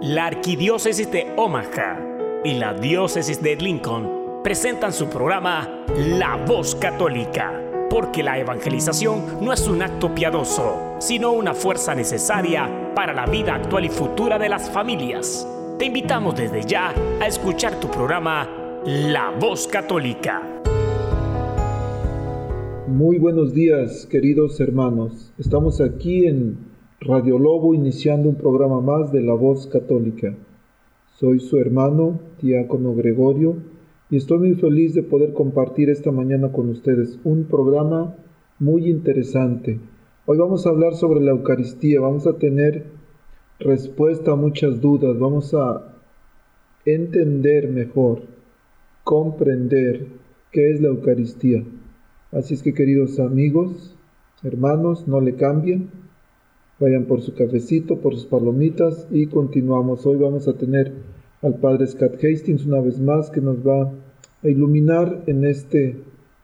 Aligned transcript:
La 0.00 0.26
Arquidiócesis 0.26 1.10
de 1.10 1.26
Omaha 1.36 1.98
y 2.44 2.54
la 2.54 2.72
Diócesis 2.72 3.42
de 3.42 3.56
Lincoln 3.56 4.42
presentan 4.44 4.92
su 4.92 5.08
programa 5.08 5.84
La 6.16 6.36
Voz 6.36 6.76
Católica, 6.76 7.60
porque 7.90 8.22
la 8.22 8.38
evangelización 8.38 9.44
no 9.44 9.52
es 9.52 9.66
un 9.66 9.82
acto 9.82 10.14
piadoso, 10.14 10.94
sino 11.00 11.32
una 11.32 11.52
fuerza 11.52 11.96
necesaria 11.96 12.92
para 12.94 13.12
la 13.12 13.26
vida 13.26 13.56
actual 13.56 13.86
y 13.86 13.88
futura 13.88 14.38
de 14.38 14.48
las 14.48 14.70
familias. 14.70 15.44
Te 15.80 15.86
invitamos 15.86 16.36
desde 16.36 16.62
ya 16.62 16.94
a 17.20 17.26
escuchar 17.26 17.80
tu 17.80 17.90
programa 17.90 18.48
La 18.86 19.32
Voz 19.32 19.66
Católica. 19.66 20.40
Muy 22.86 23.18
buenos 23.18 23.52
días, 23.52 24.06
queridos 24.06 24.60
hermanos. 24.60 25.32
Estamos 25.38 25.80
aquí 25.80 26.24
en 26.26 26.67
Radio 27.00 27.38
Lobo 27.38 27.74
iniciando 27.74 28.28
un 28.28 28.34
programa 28.34 28.80
más 28.80 29.12
de 29.12 29.22
La 29.22 29.32
Voz 29.32 29.68
Católica. 29.68 30.34
Soy 31.14 31.38
su 31.38 31.56
hermano, 31.56 32.18
Diácono 32.42 32.92
Gregorio, 32.92 33.54
y 34.10 34.16
estoy 34.16 34.38
muy 34.38 34.54
feliz 34.56 34.94
de 34.94 35.04
poder 35.04 35.32
compartir 35.32 35.90
esta 35.90 36.10
mañana 36.10 36.50
con 36.50 36.68
ustedes 36.68 37.20
un 37.22 37.44
programa 37.44 38.16
muy 38.58 38.90
interesante. 38.90 39.78
Hoy 40.26 40.38
vamos 40.38 40.66
a 40.66 40.70
hablar 40.70 40.96
sobre 40.96 41.20
la 41.20 41.30
Eucaristía, 41.30 42.00
vamos 42.00 42.26
a 42.26 42.36
tener 42.36 42.86
respuesta 43.60 44.32
a 44.32 44.36
muchas 44.36 44.80
dudas, 44.80 45.16
vamos 45.20 45.54
a 45.54 45.94
entender 46.84 47.68
mejor, 47.68 48.22
comprender 49.04 50.04
qué 50.50 50.72
es 50.72 50.80
la 50.80 50.88
Eucaristía. 50.88 51.62
Así 52.32 52.54
es 52.54 52.62
que 52.64 52.74
queridos 52.74 53.20
amigos, 53.20 53.94
hermanos, 54.42 55.06
no 55.06 55.20
le 55.20 55.36
cambien 55.36 56.07
Vayan 56.80 57.06
por 57.06 57.22
su 57.22 57.34
cafecito, 57.34 57.98
por 57.98 58.14
sus 58.14 58.26
palomitas 58.26 59.08
y 59.10 59.26
continuamos. 59.26 60.06
Hoy 60.06 60.16
vamos 60.16 60.46
a 60.46 60.52
tener 60.52 60.92
al 61.42 61.56
Padre 61.58 61.88
Scott 61.88 62.22
Hastings 62.22 62.66
una 62.66 62.80
vez 62.80 63.00
más 63.00 63.30
que 63.30 63.40
nos 63.40 63.66
va 63.66 63.92
a 64.44 64.48
iluminar 64.48 65.24
en 65.26 65.44
este 65.44 65.96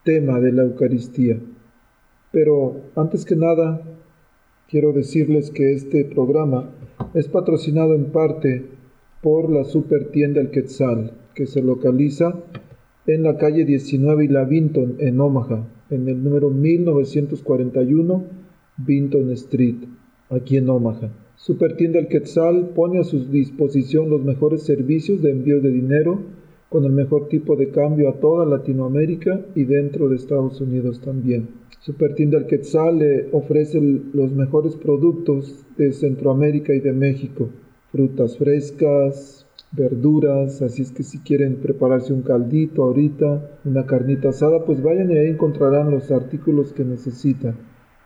tema 0.03 0.41
de 0.41 0.51
la 0.51 0.65
Eucaristía. 0.65 1.39
Pero 2.33 2.81
antes 2.97 3.25
que 3.25 3.37
nada, 3.37 3.81
quiero 4.69 4.93
decirles 4.93 5.53
que 5.53 5.73
este 5.73 6.05
programa 6.05 6.69
es 7.15 7.29
patrocinado 7.29 7.95
en 7.95 8.07
parte 8.07 8.67
por 9.23 9.49
la 9.53 9.63
super 9.63 10.11
tienda 10.11 10.41
El 10.41 10.51
Quetzal, 10.51 11.13
que 11.37 11.47
se 11.47 11.63
localiza 11.63 12.43
en 13.07 13.23
la 13.23 13.37
calle 13.37 13.65
19 13.65 14.25
y 14.25 14.29
la 14.29 14.45
Vinton 14.45 14.97
en 14.99 15.21
Omaha, 15.21 15.69
en 15.91 16.09
el 16.09 16.25
número 16.25 16.51
1941 16.51 18.25
Vinton 18.79 19.31
Street 19.31 19.77
aquí 20.35 20.57
en 20.57 20.69
Omaha. 20.69 21.11
Supertienda 21.37 21.99
El 21.99 22.09
Quetzal 22.09 22.71
pone 22.75 23.01
a 23.01 23.05
su 23.05 23.25
disposición 23.27 24.09
los 24.09 24.23
mejores 24.25 24.63
servicios 24.63 25.21
de 25.21 25.31
envío 25.31 25.61
de 25.61 25.71
dinero 25.71 26.21
con 26.69 26.85
el 26.85 26.93
mejor 26.93 27.29
tipo 27.29 27.55
de 27.57 27.71
cambio 27.71 28.09
a 28.09 28.21
toda 28.21 28.47
Latinoamérica 28.47 29.41
y 29.55 29.65
dentro 29.65 30.09
de 30.09 30.17
Estados 30.17 30.61
Unidos 30.61 31.01
también. 31.01 31.49
Supertienda 31.81 32.39
El 32.39 32.47
Quetzal 32.47 32.99
le 32.99 33.29
ofrece 33.33 33.81
los 33.81 34.33
mejores 34.33 34.75
productos 34.75 35.65
de 35.77 35.93
Centroamérica 35.93 36.75
y 36.75 36.81
de 36.81 36.93
México, 36.93 37.51
frutas 37.93 38.39
frescas, 38.39 39.47
verduras, 39.71 40.63
así 40.63 40.83
es 40.83 40.93
que 40.93 41.03
si 41.03 41.19
quieren 41.19 41.57
prepararse 41.57 42.13
un 42.13 42.23
caldito 42.23 42.85
ahorita, 42.85 43.59
una 43.65 43.87
carnita 43.87 44.31
asada, 44.31 44.65
pues 44.65 44.83
vayan 44.83 45.11
y 45.11 45.19
ahí 45.19 45.29
encontrarán 45.29 45.91
los 45.91 46.11
artículos 46.11 46.73
que 46.73 46.85
necesitan, 46.85 47.57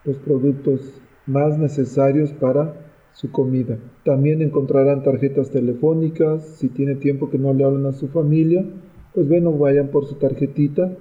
los 0.03 0.17
productos 0.17 1.01
más 1.29 1.57
necesarios 1.57 2.31
para 2.33 2.73
su 3.13 3.31
comida. 3.31 3.77
También 4.03 4.41
encontrarán 4.41 5.03
tarjetas 5.03 5.51
telefónicas, 5.51 6.43
si 6.43 6.69
tiene 6.69 6.95
tiempo 6.95 7.29
que 7.29 7.37
no 7.37 7.53
le 7.53 7.63
hablan 7.63 7.85
a 7.85 7.93
su 7.93 8.07
familia, 8.07 8.65
pues 9.13 9.27
bueno, 9.27 9.51
vayan 9.53 9.89
por 9.89 10.05
su 10.05 10.15
tarjetita 10.15 10.91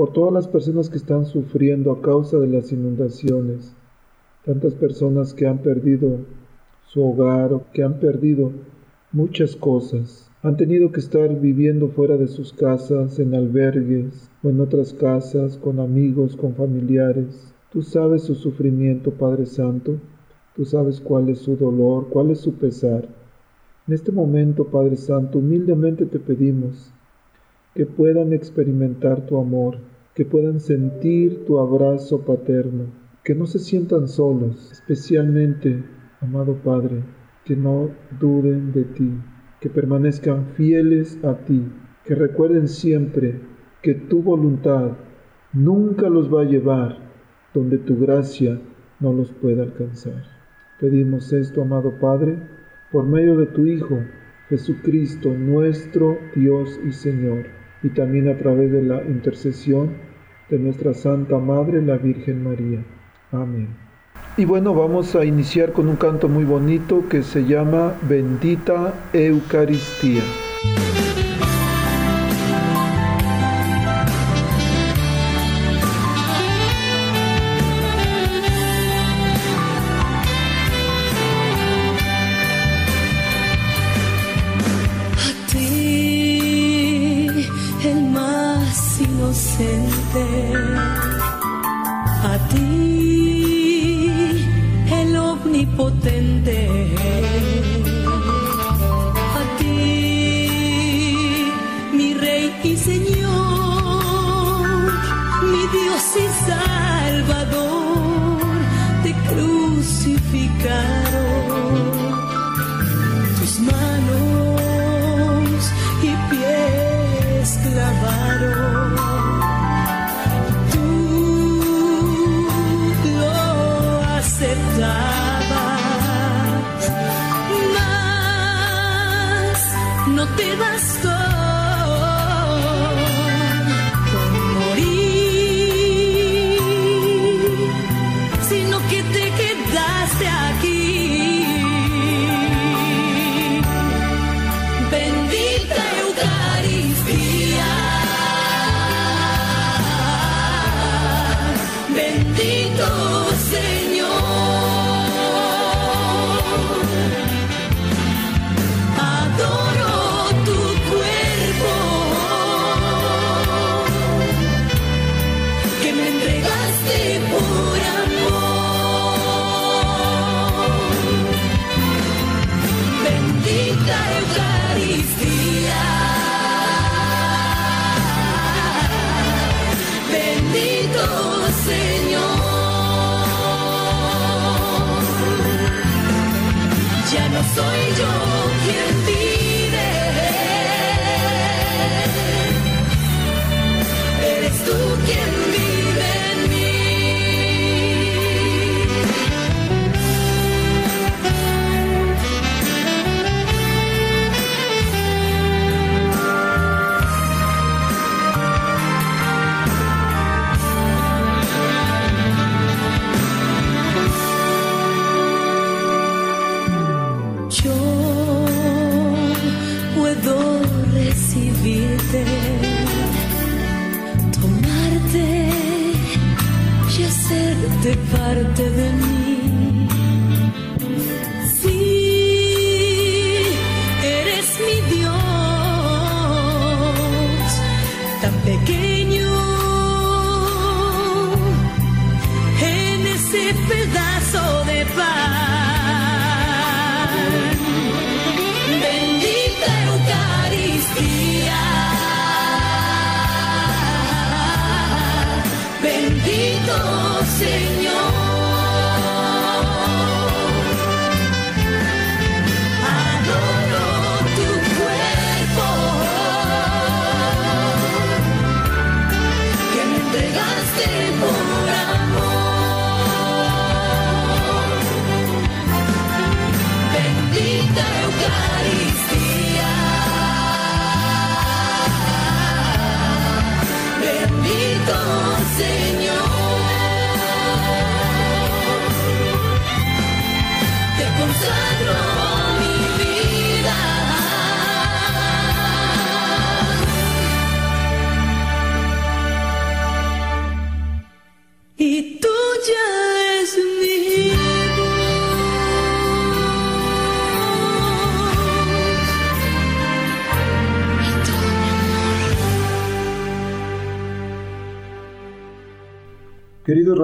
por 0.00 0.14
todas 0.14 0.32
las 0.32 0.48
personas 0.48 0.88
que 0.88 0.96
están 0.96 1.26
sufriendo 1.26 1.92
a 1.92 2.00
causa 2.00 2.38
de 2.38 2.46
las 2.46 2.72
inundaciones, 2.72 3.76
tantas 4.46 4.72
personas 4.72 5.34
que 5.34 5.46
han 5.46 5.58
perdido 5.58 6.20
su 6.86 7.04
hogar 7.04 7.52
o 7.52 7.64
que 7.74 7.82
han 7.82 8.00
perdido 8.00 8.50
muchas 9.12 9.56
cosas, 9.56 10.30
han 10.42 10.56
tenido 10.56 10.90
que 10.90 11.00
estar 11.00 11.38
viviendo 11.38 11.88
fuera 11.88 12.16
de 12.16 12.28
sus 12.28 12.54
casas, 12.54 13.18
en 13.18 13.34
albergues 13.34 14.30
o 14.42 14.48
en 14.48 14.62
otras 14.62 14.94
casas, 14.94 15.58
con 15.58 15.78
amigos, 15.80 16.34
con 16.34 16.54
familiares. 16.54 17.52
Tú 17.70 17.82
sabes 17.82 18.22
su 18.22 18.34
sufrimiento, 18.36 19.10
Padre 19.10 19.44
Santo, 19.44 19.98
tú 20.56 20.64
sabes 20.64 20.98
cuál 20.98 21.28
es 21.28 21.40
su 21.40 21.56
dolor, 21.56 22.08
cuál 22.08 22.30
es 22.30 22.40
su 22.40 22.54
pesar. 22.54 23.06
En 23.86 23.92
este 23.92 24.12
momento, 24.12 24.64
Padre 24.64 24.96
Santo, 24.96 25.40
humildemente 25.40 26.06
te 26.06 26.18
pedimos 26.18 26.90
que 27.74 27.84
puedan 27.84 28.32
experimentar 28.32 29.26
tu 29.26 29.38
amor, 29.38 29.89
que 30.14 30.24
puedan 30.24 30.60
sentir 30.60 31.44
tu 31.44 31.58
abrazo 31.58 32.24
paterno, 32.24 32.86
que 33.22 33.34
no 33.34 33.46
se 33.46 33.58
sientan 33.58 34.08
solos, 34.08 34.72
especialmente, 34.72 35.82
amado 36.20 36.54
Padre, 36.56 37.02
que 37.44 37.56
no 37.56 37.90
duden 38.18 38.72
de 38.72 38.84
ti, 38.84 39.12
que 39.60 39.70
permanezcan 39.70 40.46
fieles 40.56 41.22
a 41.24 41.36
ti, 41.44 41.64
que 42.04 42.14
recuerden 42.14 42.66
siempre 42.66 43.40
que 43.82 43.94
tu 43.94 44.22
voluntad 44.22 44.92
nunca 45.52 46.08
los 46.08 46.32
va 46.32 46.42
a 46.42 46.46
llevar 46.46 46.98
donde 47.54 47.78
tu 47.78 47.98
gracia 47.98 48.60
no 49.00 49.12
los 49.12 49.32
pueda 49.32 49.62
alcanzar. 49.62 50.24
Pedimos 50.80 51.32
esto, 51.32 51.62
amado 51.62 51.98
Padre, 52.00 52.36
por 52.90 53.04
medio 53.06 53.36
de 53.36 53.46
tu 53.46 53.66
Hijo, 53.66 53.98
Jesucristo, 54.48 55.30
nuestro 55.30 56.18
Dios 56.34 56.80
y 56.86 56.92
Señor 56.92 57.59
y 57.82 57.88
también 57.90 58.28
a 58.28 58.36
través 58.36 58.70
de 58.70 58.82
la 58.82 59.02
intercesión 59.02 59.90
de 60.48 60.58
nuestra 60.58 60.94
Santa 60.94 61.38
Madre, 61.38 61.80
la 61.82 61.96
Virgen 61.96 62.44
María. 62.44 62.84
Amén. 63.32 63.68
Y 64.36 64.44
bueno, 64.44 64.74
vamos 64.74 65.14
a 65.16 65.24
iniciar 65.24 65.72
con 65.72 65.88
un 65.88 65.96
canto 65.96 66.28
muy 66.28 66.44
bonito 66.44 67.08
que 67.08 67.22
se 67.22 67.44
llama 67.44 67.94
Bendita 68.08 68.94
Eucaristía. 69.12 70.22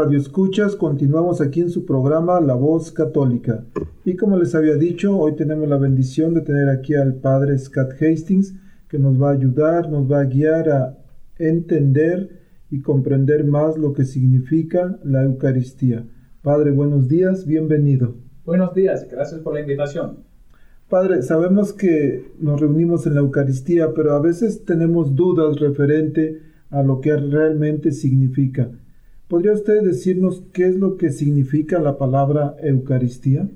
Radioescuchas, 0.06 0.76
continuamos 0.76 1.40
aquí 1.40 1.60
en 1.60 1.68
su 1.68 1.84
programa 1.84 2.40
La 2.40 2.54
Voz 2.54 2.92
Católica. 2.92 3.64
Y 4.04 4.14
como 4.14 4.38
les 4.38 4.54
había 4.54 4.76
dicho, 4.76 5.18
hoy 5.18 5.34
tenemos 5.34 5.68
la 5.68 5.78
bendición 5.78 6.32
de 6.32 6.42
tener 6.42 6.68
aquí 6.68 6.94
al 6.94 7.14
Padre 7.14 7.58
Scott 7.58 8.00
Hastings, 8.00 8.54
que 8.88 9.00
nos 9.00 9.20
va 9.20 9.30
a 9.30 9.32
ayudar, 9.32 9.90
nos 9.90 10.08
va 10.10 10.20
a 10.20 10.24
guiar 10.24 10.68
a 10.68 10.96
entender 11.40 12.40
y 12.70 12.82
comprender 12.82 13.42
más 13.42 13.76
lo 13.76 13.94
que 13.94 14.04
significa 14.04 14.96
la 15.02 15.24
Eucaristía. 15.24 16.06
Padre, 16.40 16.70
buenos 16.70 17.08
días, 17.08 17.44
bienvenido. 17.44 18.14
Buenos 18.44 18.74
días, 18.74 19.08
gracias 19.10 19.40
por 19.40 19.54
la 19.54 19.60
invitación. 19.60 20.18
Padre, 20.88 21.22
sabemos 21.22 21.72
que 21.72 22.30
nos 22.38 22.60
reunimos 22.60 23.08
en 23.08 23.14
la 23.14 23.22
Eucaristía, 23.22 23.92
pero 23.92 24.14
a 24.14 24.20
veces 24.20 24.64
tenemos 24.64 25.16
dudas 25.16 25.58
referente 25.58 26.42
a 26.70 26.84
lo 26.84 27.00
que 27.00 27.16
realmente 27.16 27.90
significa. 27.90 28.70
¿Podría 29.28 29.54
usted 29.54 29.82
decirnos 29.82 30.44
qué 30.52 30.68
es 30.68 30.76
lo 30.76 30.96
que 30.96 31.10
significa 31.10 31.80
la 31.80 31.98
palabra 31.98 32.54
Eucaristía? 32.62 33.48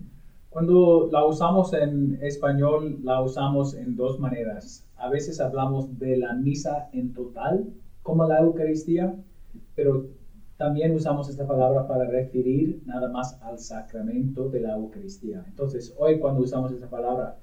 Cuando 0.49 1.09
la 1.13 1.25
usamos 1.25 1.73
en 1.75 2.19
español, 2.23 2.99
la 3.05 3.23
usamos 3.23 3.75
en 3.75 3.95
dos 3.95 4.19
maneras. 4.19 4.85
A 4.97 5.09
veces 5.09 5.41
hablamos 5.41 5.97
de 6.01 6.17
la 6.17 6.35
misa 6.35 6.89
en 6.93 7.15
total 7.15 7.69
como 8.03 8.27
la 8.27 8.41
Eucaristía, 8.41 9.15
pero 9.77 10.09
también 10.57 10.93
usamos 10.93 11.29
esta 11.29 11.47
palabra 11.47 11.87
para 11.87 12.05
referir 12.05 12.83
nada 12.85 13.09
más 13.09 13.41
al 13.41 13.61
sacramento 13.61 14.49
de 14.49 14.63
la 14.63 14.75
Eucaristía. 14.75 15.45
Entonces, 15.47 15.95
hoy 15.99 16.19
cuando 16.19 16.43
usamos 16.43 16.73
esta 16.73 16.91
palabra, 16.91 17.37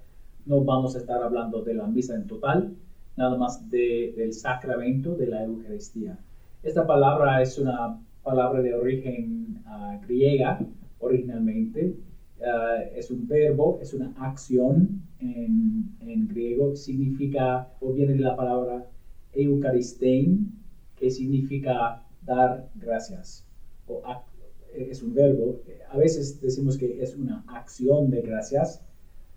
no 0.45 0.65
vamos 0.65 0.97
a 0.97 0.99
estar 0.99 1.23
hablando 1.23 1.61
de 1.61 1.75
la 1.75 1.87
misa 1.87 2.13
en 2.15 2.27
total, 2.27 2.75
nada 3.15 3.37
más 3.37 3.69
del 3.69 4.33
sacramento 4.33 5.15
de 5.15 5.27
la 5.27 5.45
Eucaristía. 5.45 6.19
Esta 6.61 6.85
palabra 6.85 7.41
es 7.41 7.57
una 7.57 8.01
palabra 8.27 8.61
de 8.61 8.73
origen 8.73 9.61
ah, 9.65 9.97
griega 10.05 10.59
originalmente. 10.99 11.95
Ah, 12.43 12.83
es 12.93 13.09
un 13.09 13.25
verbo, 13.25 13.79
es 13.81 13.93
una 13.93 14.13
acción 14.17 15.01
en, 15.19 16.27
griego, 16.27 16.75
significa, 16.75 17.69
o 17.79 17.93
viene 17.93 18.13
de 18.13 18.19
la 18.19 18.35
palabra 18.35 18.85
eucaristein, 19.33 20.51
que 20.97 21.09
significa 21.09 22.03
dar 22.25 22.69
gracias. 22.75 23.45
O 23.87 24.01
es 24.73 25.01
un 25.01 25.13
verbo, 25.13 25.61
a 25.89 25.97
veces 25.97 26.41
decimos 26.41 26.77
que 26.77 27.01
es 27.01 27.15
una 27.15 27.45
acción 27.47 28.09
de 28.09 28.21
gracias, 28.21 28.83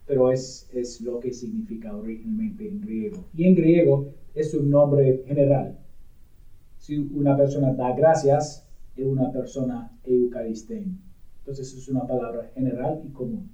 pero 0.06 0.30
es, 0.32 0.68
es 0.74 1.00
lo 1.00 1.20
que 1.20 1.32
significa 1.32 1.96
originalmente 1.96 2.68
en 2.68 2.80
griego. 2.80 3.24
Y 3.32 3.44
en 3.44 3.54
griego 3.54 4.12
es 4.34 4.52
un 4.52 4.68
nombre 4.68 5.22
general. 5.26 5.78
Si 6.78 6.98
una 6.98 7.36
persona 7.36 7.72
da 7.72 7.92
gracias, 7.92 8.69
una 9.04 9.30
persona 9.32 9.90
eucaristén. 10.04 10.98
Entonces 11.40 11.74
es 11.74 11.88
una 11.88 12.06
palabra 12.06 12.50
general 12.54 13.00
y 13.04 13.12
común. 13.12 13.50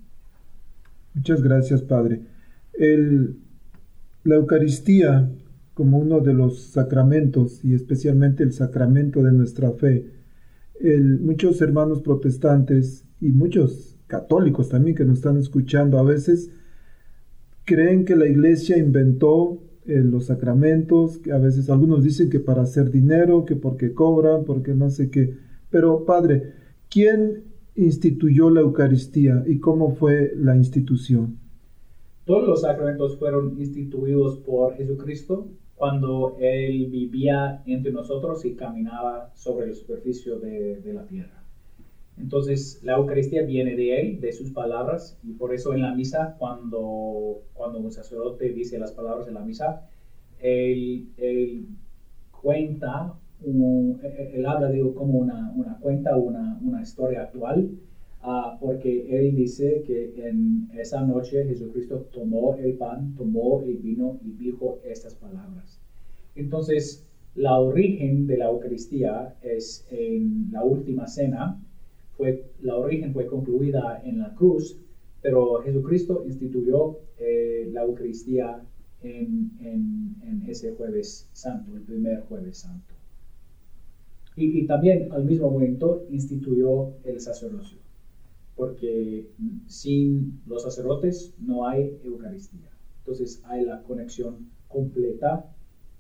Muchas 1.15 1.43
gracias, 1.43 1.83
Padre. 1.83 2.23
El, 2.75 3.37
la 4.25 4.35
Eucaristía 4.35 5.31
como 5.77 5.99
uno 5.99 6.21
de 6.21 6.33
los 6.33 6.61
sacramentos 6.61 7.65
y 7.65 7.75
especialmente 7.75 8.43
el 8.43 8.53
sacramento 8.53 9.23
de 9.23 9.33
nuestra 9.33 9.73
fe. 9.73 10.11
muchos 11.21 11.61
hermanos 11.61 12.01
protestantes 12.01 13.05
y 13.21 13.31
muchos 13.31 13.97
católicos 14.07 14.69
también 14.69 14.97
que 14.97 15.05
nos 15.05 15.19
están 15.19 15.37
escuchando 15.37 15.99
a 15.99 16.03
veces 16.03 16.51
creen 17.65 18.05
que 18.05 18.17
la 18.17 18.27
iglesia 18.27 18.79
inventó 18.79 19.63
eh, 19.89 20.03
los 20.03 20.27
sacramentos, 20.27 21.19
que 21.19 21.33
a 21.33 21.39
veces 21.39 21.71
algunos 21.71 22.03
dicen 22.03 22.31
que 22.31 22.41
para 22.41 22.63
hacer 22.63 22.91
dinero, 22.91 23.45
que 23.45 23.57
porque 23.57 23.95
cobran, 23.95 24.45
porque 24.45 24.75
no 24.75 24.91
sé 24.91 25.11
qué. 25.11 25.35
Pero 25.71 26.05
Padre, 26.05 26.53
¿quién 26.89 27.45
instituyó 27.75 28.51
la 28.51 28.61
Eucaristía 28.61 29.45
y 29.47 29.59
cómo 29.59 29.95
fue 29.95 30.33
la 30.37 30.57
institución? 30.57 31.39
Todos 32.25 32.49
los 32.49 32.63
sacramentos 32.63 33.17
fueron 33.19 33.55
instituidos 33.59 34.39
por 34.39 34.75
Jesucristo 34.75 35.49
cuando 35.77 36.37
Él 36.41 36.87
vivía 36.91 37.63
entre 37.67 37.93
nosotros 37.93 38.45
y 38.45 38.55
caminaba 38.55 39.31
sobre 39.35 39.69
la 39.69 39.75
superficie 39.75 40.37
de, 40.39 40.81
de, 40.81 40.93
la 40.93 41.07
tierra. 41.07 41.36
Entonces, 42.19 42.81
la 42.83 42.95
Eucaristía 42.95 43.43
viene 43.43 43.77
de 43.77 44.01
Él, 44.01 44.21
de 44.21 44.33
sus 44.33 44.51
palabras, 44.51 45.19
y 45.23 45.33
por 45.33 45.55
eso 45.55 45.75
en 45.75 45.83
la 45.83 45.95
misa, 45.95 46.35
cuando, 46.39 47.43
cuando 47.53 47.79
un 47.79 47.93
sacerdote 47.93 48.53
dice 48.53 48.79
las 48.79 48.93
palabras 48.93 49.29
en 49.29 49.35
la 49.35 49.43
misa, 49.43 49.83
Él, 50.39 51.09
cuenta, 52.41 53.15
él 53.43 54.47
habla 54.47 54.69
de 54.69 54.81
como 54.95 55.19
una, 55.19 55.53
una 55.55 55.79
cuenta, 55.79 56.17
una, 56.17 56.59
una 56.63 56.83
historia 56.83 57.23
actual, 57.23 57.71
Ah, 58.29 58.57
porque 58.59 59.07
él 59.17 59.37
dice 59.37 59.85
que 59.87 60.11
en 60.17 60.69
esa 60.75 61.01
noche 61.03 61.45
Jesucristo 61.45 62.09
tomó 62.13 62.57
el 62.57 62.75
pan, 62.75 63.15
tomó 63.17 63.61
el 63.61 63.77
vino 63.77 64.19
y 64.21 64.33
dijo 64.33 64.81
estas 64.83 65.15
palabras. 65.15 65.79
Entonces, 66.35 67.05
la 67.37 67.57
origen 67.57 68.27
de 68.27 68.39
la 68.39 68.47
Eucaristía 68.47 69.37
es 69.43 69.87
en 69.91 70.49
la 70.51 70.65
última 70.65 71.07
cena, 71.07 71.57
fue, 72.17 72.45
la 72.63 72.77
origen 72.77 73.13
fue 73.13 73.27
concluida 73.27 74.01
en 74.05 74.19
la 74.19 74.35
cruz, 74.35 74.79
pero 75.23 75.61
Jesucristo 75.63 76.25
instituyó 76.27 76.99
eh, 77.19 77.69
la 77.73 77.83
Eucaristía 77.83 78.63
en, 79.03 79.51
en, 79.61 80.43
ese 80.49 80.73
jueves 80.73 81.29
santo, 81.33 81.75
el 81.75 81.83
primer 81.83 82.21
jueves 82.23 82.59
santo. 82.59 82.95
Y, 84.37 84.61
y 84.61 84.67
también 84.67 85.11
al 85.13 85.25
mismo 85.25 85.51
momento 85.51 86.07
instituyó 86.11 86.93
el 87.05 87.21
sacerdocio 87.21 87.79
porque 88.57 89.29
sin 89.67 90.41
los 90.47 90.63
sacerdotes 90.63 91.35
no 91.39 91.69
hay 91.69 91.99
Eucaristía. 92.03 92.71
Entonces 93.01 93.41
hay 93.45 93.65
la 93.65 93.83
conexión 93.83 94.49
completa 94.67 95.47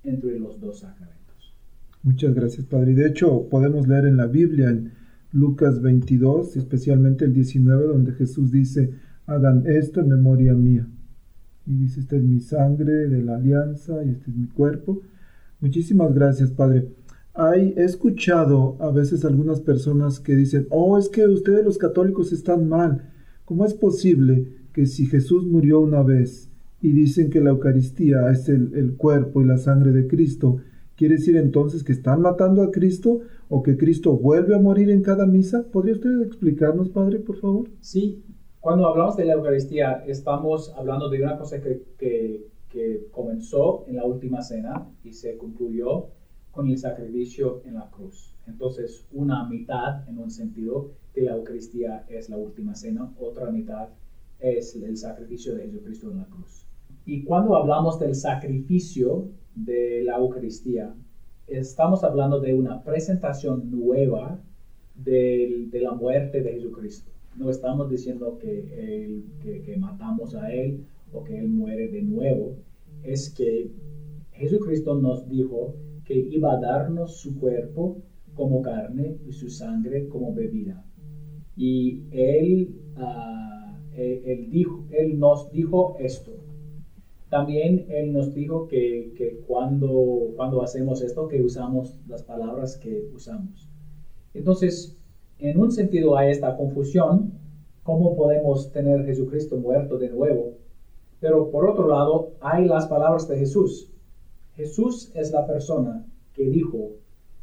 entre 0.02 0.38
los 0.40 0.58
dos 0.58 0.80
sacramentos. 0.80 1.54
Muchas 2.02 2.34
gracias, 2.34 2.66
Padre. 2.66 2.94
de 2.94 3.08
hecho, 3.08 3.46
podemos 3.48 3.86
leer 3.86 4.06
en 4.06 4.16
la 4.16 4.26
Biblia, 4.26 4.70
en 4.70 4.92
Lucas 5.32 5.80
22, 5.80 6.56
especialmente 6.56 7.24
el 7.24 7.32
19, 7.32 7.86
donde 7.86 8.12
Jesús 8.12 8.50
dice, 8.50 8.92
hagan 9.26 9.64
esto 9.66 10.00
en 10.00 10.08
memoria 10.08 10.54
mía. 10.54 10.88
Y 11.66 11.74
dice, 11.74 12.00
esta 12.00 12.16
es 12.16 12.22
mi 12.22 12.40
sangre 12.40 13.08
de 13.08 13.22
la 13.22 13.36
alianza 13.36 14.04
y 14.04 14.10
este 14.10 14.30
es 14.30 14.36
mi 14.36 14.46
cuerpo. 14.46 15.02
Muchísimas 15.60 16.14
gracias, 16.14 16.50
Padre. 16.50 16.88
Hay, 17.34 17.74
he 17.76 17.84
escuchado 17.84 18.76
a 18.80 18.90
veces 18.90 19.24
algunas 19.24 19.60
personas 19.60 20.20
que 20.20 20.36
dicen, 20.36 20.66
oh, 20.70 20.96
es 20.96 21.08
que 21.08 21.26
ustedes 21.26 21.64
los 21.64 21.76
católicos 21.76 22.32
están 22.32 22.68
mal. 22.68 23.10
¿Cómo 23.44 23.66
es 23.66 23.74
posible 23.74 24.48
que 24.72 24.86
si 24.86 25.06
Jesús 25.06 25.44
murió 25.44 25.80
una 25.80 26.02
vez 26.02 26.50
y 26.80 26.92
dicen 26.92 27.30
que 27.30 27.40
la 27.40 27.50
Eucaristía 27.50 28.30
es 28.30 28.48
el, 28.48 28.72
el 28.74 28.94
cuerpo 28.94 29.42
y 29.42 29.46
la 29.46 29.58
sangre 29.58 29.92
de 29.92 30.06
Cristo, 30.06 30.58
¿quiere 30.96 31.16
decir 31.16 31.36
entonces 31.36 31.84
que 31.84 31.92
están 31.92 32.22
matando 32.22 32.62
a 32.62 32.70
Cristo 32.70 33.20
o 33.48 33.62
que 33.62 33.76
Cristo 33.76 34.16
vuelve 34.16 34.54
a 34.54 34.58
morir 34.58 34.90
en 34.90 35.02
cada 35.02 35.26
misa? 35.26 35.66
¿Podría 35.70 35.94
usted 35.94 36.22
explicarnos, 36.22 36.88
Padre, 36.88 37.18
por 37.20 37.36
favor? 37.36 37.68
Sí, 37.80 38.24
cuando 38.60 38.88
hablamos 38.88 39.16
de 39.16 39.26
la 39.26 39.34
Eucaristía 39.34 40.04
estamos 40.06 40.72
hablando 40.76 41.08
de 41.08 41.22
una 41.22 41.38
cosa 41.38 41.60
que, 41.60 41.82
que, 41.98 42.48
que 42.68 43.06
comenzó 43.12 43.84
en 43.86 43.96
la 43.96 44.04
última 44.04 44.42
cena 44.42 44.88
y 45.04 45.12
se 45.12 45.36
concluyó 45.36 46.08
con 46.50 46.68
el 46.68 46.78
sacrificio 46.78 47.62
en 47.64 47.74
la 47.74 47.90
cruz. 47.90 48.34
Entonces, 48.46 49.06
una 49.12 49.48
mitad, 49.48 50.08
en 50.08 50.18
un 50.18 50.30
sentido, 50.30 50.92
de 51.14 51.22
la 51.22 51.36
Eucaristía 51.36 52.04
es 52.08 52.28
la 52.28 52.36
última 52.36 52.74
cena, 52.74 53.12
otra 53.18 53.50
mitad 53.50 53.88
es 54.38 54.74
el 54.76 54.96
sacrificio 54.96 55.54
de 55.54 55.62
Jesucristo 55.64 56.10
en 56.10 56.18
la 56.18 56.26
cruz. 56.26 56.66
Y 57.04 57.24
cuando 57.24 57.56
hablamos 57.56 57.98
del 57.98 58.14
sacrificio 58.14 59.28
de 59.56 60.04
la 60.04 60.18
Eucaristía, 60.18 60.94
estamos 61.48 62.04
hablando 62.04 62.40
de 62.40 62.54
una 62.54 62.84
presentación 62.84 63.70
nueva 63.70 64.40
de, 64.94 65.66
de 65.70 65.80
la 65.80 65.92
muerte 65.92 66.42
de 66.42 66.52
Jesucristo. 66.52 67.10
No 67.36 67.50
estamos 67.50 67.90
diciendo 67.90 68.38
que, 68.38 69.22
que, 69.42 69.76
matamos 69.76 70.34
a 70.34 70.52
Él 70.52 70.84
o 71.12 71.22
que 71.24 71.38
Él 71.38 71.48
muere 71.48 71.88
de 71.88 72.02
nuevo. 72.02 72.56
Es 73.02 73.30
que 73.30 73.70
Jesucristo 74.32 74.94
nos 74.94 75.28
dijo 75.28 75.74
que 76.04 76.14
iba 76.14 76.52
a 76.52 76.60
darnos 76.60 77.16
su 77.16 77.38
cuerpo 77.38 77.98
como 78.34 78.62
carne 78.62 79.18
y 79.26 79.32
su 79.32 79.50
sangre 79.50 80.08
como 80.08 80.32
bebida. 80.32 80.84
Y 81.56 82.02
él, 82.10 82.80
ah, 82.96 83.78
él, 83.96 84.50
dijo, 84.50 84.86
él 84.90 85.18
nos 85.18 85.50
dijo 85.50 85.96
esto. 85.98 86.32
También 87.28 87.86
él 87.88 88.12
nos 88.12 88.34
dijo 88.34 88.68
que, 88.68 89.12
que, 89.16 89.40
cuando, 89.46 90.32
cuando 90.36 90.62
hacemos 90.62 91.02
esto, 91.02 91.26
que 91.26 91.42
usamos 91.42 91.98
las 92.06 92.22
palabras 92.22 92.76
que 92.76 93.08
usamos. 93.12 93.68
Entonces, 94.32 94.96
en 95.38 95.58
un 95.58 95.72
sentido 95.72 96.16
hay 96.16 96.30
esta 96.30 96.56
confusión, 96.56 97.32
¿cómo 97.82 98.16
podemos 98.16 98.70
tener 98.72 99.04
Jesucristo 99.04 99.56
muerto 99.56 99.98
de 99.98 100.10
nuevo? 100.10 100.54
Pero 101.20 101.50
por 101.50 101.68
otro 101.68 101.88
lado, 101.88 102.34
hay 102.40 102.66
las 102.66 102.86
palabras 102.86 103.26
de 103.28 103.38
Jesús. 103.38 103.90
Jesús 104.54 105.10
es 105.14 105.32
la 105.32 105.46
persona 105.46 106.06
que 106.32 106.48
dijo, 106.48 106.92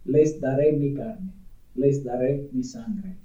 les 0.06 0.40
daré 0.40 0.74
mi 0.74 0.94
carne, 0.94 1.34
les 1.76 2.04
daré 2.04 2.50
mi 2.52 2.64
sangre. 2.64 3.18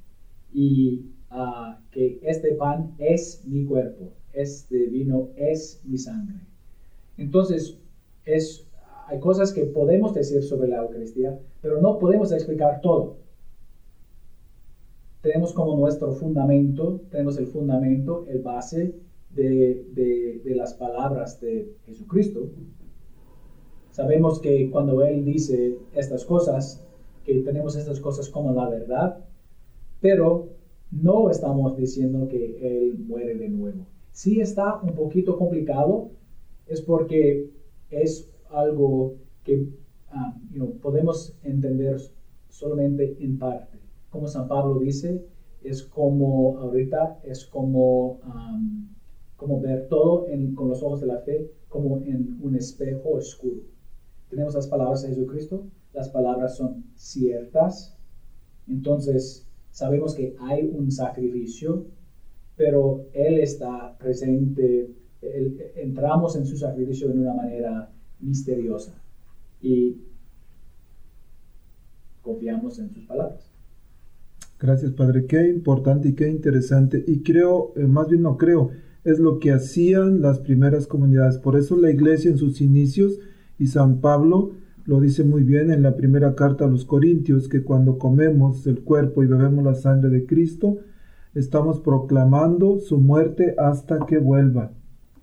Y 0.52 1.06
ah, 1.30 1.80
que 1.90 2.18
este 2.22 2.52
pan 2.52 2.94
es 2.98 3.44
mi 3.46 3.64
cuerpo, 3.64 4.12
este 4.32 4.86
vino 4.86 5.28
es 5.36 5.80
mi 5.84 5.98
sangre. 5.98 6.47
Entonces, 7.18 7.78
es, 8.24 8.66
hay 9.06 9.20
cosas 9.20 9.52
que 9.52 9.64
podemos 9.64 10.14
decir 10.14 10.42
sobre 10.42 10.68
la 10.68 10.78
Eucaristía, 10.78 11.38
pero 11.60 11.80
no 11.80 11.98
podemos 11.98 12.32
explicar 12.32 12.80
todo. 12.80 13.18
Tenemos 15.20 15.52
como 15.52 15.76
nuestro 15.76 16.12
fundamento, 16.12 17.02
tenemos 17.10 17.36
el 17.38 17.48
fundamento, 17.48 18.24
el 18.28 18.40
base 18.40 18.94
de, 19.30 20.40
de 20.42 20.54
las 20.54 20.72
palabras 20.74 21.40
de 21.40 21.74
Jesucristo, 21.84 22.48
Sabemos 23.98 24.38
que 24.38 24.70
cuando 24.70 25.02
Él 25.02 25.24
dice 25.24 25.76
estas 25.92 26.24
cosas, 26.24 26.80
que 27.24 27.40
tenemos 27.40 27.74
estas 27.74 27.98
cosas 27.98 28.28
como 28.28 28.52
la 28.52 28.68
verdad, 28.68 29.24
pero 30.00 30.50
no 30.92 31.28
estamos 31.30 31.76
diciendo 31.76 32.28
que 32.28 32.58
Él 32.62 32.96
muere 32.96 33.34
de 33.34 33.48
nuevo. 33.48 33.86
Si 34.12 34.40
está 34.40 34.80
un 34.80 34.94
poquito 34.94 35.36
complicado, 35.36 36.12
es 36.68 36.80
porque 36.82 37.50
es 37.90 38.30
algo 38.50 39.16
que 39.44 39.66
um, 40.14 40.78
podemos 40.80 41.34
entender 41.42 41.96
solamente 42.48 43.16
en 43.20 43.38
parte. 43.38 43.78
Como 44.10 44.28
San 44.28 44.48
Pablo 44.48 44.78
dice, 44.78 45.22
es 45.62 45.82
como 45.82 46.58
ahorita, 46.58 47.20
es 47.24 47.46
como, 47.46 48.20
um, 48.24 48.88
como 49.36 49.60
ver 49.60 49.88
todo 49.88 50.26
con 50.54 50.68
los 50.68 50.82
ojos 50.82 51.00
de 51.00 51.06
la 51.06 51.18
fe, 51.20 51.50
como 51.68 51.98
en 52.04 52.36
un 52.40 52.56
espejo 52.56 53.10
oscuro 53.10 53.62
tenemos 54.28 54.54
las 54.54 54.66
palabras 54.66 55.02
de 55.02 55.08
Jesucristo, 55.08 55.66
las 55.92 56.08
palabras 56.10 56.56
son 56.56 56.84
ciertas, 56.94 57.96
entonces 58.66 59.46
sabemos 59.70 60.14
que 60.14 60.34
hay 60.38 60.64
un 60.64 60.90
sacrificio, 60.90 61.86
pero 62.56 63.06
Él 63.12 63.38
está 63.38 63.96
presente, 63.98 64.90
entramos 65.20 66.36
en 66.36 66.46
su 66.46 66.56
sacrificio 66.56 67.08
de 67.08 67.18
una 67.18 67.34
manera 67.34 67.90
misteriosa 68.20 68.94
y 69.60 69.96
confiamos 72.22 72.78
en 72.78 72.90
sus 72.90 73.04
palabras. 73.04 73.50
Gracias, 74.60 74.92
Padre. 74.92 75.26
Qué 75.26 75.48
importante 75.48 76.08
y 76.08 76.14
qué 76.14 76.28
interesante. 76.28 77.04
Y 77.06 77.22
creo, 77.22 77.72
eh, 77.76 77.86
más 77.86 78.08
bien 78.08 78.22
no 78.22 78.36
creo, 78.36 78.70
es 79.04 79.18
lo 79.18 79.38
que 79.38 79.52
hacían 79.52 80.20
las 80.20 80.40
primeras 80.40 80.86
comunidades. 80.86 81.38
Por 81.38 81.56
eso 81.56 81.76
la 81.76 81.90
iglesia 81.90 82.30
en 82.30 82.38
sus 82.38 82.60
inicios 82.60 83.20
y 83.58 83.68
San 83.68 84.00
Pablo 84.00 84.52
lo 84.84 85.00
dice 85.00 85.22
muy 85.22 85.42
bien 85.42 85.70
en 85.70 85.82
la 85.82 85.96
primera 85.96 86.34
carta 86.34 86.64
a 86.64 86.68
los 86.68 86.84
Corintios, 86.84 87.48
que 87.48 87.62
cuando 87.62 87.98
comemos 87.98 88.66
el 88.66 88.80
cuerpo 88.80 89.22
y 89.22 89.26
bebemos 89.26 89.64
la 89.64 89.74
sangre 89.74 90.10
de 90.10 90.26
Cristo, 90.26 90.78
estamos 91.34 91.80
proclamando 91.80 92.80
su 92.80 92.98
muerte 92.98 93.54
hasta 93.58 94.06
que 94.06 94.18
vuelva. 94.18 94.72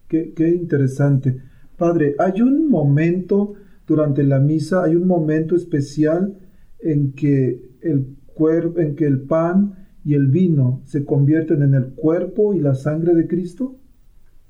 Qué, 0.08 0.34
interesante. 0.38 1.42
Padre, 1.78 2.16
hay 2.20 2.42
un 2.42 2.70
momento 2.70 3.54
durante 3.88 4.24
la 4.24 4.40
misa, 4.40 4.84
hay 4.84 4.96
un 4.96 5.08
momento 5.08 5.56
especial 5.56 6.38
en 6.80 7.14
que 7.14 7.72
el 7.82 8.16
cuerpo, 8.26 8.80
en 8.80 8.96
que 8.96 9.06
el 9.06 9.22
pan 9.22 9.88
y 10.04 10.14
el 10.14 10.28
vino 10.28 10.82
se 10.86 11.04
convierten 11.04 11.64
en 11.64 11.74
el 11.74 11.94
cuerpo 11.94 12.54
y 12.54 12.60
la 12.60 12.76
sangre 12.76 13.16
de 13.16 13.28
Cristo? 13.28 13.78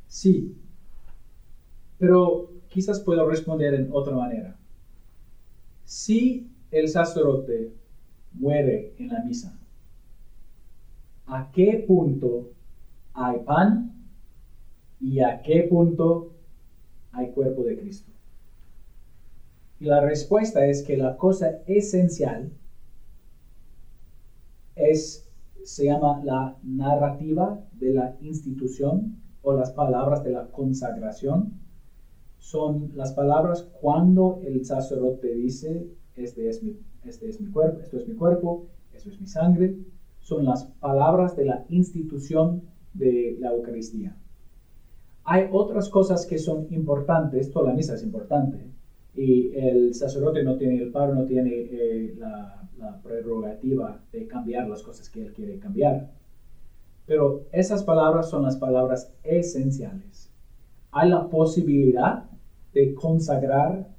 Sí, 0.08 0.58
pero 1.98 2.52
quizás 2.68 3.00
puedo 3.00 3.28
responder 3.28 3.74
en 3.74 3.90
otra 3.92 4.16
manera. 4.16 4.58
Si 5.86 6.52
el 6.72 6.90
sacerdote 6.90 7.72
muere 8.34 8.94
en 8.98 9.08
la 9.08 9.24
misa, 9.24 9.58
¿a 11.28 11.50
qué 11.54 11.86
punto 11.88 12.52
hay 13.14 13.40
pan 13.46 13.95
y 15.06 15.20
a 15.20 15.40
qué 15.44 15.68
punto 15.70 16.32
hay 17.12 17.30
cuerpo 17.30 17.64
de 17.64 17.78
Cristo? 17.78 18.12
Y 19.80 19.86
la 19.86 20.02
respuesta 20.02 20.66
es 20.66 20.82
que 20.82 20.98
la 20.98 21.16
cosa 21.16 21.60
esencial 21.68 22.50
es, 24.76 25.30
se 25.64 25.86
llama 25.86 26.22
la 26.24 26.58
narrativa 26.64 27.62
de 27.74 27.94
la 27.94 28.18
institución 28.20 29.22
o 29.44 29.54
las 29.54 29.70
palabras 29.72 30.24
de 30.24 30.32
la 30.32 30.48
consagración. 30.48 31.54
Son 32.40 32.92
las 32.96 33.12
palabras 33.12 33.68
cuando 33.80 34.40
el 34.44 34.66
sacerdote 34.66 35.36
dice, 35.36 35.86
este 36.16 36.50
es 36.50 36.64
mi, 36.64 36.78
este 37.04 37.30
es 37.30 37.40
mi 37.40 37.52
cuerpo, 37.52 37.80
esto 37.80 37.98
es 37.98 38.08
mi 38.08 38.16
cuerpo, 38.16 38.66
esto 38.92 39.10
es 39.10 39.22
mi 39.22 39.28
sangre. 39.28 39.76
Son 40.20 40.46
las 40.46 40.64
palabras 40.80 41.36
de 41.36 41.46
la 41.46 41.64
institución 41.70 42.64
de 42.94 43.38
la 43.40 43.52
Eucaristía. 43.52 44.16
Hay 45.28 45.48
otras 45.52 45.90
cosas 45.90 46.28
que 46.28 46.38
son 46.38 46.68
importantes, 46.70 47.52
toda 47.52 47.70
la 47.70 47.76
misa 47.76 47.96
es 47.96 48.04
importante, 48.04 48.70
y 49.16 49.52
el 49.56 49.96
sacerdote 49.96 50.44
no 50.44 50.56
tiene, 50.56 50.78
el 50.78 50.92
padre 50.92 51.16
no 51.16 51.26
tiene 51.26 51.50
eh, 51.52 52.16
la, 52.18 52.62
prerrogativa 53.02 54.00
de 54.12 54.28
cambiar 54.28 54.68
las 54.68 54.84
cosas 54.84 55.10
que 55.10 55.26
él 55.26 55.34
quiere 55.34 55.58
cambiar. 55.58 56.12
Pero 57.08 57.46
esas 57.52 57.84
palabras 57.84 58.30
son 58.30 58.44
las 58.44 58.58
palabras 58.58 59.12
esenciales. 59.24 60.30
Hay 60.92 61.10
la 61.10 61.28
posibilidad 61.28 62.26
de 62.74 62.94
consagrar 62.94 63.90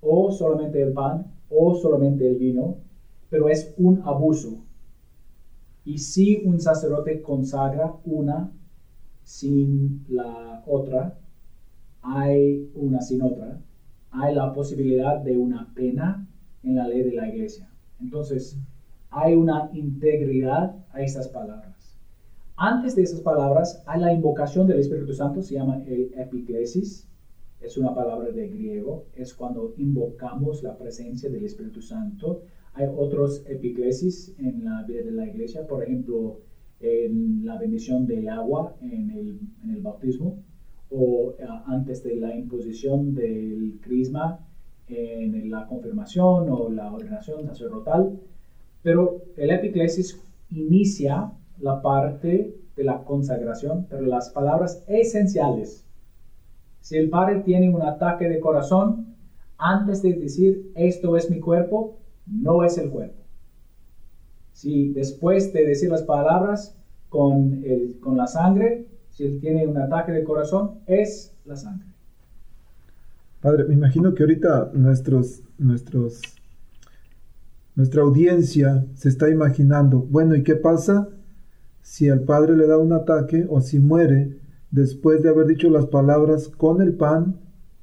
o 0.00 0.32
solamente 0.32 0.80
el 0.80 0.92
pan 0.92 1.32
o 1.50 1.74
solamente 1.74 2.26
el 2.26 2.36
vino, 2.36 2.78
pero 3.30 3.48
es 3.48 3.72
un 3.76 4.00
abuso. 4.04 4.64
Y 5.84 5.98
si 5.98 6.42
un 6.44 6.60
sacerdote 6.60 7.20
consagra 7.20 7.94
una 8.04 8.50
sin 9.24 10.04
la 10.08 10.62
otra, 10.66 11.18
hay 12.02 12.70
una 12.74 13.00
sin 13.00 13.22
otra, 13.22 13.60
hay 14.10 14.34
la 14.34 14.52
posibilidad 14.52 15.20
de 15.20 15.36
una 15.36 15.72
pena 15.74 16.26
en 16.62 16.76
la 16.76 16.88
ley 16.88 17.02
de 17.02 17.12
la 17.12 17.28
iglesia. 17.28 17.68
Entonces, 18.00 18.58
hay 19.10 19.34
una 19.34 19.70
integridad 19.72 20.74
a 20.92 21.02
esas 21.02 21.28
palabras. 21.28 21.72
Antes 22.56 22.94
de 22.94 23.02
esas 23.02 23.20
palabras 23.20 23.82
hay 23.86 24.00
la 24.00 24.12
invocación 24.12 24.66
del 24.66 24.80
Espíritu 24.80 25.12
Santo, 25.14 25.42
se 25.42 25.54
llama 25.54 25.82
el 25.86 26.12
epiclesis, 26.16 27.08
es 27.60 27.76
una 27.76 27.94
palabra 27.94 28.30
de 28.30 28.48
griego, 28.48 29.04
es 29.14 29.34
cuando 29.34 29.74
invocamos 29.76 30.62
la 30.62 30.76
presencia 30.76 31.30
del 31.30 31.44
Espíritu 31.44 31.80
Santo. 31.80 32.42
Hay 32.74 32.86
otros 32.96 33.44
epiclesis 33.46 34.34
en 34.38 34.64
la 34.64 34.82
vida 34.82 35.02
de 35.02 35.12
la 35.12 35.26
iglesia, 35.26 35.66
por 35.66 35.82
ejemplo, 35.82 36.40
en 36.82 37.44
la 37.44 37.56
bendición 37.56 38.06
del 38.06 38.28
agua 38.28 38.76
en 38.82 39.10
el, 39.10 39.38
en 39.62 39.70
el 39.70 39.80
bautismo, 39.80 40.36
o 40.90 41.32
eh, 41.38 41.46
antes 41.66 42.02
de 42.02 42.16
la 42.16 42.36
imposición 42.36 43.14
del 43.14 43.78
crisma 43.80 44.38
en 44.88 45.50
la 45.50 45.66
confirmación 45.66 46.50
o 46.50 46.68
la 46.68 46.92
ordenación 46.92 47.46
sacerdotal, 47.46 48.18
pero 48.82 49.22
el 49.36 49.50
epiclesis 49.50 50.20
inicia 50.50 51.32
la 51.60 51.80
parte 51.80 52.54
de 52.76 52.84
la 52.84 53.04
consagración, 53.04 53.86
pero 53.88 54.06
las 54.06 54.30
palabras 54.30 54.82
esenciales. 54.86 55.86
Si 56.80 56.96
el 56.96 57.08
padre 57.08 57.42
tiene 57.44 57.70
un 57.70 57.82
ataque 57.82 58.28
de 58.28 58.40
corazón, 58.40 59.14
antes 59.56 60.02
de 60.02 60.14
decir 60.14 60.72
esto 60.74 61.16
es 61.16 61.30
mi 61.30 61.38
cuerpo, 61.38 61.98
no 62.26 62.64
es 62.64 62.76
el 62.76 62.90
cuerpo. 62.90 63.21
Si 64.52 64.92
después 64.92 65.52
de 65.52 65.64
decir 65.64 65.90
las 65.90 66.02
palabras 66.02 66.76
con, 67.08 67.62
el, 67.64 67.98
con 68.00 68.16
la 68.16 68.26
sangre, 68.26 68.86
si 69.10 69.24
él 69.24 69.40
tiene 69.40 69.66
un 69.66 69.76
ataque 69.76 70.12
de 70.12 70.24
corazón, 70.24 70.80
es 70.86 71.34
la 71.44 71.56
sangre. 71.56 71.86
Padre, 73.40 73.64
me 73.64 73.74
imagino 73.74 74.14
que 74.14 74.22
ahorita 74.22 74.70
nuestros, 74.72 75.42
nuestros, 75.58 76.22
nuestra 77.74 78.02
audiencia 78.02 78.86
se 78.94 79.08
está 79.08 79.28
imaginando, 79.28 79.98
bueno, 79.98 80.36
¿y 80.36 80.44
qué 80.44 80.54
pasa 80.54 81.08
si 81.80 82.08
al 82.08 82.20
Padre 82.20 82.56
le 82.56 82.68
da 82.68 82.78
un 82.78 82.92
ataque 82.92 83.44
o 83.48 83.60
si 83.60 83.80
muere 83.80 84.38
después 84.70 85.22
de 85.22 85.28
haber 85.28 85.46
dicho 85.46 85.68
las 85.70 85.86
palabras 85.86 86.48
con 86.48 86.80
el 86.80 86.94
pan, 86.94 87.40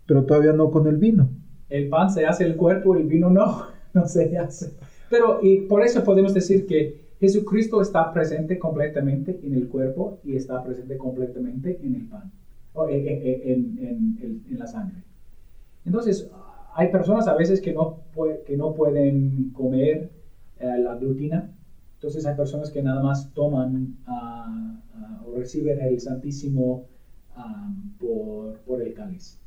pero 0.08 0.24
todavía 0.24 0.54
no 0.54 0.72
con 0.72 0.88
el 0.88 0.98
vino? 0.98 1.30
El 1.70 1.90
pan 1.90 2.10
se 2.10 2.26
hace 2.26 2.46
el 2.46 2.56
cuerpo, 2.56 2.96
el 2.96 3.08
vino 3.08 3.30
no, 3.30 3.66
no 3.94 4.08
se 4.08 4.38
hace. 4.38 4.72
Pero 5.10 5.40
y 5.42 5.62
por 5.62 5.84
eso 5.84 6.04
podemos 6.04 6.34
decir 6.34 6.66
que 6.66 7.10
Jesucristo 7.20 7.82
está 7.82 8.14
presente 8.14 8.58
completamente 8.58 9.40
en 9.44 9.54
el 9.54 9.68
cuerpo 9.68 10.20
y 10.24 10.36
está 10.36 10.64
presente 10.64 10.98
completamente 10.98 11.80
en 11.84 11.96
el 11.96 12.08
pan, 12.08 12.32
o 12.74 12.88
en, 12.88 14.58
la 14.58 14.68
sangre. 14.68 15.04
Entonces, 15.86 16.30
hay 16.76 16.92
personas 16.92 17.28
a 17.28 17.36
veces 17.36 17.60
que 17.60 17.74
no, 17.74 18.04
que 18.46 18.56
no 18.56 18.74
pueden 18.74 19.52
comer 19.52 20.12
eh, 20.60 20.78
la 20.80 20.96
glutina, 20.96 21.52
entonces 21.96 22.26
hay 22.26 22.36
personas 22.36 22.72
que 22.72 22.82
nada 22.82 23.02
más 23.02 23.34
toman 23.34 23.98
ah, 24.06 24.82
ah, 24.96 25.24
o 25.26 25.36
reciben 25.36 25.82
el 25.82 26.00
Santísimo 26.00 26.86
ah, 27.36 27.70
por, 28.00 28.60
por 28.60 28.82
el 28.82 28.94
cáliz. 28.94 29.38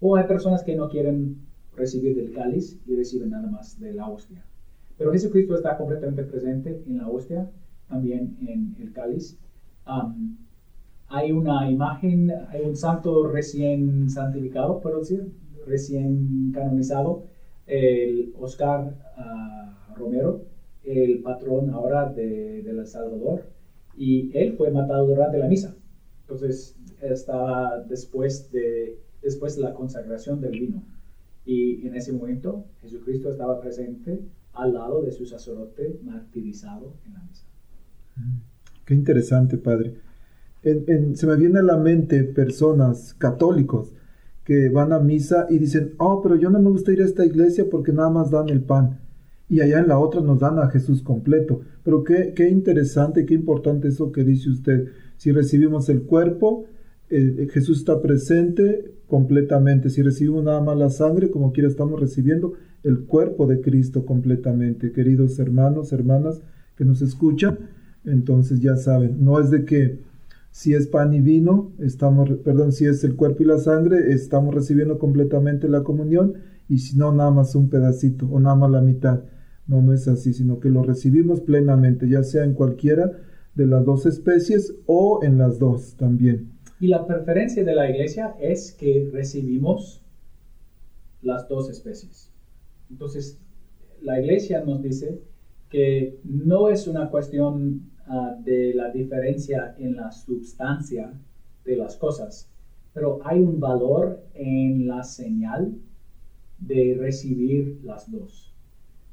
O 0.00 0.16
hay 0.16 0.26
personas 0.26 0.62
que 0.62 0.76
no 0.76 0.90
quieren 0.90 1.38
recibir 1.74 2.14
del 2.14 2.34
cáliz 2.34 2.78
y 2.86 2.94
reciben 2.94 3.30
nada 3.30 3.48
más 3.48 3.80
de 3.80 3.94
la 3.94 4.06
hostia. 4.08 4.44
Pero 4.98 5.12
Jesucristo 5.12 5.54
está 5.54 5.76
completamente 5.76 6.22
presente 6.24 6.82
en 6.86 6.98
la 6.98 7.08
hostia, 7.08 7.50
también 7.88 8.36
en 8.40 8.76
el 8.80 8.92
cáliz. 8.92 9.38
hay 11.08 11.32
una 11.32 11.70
imagen, 11.70 12.32
hay 12.48 12.62
un 12.64 12.76
santo 12.76 13.28
recién 13.28 14.10
santificado, 14.10 14.80
puedo 14.80 15.00
decir, 15.00 15.30
recién 15.66 16.52
canonizado, 16.52 17.24
el 17.66 18.32
Oscar 18.38 18.96
ah, 19.16 19.94
Romero, 19.96 20.42
el 20.84 21.20
patrón 21.20 21.70
ahora 21.70 22.10
de, 22.10 22.60
El 22.60 22.86
Salvador, 22.86 23.42
y 23.96 24.36
él 24.36 24.54
fue 24.56 24.70
matado 24.70 25.06
durante 25.06 25.38
la 25.38 25.48
misa. 25.48 25.74
Entonces, 26.22 26.76
estaba 27.00 27.78
después 27.88 28.50
de, 28.52 28.98
después 29.22 29.56
de 29.56 29.62
la 29.62 29.74
consagración 29.74 30.40
del 30.40 30.52
vino. 30.52 30.82
Y 31.44 31.86
en 31.86 31.94
ese 31.94 32.12
momento 32.12 32.64
Jesucristo 32.80 33.30
estaba 33.30 33.60
presente 33.60 34.20
al 34.56 34.74
lado 34.74 35.02
de 35.02 35.12
su 35.12 35.26
sacerdote 35.26 36.00
martirizado 36.02 36.94
en 37.06 37.14
la 37.14 37.22
misa. 37.22 37.44
Qué 38.84 38.94
interesante, 38.94 39.58
Padre. 39.58 39.94
se 40.62 41.26
me 41.26 41.36
viene 41.36 41.58
a 41.58 41.62
la 41.62 41.76
mente 41.76 42.24
personas 42.24 43.14
católicos 43.14 43.92
que 44.44 44.68
van 44.68 44.92
a 44.92 45.00
misa 45.00 45.46
y 45.50 45.58
dicen, 45.58 45.94
oh, 45.98 46.22
pero 46.22 46.36
yo 46.36 46.50
no 46.50 46.60
me 46.60 46.70
gusta 46.70 46.92
ir 46.92 47.02
a 47.02 47.04
esta 47.04 47.26
iglesia 47.26 47.66
porque 47.68 47.92
nada 47.92 48.10
más 48.10 48.30
dan 48.30 48.48
el 48.48 48.62
pan. 48.62 49.00
Y 49.48 49.60
allá 49.60 49.80
en 49.80 49.88
la 49.88 49.98
otra 49.98 50.20
nos 50.20 50.38
dan 50.38 50.58
a 50.58 50.70
Jesús 50.70 51.02
completo. 51.02 51.60
Pero 51.84 52.04
qué, 52.04 52.48
interesante, 52.48 53.26
qué 53.26 53.34
importante 53.34 53.88
eso 53.88 54.12
que 54.12 54.24
dice 54.24 54.50
usted. 54.50 54.88
Si 55.16 55.32
recibimos 55.32 55.88
el 55.88 56.02
cuerpo, 56.02 56.66
eh, 57.10 57.48
Jesús 57.52 57.78
está 57.78 58.00
presente 58.00 58.92
completamente. 59.08 59.90
Si 59.90 60.02
recibimos 60.02 60.44
nada 60.44 60.60
más 60.60 60.76
la 60.76 60.90
sangre, 60.90 61.30
como 61.30 61.52
quiera 61.52 61.68
estamos 61.68 61.98
recibiendo 62.00 62.54
el 62.86 63.04
cuerpo 63.04 63.46
de 63.46 63.60
Cristo 63.60 64.06
completamente. 64.06 64.92
Queridos 64.92 65.38
hermanos, 65.40 65.92
hermanas 65.92 66.40
que 66.76 66.84
nos 66.84 67.02
escuchan, 67.02 67.58
entonces 68.04 68.60
ya 68.60 68.76
saben, 68.76 69.24
no 69.24 69.40
es 69.40 69.50
de 69.50 69.64
que 69.64 69.98
si 70.52 70.72
es 70.72 70.86
pan 70.86 71.12
y 71.12 71.20
vino, 71.20 71.72
estamos, 71.80 72.30
perdón, 72.44 72.72
si 72.72 72.86
es 72.86 73.02
el 73.02 73.16
cuerpo 73.16 73.42
y 73.42 73.46
la 73.46 73.58
sangre, 73.58 74.12
estamos 74.12 74.54
recibiendo 74.54 74.98
completamente 74.98 75.68
la 75.68 75.82
comunión 75.82 76.34
y 76.68 76.78
si 76.78 76.96
no, 76.96 77.12
nada 77.12 77.30
más 77.30 77.54
un 77.56 77.68
pedacito 77.68 78.26
o 78.30 78.38
nada 78.38 78.54
más 78.54 78.70
la 78.70 78.80
mitad. 78.80 79.24
No, 79.66 79.82
no 79.82 79.92
es 79.92 80.06
así, 80.06 80.32
sino 80.32 80.60
que 80.60 80.70
lo 80.70 80.84
recibimos 80.84 81.40
plenamente, 81.40 82.08
ya 82.08 82.22
sea 82.22 82.44
en 82.44 82.54
cualquiera 82.54 83.12
de 83.56 83.66
las 83.66 83.84
dos 83.84 84.06
especies 84.06 84.74
o 84.86 85.20
en 85.24 85.38
las 85.38 85.58
dos 85.58 85.96
también. 85.96 86.52
Y 86.78 86.86
la 86.86 87.04
preferencia 87.04 87.64
de 87.64 87.74
la 87.74 87.90
iglesia 87.90 88.36
es 88.40 88.72
que 88.72 89.10
recibimos 89.12 90.02
las 91.22 91.48
dos 91.48 91.68
especies. 91.68 92.30
Entonces, 92.90 93.40
la 94.02 94.20
iglesia 94.20 94.64
nos 94.64 94.82
dice 94.82 95.20
que 95.68 96.18
no 96.24 96.68
es 96.68 96.86
una 96.86 97.10
cuestión 97.10 97.90
ah, 98.06 98.36
de 98.44 98.74
la 98.74 98.90
diferencia 98.90 99.74
en 99.78 99.96
la 99.96 100.12
sustancia 100.12 101.12
de 101.64 101.76
las 101.76 101.96
cosas, 101.96 102.48
pero 102.94 103.20
hay 103.24 103.40
un 103.40 103.60
valor 103.60 104.22
en 104.34 104.86
la 104.86 105.02
señal 105.02 105.74
de 106.58 106.96
recibir 106.98 107.80
las 107.82 108.10
dos. 108.10 108.54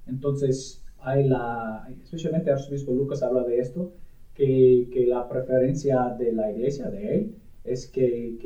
Entonces, 0.07 0.83
hay 0.99 1.27
la, 1.27 1.89
especialmente 2.01 2.51
Arzobispo 2.51 2.93
Lucas 2.93 3.23
habla 3.23 3.43
de 3.43 3.59
esto, 3.59 3.91
que, 4.33 4.89
que, 4.91 5.05
la 5.05 5.27
preferencia 5.27 6.15
de 6.17 6.31
la 6.31 6.51
iglesia, 6.51 6.89
de 6.89 7.15
él, 7.15 7.36
es 7.63 7.88
que, 7.88 8.38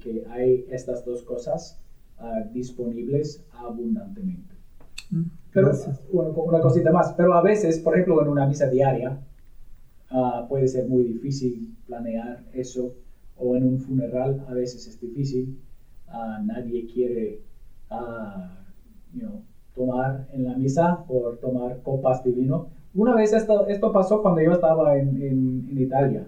que, 0.00 0.24
hay 0.28 0.64
estas 0.70 1.04
dos 1.04 1.22
cosas 1.22 1.80
uh, 2.18 2.50
disponibles 2.52 3.44
abundantemente. 3.52 4.53
Pero, 5.52 5.70
bueno, 6.12 6.30
una 6.32 6.60
cosita 6.60 6.90
más, 6.90 7.12
pero 7.16 7.34
a 7.34 7.42
veces, 7.42 7.78
por 7.78 7.94
ejemplo, 7.94 8.20
en 8.22 8.28
una 8.28 8.46
misa 8.46 8.68
diaria, 8.68 9.16
uh, 10.10 10.46
puede 10.48 10.68
ser 10.68 10.86
muy 10.86 11.04
difícil 11.04 11.74
planear 11.86 12.42
eso, 12.52 12.92
o 13.36 13.56
en 13.56 13.64
un 13.64 13.78
funeral 13.80 14.42
a 14.46 14.54
veces 14.54 14.86
es 14.86 15.00
difícil, 15.00 15.56
uh, 16.08 16.42
nadie 16.44 16.86
quiere 16.86 17.38
you 19.12 19.20
know, 19.26 19.40
tomar 19.74 20.26
en 20.32 20.44
la 20.44 20.54
misa 20.54 21.04
por 21.06 21.36
tomar 21.36 21.80
copas 21.82 22.22
de 22.22 22.30
vino. 22.32 22.66
Una 22.94 23.14
vez 23.14 23.32
esto, 23.32 23.66
esto 23.66 23.90
pasó 23.92 24.20
cuando 24.22 24.40
yo 24.40 24.52
estaba 24.52 24.96
en, 24.96 25.16
en, 25.20 25.66
en 25.68 25.78
Italia. 25.78 26.26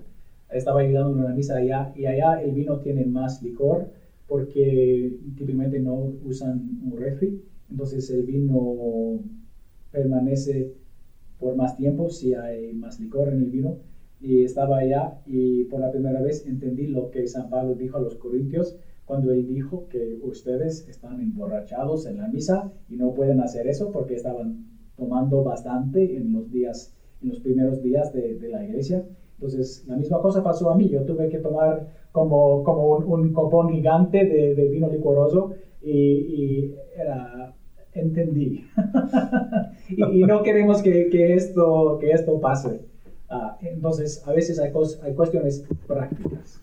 Estaba 0.51 0.81
ayudando 0.81 1.13
en 1.13 1.21
una 1.21 1.33
misa 1.35 1.57
allá 1.57 1.91
y 1.95 2.07
allá 2.07 2.41
el 2.41 2.53
vino 2.53 2.79
tiene 2.79 3.05
más 3.05 3.43
licor 3.43 3.89
porque 4.27 5.13
típicamente 5.37 5.79
no 5.79 5.95
usan 6.25 6.79
un 6.85 6.97
refri, 6.97 7.41
entonces 7.71 8.09
el 8.11 8.23
vino 8.23 9.21
permanece 9.91 10.73
por 11.39 11.55
más 11.57 11.77
tiempo 11.77 12.11
si 12.11 12.35
hay 12.35 12.73
más 12.73 13.01
licor 13.01 13.29
en 13.29 13.41
el 13.41 13.51
vino. 13.51 13.77
Y 14.21 14.45
estaba 14.45 14.79
allá 14.79 15.21
y 15.27 15.65
por 15.65 15.81
la 15.81 15.91
primera 15.91 16.21
vez 16.23 16.47
entendí 16.47 16.87
lo 16.87 17.11
que 17.11 17.27
San 17.27 17.51
Pablo 17.51 17.75
dijo 17.75 17.99
a 17.99 18.01
los 18.01 18.17
corintios 18.17 18.79
cuando 19.07 19.31
él 19.31 19.47
dijo 19.47 19.87
que 19.89 20.19
ustedes 20.23 20.87
están 20.89 21.21
emborrachados 21.21 22.07
en 22.07 22.19
la 22.19 22.29
misa 22.29 22.73
y 22.89 22.97
no 22.97 23.15
pueden 23.15 23.41
hacer 23.41 23.67
eso 23.69 23.93
porque 23.93 24.15
estaban 24.15 24.67
tomando 24.97 25.43
bastante 25.43 26.17
en 26.17 26.33
los 26.33 26.51
días, 26.51 26.93
en 27.23 27.29
los 27.29 27.39
primeros 27.41 27.83
días 27.83 28.13
de, 28.13 28.37
la 28.49 28.65
iglesia. 28.65 29.05
Entonces, 29.35 29.85
la 29.87 29.97
misma 29.97 30.21
cosa 30.21 30.43
pasó 30.43 30.71
a 30.71 30.77
mí. 30.77 30.89
Yo 30.89 31.05
tuve 31.05 31.29
que 31.29 31.39
tomar 31.39 31.87
como, 32.11 32.65
como 32.65 32.97
un, 32.97 33.33
copón 33.33 33.71
gigante 33.71 34.25
de, 34.25 34.69
vino 34.69 34.89
licoroso 34.89 35.53
y, 35.81 36.73
era, 36.97 37.55
entendí. 38.01 38.67
y, 39.89 40.25
no 40.25 40.43
queremos 40.43 40.83
que, 40.83 41.35
esto, 41.35 41.99
que 42.01 42.11
esto 42.11 42.41
pase. 42.41 42.81
Ah, 43.29 43.59
entonces, 43.63 44.23
a 44.27 44.33
veces 44.33 44.59
hay, 44.59 44.73
hay 45.03 45.15
cuestiones 45.15 45.65
prácticas. 45.87 46.61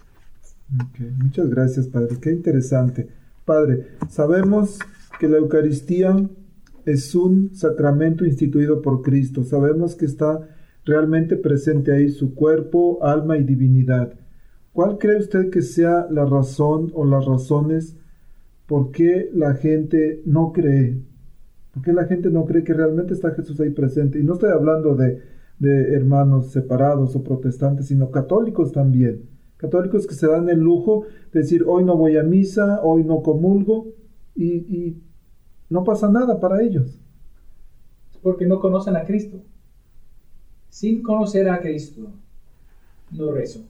Muchas 1.18 1.50
gracias, 1.50 1.88
Padre. 1.88 2.18
Qué 2.22 2.32
interesante. 2.32 3.08
Padre, 3.46 3.88
sabemos 4.10 4.80
que 5.20 5.28
la 5.28 5.38
Eucaristía 5.38 6.16
es 6.86 7.16
un 7.16 7.54
sacramento 7.54 8.26
instituido 8.26 8.82
por 8.82 9.02
Cristo. 9.02 9.44
Sabemos 9.44 9.96
que 9.96 10.06
está 10.06 10.50
realmente 10.86 11.38
presente 11.38 11.94
ahí 11.94 12.10
su 12.10 12.34
cuerpo, 12.34 13.04
alma 13.04 13.38
y 13.38 13.44
divinidad. 13.44 14.14
¿Cuál 14.74 14.98
cree 14.98 15.18
usted 15.18 15.50
que 15.50 15.62
sea 15.62 16.08
la 16.10 16.26
razón 16.26 16.92
o 16.96 17.06
las 17.06 17.26
razones 17.26 17.96
por 18.66 18.92
qué 18.92 19.30
la 19.34 19.54
gente 19.54 20.22
no 20.26 20.52
cree? 20.52 20.98
¿Por 21.74 21.84
qué 21.84 21.92
la 21.92 22.06
gente 22.06 22.30
no 22.30 22.46
cree 22.46 22.64
que 22.64 22.74
realmente 22.74 23.14
está 23.14 23.32
Jesús 23.32 23.60
ahí 23.60 23.72
presente? 23.72 24.20
Y 24.20 24.24
no 24.24 24.34
estoy 24.34 24.52
hablando 24.52 24.96
de, 24.96 25.22
de 25.60 25.96
hermanos 25.96 26.52
separados 26.52 27.16
o 27.16 27.24
protestantes, 27.24 27.88
sino 27.88 28.12
católicos 28.12 28.72
también. 28.72 29.30
Católicos 29.58 30.06
que 30.06 30.14
se 30.14 30.28
dan 30.28 30.50
el 30.50 30.60
lujo 30.60 31.06
de 31.32 31.40
decir, 31.40 31.64
hoy 31.68 31.84
no 31.84 31.98
voy 31.98 32.18
a 32.18 32.24
misa, 32.24 32.82
hoy 32.84 33.04
no 33.04 33.24
comulgo, 33.24 33.88
y, 34.36 34.46
y 34.54 35.04
no 35.70 35.84
pasa 35.84 36.12
nada 36.12 36.40
para 36.40 36.62
ellos. 36.62 37.00
Porque 38.22 38.46
no 38.46 38.60
conocen 38.60 38.96
a 38.96 39.04
Cristo. 39.04 39.42
Sin 40.70 41.02
conocer 41.02 41.50
a 41.50 41.60
Cristo, 41.60 42.12
no 43.12 43.32
rezo. 43.32 43.62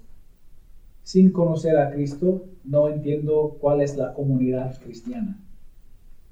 Sin 1.04 1.32
conocer 1.32 1.78
a 1.78 1.92
Cristo, 1.92 2.46
no 2.64 2.90
entiendo 2.90 3.58
cuál 3.60 3.82
es 3.82 3.98
la 3.98 4.14
comunidad 4.14 4.80
cristiana. 4.82 5.40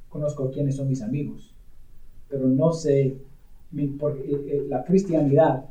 Conozco 0.10 0.50
quiénes 0.50 0.76
son 0.76 0.88
mis 0.88 1.02
amigos, 1.02 1.54
pero 2.32 2.48
no 2.48 2.72
sé, 2.72 3.17
porque 4.00 4.22
eh, 4.22 4.46
eh, 4.48 4.65
la 4.67 4.84
cristianidad 4.86 5.65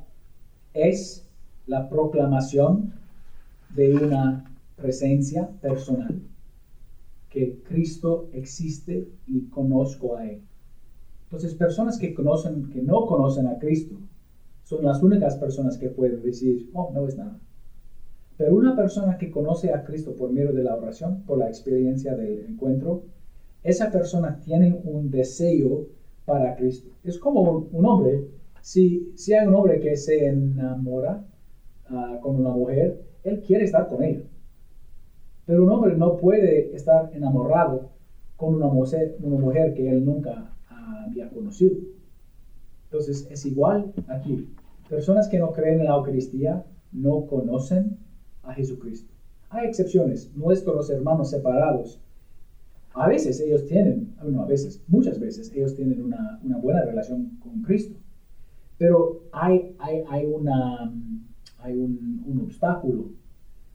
es 0.74 1.26
la 1.66 1.88
proclamación 1.88 2.92
de 3.74 3.94
una 3.94 4.44
presencia 4.76 5.48
personal, 5.60 6.20
que 7.30 7.58
Cristo 7.68 8.28
existe 8.32 9.08
y 9.26 9.42
conozco 9.46 10.16
a 10.16 10.28
Él. 10.28 10.42
Entonces, 11.24 11.54
personas 11.54 11.96
que, 11.96 12.12
conocen, 12.12 12.70
que 12.70 12.82
no 12.82 13.06
conocen 13.06 13.46
a 13.46 13.58
Cristo, 13.58 13.96
son 14.64 14.84
las 14.84 15.02
únicas 15.02 15.36
personas 15.36 15.78
que 15.78 15.88
pueden 15.88 16.22
decir, 16.22 16.68
oh, 16.74 16.90
no 16.92 17.06
es 17.06 17.16
nada. 17.16 17.38
Pero 18.36 18.54
una 18.54 18.74
persona 18.74 19.16
que 19.16 19.30
conoce 19.30 19.72
a 19.72 19.84
Cristo 19.84 20.14
por 20.14 20.32
medio 20.32 20.52
de 20.52 20.64
la 20.64 20.74
oración, 20.74 21.22
por 21.22 21.38
la 21.38 21.48
experiencia 21.48 22.14
del 22.14 22.46
encuentro, 22.48 23.04
esa 23.62 23.90
persona 23.90 24.40
tiene 24.40 24.80
un 24.84 25.10
deseo 25.10 25.86
para 26.30 26.54
Cristo. 26.54 26.90
Es 27.02 27.18
como 27.18 27.68
un, 27.72 27.84
hombre, 27.84 28.28
si, 28.60 29.12
si 29.16 29.32
hay 29.32 29.48
un 29.48 29.54
hombre 29.56 29.80
que 29.80 29.96
se 29.96 30.26
enamora 30.26 31.26
ah, 31.88 32.20
con 32.22 32.36
una 32.36 32.50
mujer, 32.50 33.02
él 33.24 33.40
quiere 33.40 33.64
estar 33.64 33.88
con 33.88 34.04
ella. 34.04 34.22
Pero 35.44 35.64
un 35.64 35.70
hombre 35.72 35.96
no 35.96 36.16
puede 36.16 36.72
estar 36.72 37.10
enamorado 37.12 37.90
con 38.36 38.54
una 38.54 38.68
mujer, 38.68 39.16
una 39.20 39.38
mujer 39.38 39.74
que 39.74 39.90
él 39.90 40.04
nunca 40.04 40.54
había 41.04 41.28
conocido. 41.30 41.78
Entonces 42.84 43.26
es 43.28 43.44
igual 43.44 43.92
aquí. 44.06 44.48
Personas 44.88 45.26
que 45.26 45.40
no 45.40 45.50
creen 45.50 45.80
en 45.80 45.86
la 45.86 45.96
Eucaristía 45.96 46.64
no 46.92 47.26
conocen 47.26 47.98
a 48.44 48.54
Jesucristo. 48.54 49.12
Hay 49.48 49.66
excepciones, 49.66 50.30
nuestros 50.36 50.90
hermanos 50.90 51.30
separados. 51.30 52.00
A 52.94 53.08
veces 53.08 53.40
ellos 53.40 53.66
tienen, 53.66 54.14
bueno, 54.20 54.42
a 54.42 54.46
veces, 54.46 54.82
muchas 54.88 55.20
veces 55.20 55.52
ellos 55.54 55.76
tienen 55.76 56.02
una, 56.02 56.40
buena 56.60 56.84
relación 56.84 57.38
con 57.40 57.62
Cristo. 57.62 57.96
Pero 58.78 59.22
hay, 59.32 59.76
hay 59.78 60.26
un, 60.26 60.48
obstáculo, 62.42 63.12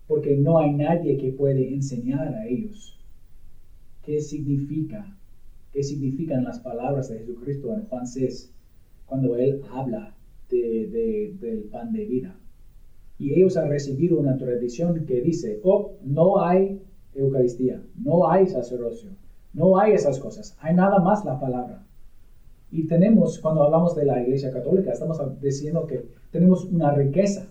porque 0.07 0.35
no 0.35 0.59
hay 0.59 0.73
nadie 0.73 1.17
que 1.17 1.31
puede 1.31 1.73
enseñar 1.73 2.33
a 2.33 2.47
ellos 2.47 2.99
qué 4.03 4.19
significa, 4.19 5.17
qué 5.71 5.83
significan 5.83 6.43
las 6.43 6.59
palabras 6.59 7.09
de 7.09 7.19
Jesucristo 7.19 7.73
en 7.73 7.85
Juan 7.85 8.05
6, 8.05 8.51
cuando 9.05 9.35
Él 9.35 9.61
habla 9.71 10.15
de, 10.49 11.35
del 11.39 11.63
pan 11.63 11.93
de 11.93 12.05
vida. 12.05 12.37
Y 13.17 13.33
ellos 13.33 13.55
han 13.55 13.69
recibido 13.69 14.19
una 14.19 14.37
tradición 14.37 15.05
que 15.05 15.21
dice, 15.21 15.59
oh, 15.63 15.93
no 16.03 16.43
hay 16.43 16.81
Eucaristía, 17.15 17.81
no 17.95 18.29
hay 18.29 18.47
sacerdocio, 18.47 19.11
no 19.53 19.79
hay 19.79 19.93
esas 19.93 20.19
cosas, 20.19 20.57
hay 20.59 20.75
nada 20.75 20.99
más 20.99 21.23
la 21.25 21.39
palabra. 21.39 21.85
Y 22.71 22.87
tenemos, 22.87 23.39
cuando 23.39 23.63
hablamos 23.63 23.95
de 23.95 24.05
la 24.05 24.21
Iglesia 24.21 24.51
Católica, 24.51 24.91
estamos 24.91 25.19
diciendo 25.41 25.87
que 25.87 26.09
tenemos 26.31 26.65
una 26.65 26.91
riqueza. 26.91 27.47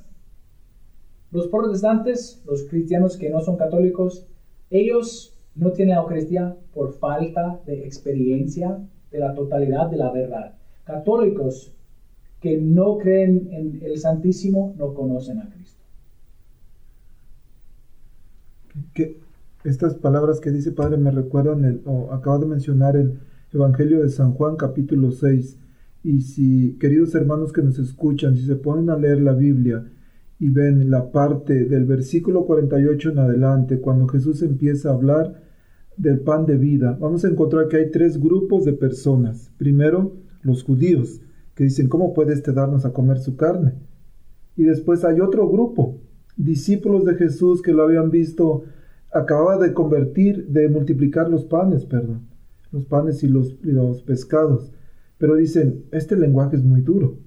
Los 1.30 1.48
protestantes, 1.48 2.42
los 2.46 2.64
cristianos 2.64 3.16
que 3.16 3.30
no 3.30 3.40
son 3.40 3.56
católicos, 3.56 4.26
ellos 4.70 5.34
no 5.54 5.72
tienen 5.72 5.96
Eucaristía 5.96 6.56
por 6.72 6.92
falta 6.92 7.60
de 7.64 7.86
experiencia 7.86 8.78
de 9.10 9.18
la 9.18 9.34
totalidad 9.34 9.88
de 9.88 9.96
la 9.96 10.10
verdad. 10.10 10.54
Católicos 10.84 11.72
que 12.40 12.58
no 12.58 12.98
creen 12.98 13.48
en 13.52 13.80
el 13.82 13.98
Santísimo 13.98 14.74
no 14.76 14.92
conocen 14.92 15.38
a 15.38 15.48
Cristo. 15.48 15.82
Que 18.92 19.20
estas 19.64 19.94
palabras 19.94 20.40
que 20.40 20.50
dice 20.50 20.72
Padre 20.72 20.98
me 20.98 21.10
recuerdan, 21.10 21.64
el, 21.64 21.80
o 21.86 22.12
acaba 22.12 22.38
de 22.38 22.46
mencionar 22.46 22.96
el 22.96 23.18
Evangelio 23.52 24.02
de 24.02 24.10
San 24.10 24.32
Juan 24.32 24.56
capítulo 24.56 25.10
6. 25.10 25.58
Y 26.04 26.20
si, 26.20 26.76
queridos 26.78 27.14
hermanos 27.14 27.52
que 27.52 27.62
nos 27.62 27.78
escuchan, 27.78 28.36
si 28.36 28.44
se 28.44 28.56
ponen 28.56 28.90
a 28.90 28.98
leer 28.98 29.22
la 29.22 29.32
Biblia 29.32 29.90
y 30.38 30.50
ven 30.50 30.90
la 30.90 31.10
parte 31.10 31.64
del 31.64 31.86
versículo 31.86 32.44
48 32.44 33.10
en 33.10 33.18
adelante, 33.18 33.80
cuando 33.80 34.06
Jesús 34.06 34.42
empieza 34.42 34.90
a 34.90 34.94
hablar 34.94 35.42
del 35.96 36.20
pan 36.20 36.44
de 36.44 36.58
vida, 36.58 36.98
vamos 37.00 37.24
a 37.24 37.28
encontrar 37.28 37.68
que 37.68 37.78
hay 37.78 37.90
tres 37.90 38.20
grupos 38.20 38.66
de 38.66 38.74
personas. 38.74 39.50
Primero, 39.56 40.12
los 40.42 40.62
judíos, 40.62 41.22
que 41.54 41.64
dicen, 41.64 41.88
¿cómo 41.88 42.12
puede 42.12 42.34
este 42.34 42.52
darnos 42.52 42.84
a 42.84 42.92
comer 42.92 43.18
su 43.18 43.36
carne? 43.36 43.74
Y 44.56 44.64
después 44.64 45.04
hay 45.04 45.20
otro 45.20 45.48
grupo, 45.48 46.00
discípulos 46.36 47.04
de 47.04 47.14
Jesús 47.14 47.62
que 47.62 47.72
lo 47.72 47.84
habían 47.84 48.10
visto, 48.10 48.64
acababa 49.14 49.58
de 49.58 49.72
convertir, 49.72 50.48
de 50.48 50.68
multiplicar 50.68 51.30
los 51.30 51.44
panes, 51.44 51.86
perdón, 51.86 52.26
los 52.72 52.84
panes 52.84 53.22
y 53.22 53.28
los, 53.28 53.54
pescados. 54.02 54.72
Pero 55.18 55.36
dicen, 55.36 55.84
este 55.92 56.16
lenguaje 56.16 56.56
es 56.56 56.64
muy 56.64 56.82
duro. 56.82 57.18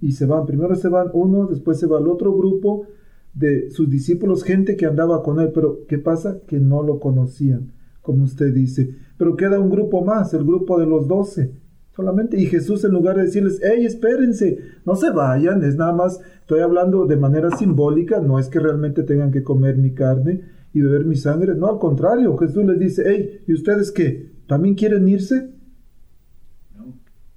y 0.00 0.12
se 0.12 0.24
van. 0.24 0.46
Primero 0.46 0.74
se 0.74 0.88
van 0.88 1.10
uno, 1.12 1.46
después 1.46 1.78
se 1.78 1.86
va 1.86 1.98
el 1.98 2.08
otro 2.08 2.34
grupo 2.34 2.86
de 3.34 3.70
sus 3.70 3.90
discípulos, 3.90 4.42
gente 4.42 4.76
que 4.76 4.86
andaba 4.86 5.22
con 5.22 5.38
él, 5.40 5.50
pero 5.54 5.80
¿qué 5.86 5.98
pasa? 5.98 6.38
Que 6.46 6.58
no 6.58 6.82
lo 6.82 6.98
conocían, 6.98 7.72
como 8.00 8.24
usted 8.24 8.54
dice. 8.54 8.96
Pero 9.18 9.36
queda 9.36 9.60
un 9.60 9.68
grupo 9.68 10.02
más, 10.02 10.32
el 10.32 10.44
grupo 10.44 10.80
de 10.80 10.86
los 10.86 11.06
doce. 11.06 11.52
Solamente, 11.94 12.40
y 12.40 12.46
Jesús 12.46 12.82
en 12.84 12.92
lugar 12.92 13.16
de 13.16 13.24
decirles, 13.24 13.60
hey, 13.62 13.84
espérense, 13.84 14.58
no 14.86 14.96
se 14.96 15.10
vayan, 15.10 15.62
es 15.64 15.76
nada 15.76 15.92
más, 15.92 16.20
estoy 16.40 16.60
hablando 16.60 17.04
de 17.04 17.16
manera 17.16 17.50
simbólica, 17.50 18.20
no 18.20 18.38
es 18.38 18.48
que 18.48 18.58
realmente 18.58 19.02
tengan 19.02 19.30
que 19.30 19.42
comer 19.42 19.76
mi 19.76 19.92
carne 19.92 20.40
y 20.72 20.80
beber 20.80 21.04
mi 21.04 21.16
sangre, 21.16 21.54
no, 21.54 21.66
al 21.66 21.78
contrario, 21.78 22.36
Jesús 22.36 22.64
les 22.64 22.78
dice, 22.78 23.02
hey, 23.06 23.40
¿y 23.46 23.52
ustedes 23.52 23.90
qué? 23.90 24.32
¿También 24.46 24.74
quieren 24.74 25.08
irse? 25.08 25.50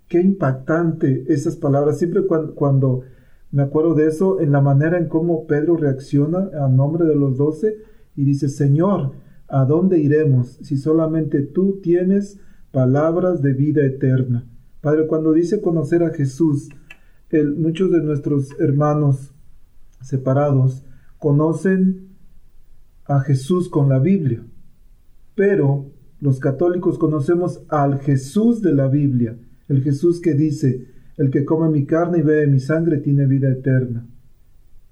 Qué 0.08 0.22
impactante 0.22 1.26
esas 1.28 1.56
palabras, 1.56 1.98
siempre 1.98 2.26
cuando, 2.28 2.54
cuando 2.54 3.02
me 3.52 3.64
acuerdo 3.64 3.96
de 3.96 4.08
eso, 4.08 4.40
en 4.40 4.52
la 4.52 4.62
manera 4.62 4.98
en 4.98 5.08
cómo 5.08 5.48
Pedro 5.48 5.78
reacciona 5.78 6.50
a 6.60 6.68
nombre 6.68 7.06
de 7.06 7.16
los 7.16 7.38
doce 7.38 7.78
y 8.16 8.24
dice, 8.24 8.50
Señor, 8.50 9.14
¿a 9.48 9.66
dónde 9.66 10.00
iremos 10.00 10.60
si 10.62 10.78
solamente 10.78 11.42
tú 11.42 11.80
tienes 11.82 12.40
palabras 12.72 13.42
de 13.42 13.54
vida 13.54 13.86
eterna? 13.86 14.48
Padre, 14.82 15.08
cuando 15.08 15.34
dice 15.34 15.62
conocer 15.62 16.04
a 16.04 16.10
Jesús, 16.10 16.70
muchos 17.58 17.92
de 17.92 18.02
nuestros 18.02 18.50
hermanos 18.60 19.34
separados 20.02 20.84
conocen 21.18 22.13
a 23.06 23.20
Jesús 23.22 23.70
con 23.70 23.90
la 23.90 24.00
Biblia, 24.00 24.44
pero 25.36 25.92
los 26.20 26.40
católicos 26.40 26.98
conocemos 26.98 27.64
al 27.68 28.00
Jesús 28.00 28.62
de 28.62 28.74
la 28.74 28.88
Biblia, 28.88 29.38
el 29.68 29.82
Jesús 29.82 30.22
que 30.22 30.34
dice, 30.34 30.88
el 31.18 31.30
que 31.30 31.46
come 31.46 31.70
mi 31.70 31.86
carne 31.86 32.20
y 32.20 32.22
bebe 32.22 32.48
mi 32.48 32.60
sangre 32.60 32.98
tiene 32.98 33.26
vida 33.26 33.52
eterna. 33.52 34.08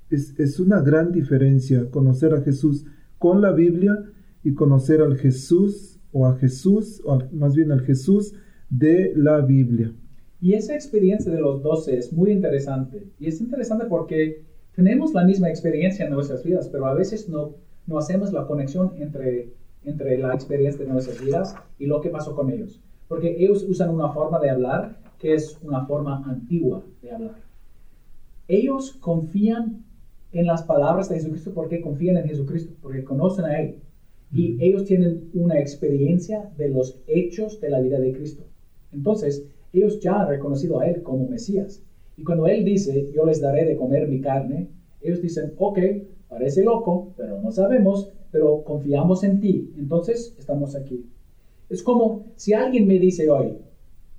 Es, 0.10 0.38
es 0.39 0.60
una 0.60 0.82
gran 0.82 1.12
diferencia 1.12 1.89
conocer 1.89 2.34
a 2.34 2.41
Jesús 2.41 2.86
con 3.17 3.41
la 3.41 3.54
Biblia 3.54 3.97
y 4.43 4.54
conocer 4.54 5.02
al 5.02 5.17
Jesús 5.17 6.00
o 6.12 6.28
a 6.28 6.36
Jesús, 6.36 7.02
o 7.06 7.19
más 7.32 7.56
bien 7.56 7.71
al 7.71 7.82
Jesús 7.82 8.34
de 8.69 9.13
la 9.15 9.39
Biblia. 9.41 9.93
Y 10.41 10.54
esa 10.54 10.74
experiencia 10.74 11.32
de 11.32 11.39
los 11.39 11.62
doce 11.62 11.97
es 11.97 12.12
muy 12.12 12.32
interesante. 12.32 13.08
Y 13.19 13.28
es 13.28 13.39
interesante 13.39 13.86
porque 13.86 14.43
tenemos 14.76 15.13
la 15.13 15.24
misma 15.24 15.50
experiencia 15.50 16.06
en 16.06 16.13
nuestras 16.13 16.43
vidas, 16.43 16.67
pero 16.69 16.88
a 16.88 16.93
veces 16.93 17.30
no, 17.30 17.56
no 17.91 17.99
hacemos 17.99 18.32
la 18.34 18.47
conexión 18.47 18.93
entre, 18.97 19.54
entre 19.84 20.17
la 20.17 20.34
experiencia 20.34 20.84
de 20.84 20.91
nuestras 20.91 21.23
vidas 21.23 21.56
y 21.77 21.86
lo 21.86 22.01
que 22.01 22.10
pasó 22.10 22.36
con 22.36 22.49
ellos. 22.49 22.82
Porque 23.08 23.36
ellos 23.38 23.63
usan 23.67 23.89
una 23.89 24.10
forma 24.10 24.39
de 24.39 24.49
hablar 24.49 24.97
que 25.19 25.34
es 25.36 25.60
una 25.62 25.86
forma 25.86 26.23
antigua 26.25 26.84
de 27.01 27.12
hablar. 27.12 27.36
Ellos 28.47 28.93
confían 28.93 29.84
en 30.32 30.45
las 30.47 30.63
palabras 30.63 31.10
de 31.10 31.15
Jesucristo 31.15 31.51
porque 31.54 31.82
confían 31.82 32.17
en 32.17 32.27
Jesucristo, 32.27 32.73
porque 32.82 33.04
conocen 33.04 33.45
a 33.45 33.62
Él. 33.62 33.75
Y 34.34 34.58
ellos 34.63 34.86
tienen 34.86 35.30
una 35.34 35.60
experiencia 35.60 36.49
de 36.58 36.69
los 36.69 37.01
hechos 37.06 37.60
de 37.60 37.69
la 37.69 37.82
vida 37.82 37.99
de 37.99 38.13
Cristo. 38.13 38.43
Entonces, 38.93 39.45
ellos 39.73 39.99
ya 39.99 40.21
han 40.21 40.30
reconocido 40.30 40.80
a 40.80 40.88
Él 40.88 41.04
como 41.04 41.27
Mesías. 41.27 41.84
Y 42.15 42.23
cuando 42.23 42.47
Él 42.47 42.63
dice, 42.63 43.12
yo 43.13 43.25
les 43.25 43.41
daré 43.41 43.65
de 43.65 43.75
comer 43.75 44.08
mi 44.08 44.21
carne, 44.21 44.69
ellos 45.01 45.21
dicen, 45.21 45.54
ok, 45.58 45.80
parece 46.32 46.63
loco, 46.63 47.13
pero 47.17 47.41
no 47.41 47.52
sabemos, 47.52 48.10
pero 48.32 48.63
confiamos 48.63 49.24
en 49.26 49.41
ti. 49.41 49.74
Entonces, 49.78 50.34
estamos 50.39 50.76
aquí. 50.76 51.06
Es 51.70 51.84
como 51.84 52.24
si 52.36 52.54
alguien 52.54 52.88
me 52.88 52.98
dice 52.98 53.30
hoy, 53.30 53.58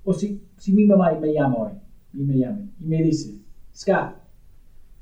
o 0.03 0.13
si, 0.13 0.39
si 0.57 0.73
mi 0.73 0.85
mamá 0.85 1.11
me 1.19 1.33
llama 1.33 1.55
hoy, 1.57 1.71
y 2.13 2.23
me 2.23 2.37
llama, 2.37 2.59
y 2.79 2.85
me 2.85 3.01
dice, 3.01 3.39
Scott, 3.75 4.15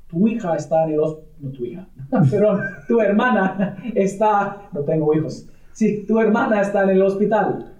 tu 0.06 0.26
hija 0.26 0.56
está 0.56 0.84
en 0.84 0.94
el 0.94 1.00
hospital, 1.00 1.32
no 1.40 1.50
tu 1.50 1.64
hija, 1.66 1.88
pero 2.30 2.58
tu 2.88 3.00
hermana 3.00 3.76
está, 3.94 4.70
no 4.72 4.80
tengo 4.80 5.14
hijos, 5.14 5.46
si 5.72 6.04
tu 6.06 6.18
hermana 6.18 6.62
está 6.62 6.84
en 6.84 6.90
el 6.90 7.02
hospital 7.02 7.72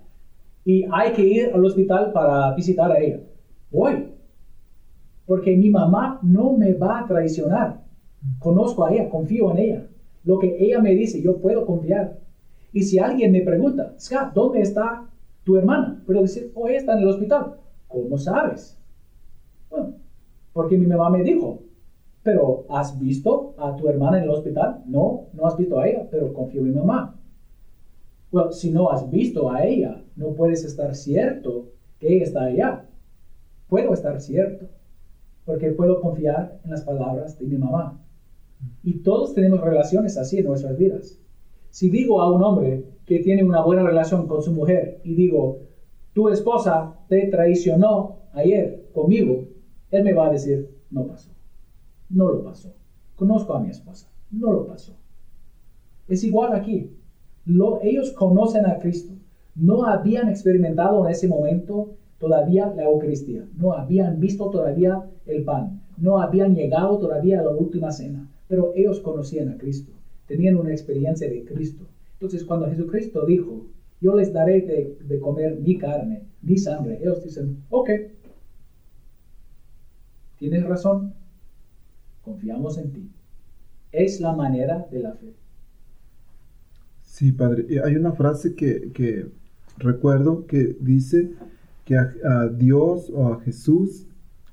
y 0.65 0.85
hay 0.93 1.13
que 1.13 1.25
ir 1.25 1.51
al 1.55 1.65
hospital 1.65 2.13
para 2.13 2.55
visitar 2.55 2.91
a 2.93 2.99
ella. 2.99 3.21
Voy. 3.71 4.13
Porque 5.27 5.57
mi 5.57 5.71
mamá 5.71 6.19
no 6.23 6.53
me 6.53 6.75
va 6.75 7.01
a 7.01 7.07
traicionar. 7.07 7.82
Conozco 8.39 8.85
a 8.85 8.93
ella, 8.93 9.09
confío 9.09 9.51
en 9.51 9.59
ella. 9.59 9.89
Lo 10.25 10.39
que 10.39 10.65
ella 10.65 10.81
me 10.81 10.95
dice, 10.95 11.21
yo 11.21 11.41
puedo 11.41 11.67
confiar. 11.67 12.19
Y 12.73 12.83
si 12.83 12.99
alguien 12.99 13.33
me 13.33 13.43
pregunta, 13.43 13.95
Scott, 13.99 14.33
¿dónde 14.35 14.61
está 14.61 15.09
tu 15.45 15.57
hermana? 15.57 16.03
Puedo 16.07 16.23
decir, 16.23 16.53
oh, 16.55 16.69
está 16.69 16.95
en 16.95 17.01
el 17.01 17.09
hospital. 17.09 17.57
¿Cómo 17.89 18.17
sabes? 18.17 18.79
Bueno, 19.69 19.95
porque 20.53 20.79
mi 20.79 20.87
mamá 20.87 21.11
me 21.11 21.23
dijo. 21.23 21.61
Pero, 22.23 22.67
¿has 22.69 22.99
visto 22.99 23.55
a 23.59 23.75
tu 23.75 23.89
hermana 23.89 24.19
en 24.19 24.25
el 24.25 24.31
hospital? 24.31 24.83
No, 24.87 25.27
no 25.33 25.47
has 25.47 25.57
visto 25.57 25.79
a 25.79 25.89
ella, 25.89 26.07
pero 26.09 26.33
confío 26.33 26.61
en 26.61 26.69
mi 26.69 26.73
mamá. 26.73 27.19
Bueno, 28.31 28.53
si 28.53 28.71
no 28.71 28.91
has 28.91 29.11
visto 29.11 29.51
a 29.51 29.65
ella, 29.65 30.03
no 30.15 30.33
puedes 30.35 30.65
estar 30.65 30.95
cierto 30.95 31.73
que 31.99 32.15
ella 32.15 32.25
está 32.25 32.45
allá. 32.45 32.87
Puedo 33.69 33.93
estar 33.93 34.21
cierto, 34.21 34.67
porque 35.45 35.73
puedo 35.73 36.01
confiar 36.01 36.61
en 36.65 36.71
las 36.71 36.83
palabras 36.83 37.39
de 37.39 37.47
mi 37.47 37.59
mamá. 37.59 37.99
Y 38.83 38.99
todos 38.99 39.35
tenemos 39.35 39.61
relaciones 39.61 40.17
así 40.17 40.39
en 40.39 40.47
nuestras 40.47 40.77
vidas. 40.77 41.19
Si 41.71 41.89
digo 41.89 42.21
a 42.21 42.31
un 42.31 42.43
hombre 42.43 42.85
que 43.07 43.21
tiene 43.21 43.43
una 43.43 43.63
buena 43.63 43.83
relación 43.83 44.27
con 44.27 44.43
su 44.43 44.53
mujer 44.53 45.01
y 45.05 45.15
digo, 45.15 45.61
tu 46.13 46.29
esposa 46.29 46.99
te 47.09 47.27
traicionó 47.27 48.19
ayer 48.33 48.89
conmigo, 48.93 49.49
él 49.91 50.05
me 50.05 50.13
va 50.13 50.27
a 50.27 50.31
decir, 50.31 50.69
no 50.91 51.07
pasó. 51.07 51.31
No 52.11 52.29
lo 52.29 52.43
pasó. 52.43 52.75
Conozco 53.17 53.55
a 53.55 53.61
mi 53.61 53.71
esposa. 53.71 54.11
No 54.31 54.53
lo 54.53 54.67
pasó. 54.67 54.95
Es 56.09 56.25
igual 56.25 56.53
aquí 56.55 56.91
ellos 57.83 58.13
conocen 58.13 58.67
a 58.67 58.79
Cristo. 58.79 59.15
No 59.55 59.85
habían 59.85 60.29
experimentado 60.29 61.05
en 61.05 61.13
ese 61.13 61.29
momento 61.29 61.95
todavía 62.19 62.73
la 62.75 62.85
Eucaristía. 62.85 63.45
No 63.57 63.73
habían 63.73 64.21
visto 64.21 64.49
todavía 64.51 65.03
el 65.27 65.45
pan. 65.45 65.83
No 65.99 66.21
habían 66.21 66.55
llegado 66.55 66.99
todavía 66.99 67.41
a 67.41 67.43
la 67.43 67.51
última 67.51 67.91
cena. 67.91 68.29
Pero 68.53 68.75
ellos 68.77 69.01
conocían 69.01 69.49
a 69.49 69.57
Cristo. 69.57 69.93
Tenían 70.27 70.57
una 70.57 70.73
experiencia 70.73 71.27
de 71.27 71.43
Cristo. 71.43 71.87
Entonces 72.13 72.45
cuando 72.45 72.69
Jesucristo 72.69 73.25
dijo, 73.25 73.67
yo 73.99 74.15
les 74.15 74.31
daré 74.31 74.61
de, 74.61 75.19
comer 75.21 75.59
mi 75.59 75.79
carne, 75.79 76.25
mi 76.43 76.59
sangre, 76.59 76.99
ellos 77.01 77.25
dicen, 77.25 77.63
ok, 77.71 77.89
tienes 80.39 80.67
razón, 80.67 81.15
confiamos 82.21 82.77
en 82.77 82.93
ti. 82.93 83.11
Es 83.91 84.21
la 84.21 84.35
manera 84.35 84.87
de 84.91 85.01
la 85.01 85.15
fe. 85.15 85.33
Sí, 87.01 87.33
padre. 87.33 87.81
Hay 87.83 87.97
una 87.97 88.13
frase 88.13 88.55
que, 88.55 89.31
recuerdo 89.79 90.47
que 90.47 90.77
dice 90.79 91.31
que 91.87 91.97
a, 91.97 92.49
Dios 92.55 93.09
o 93.15 93.33
a 93.33 93.41
Jesús 93.41 94.09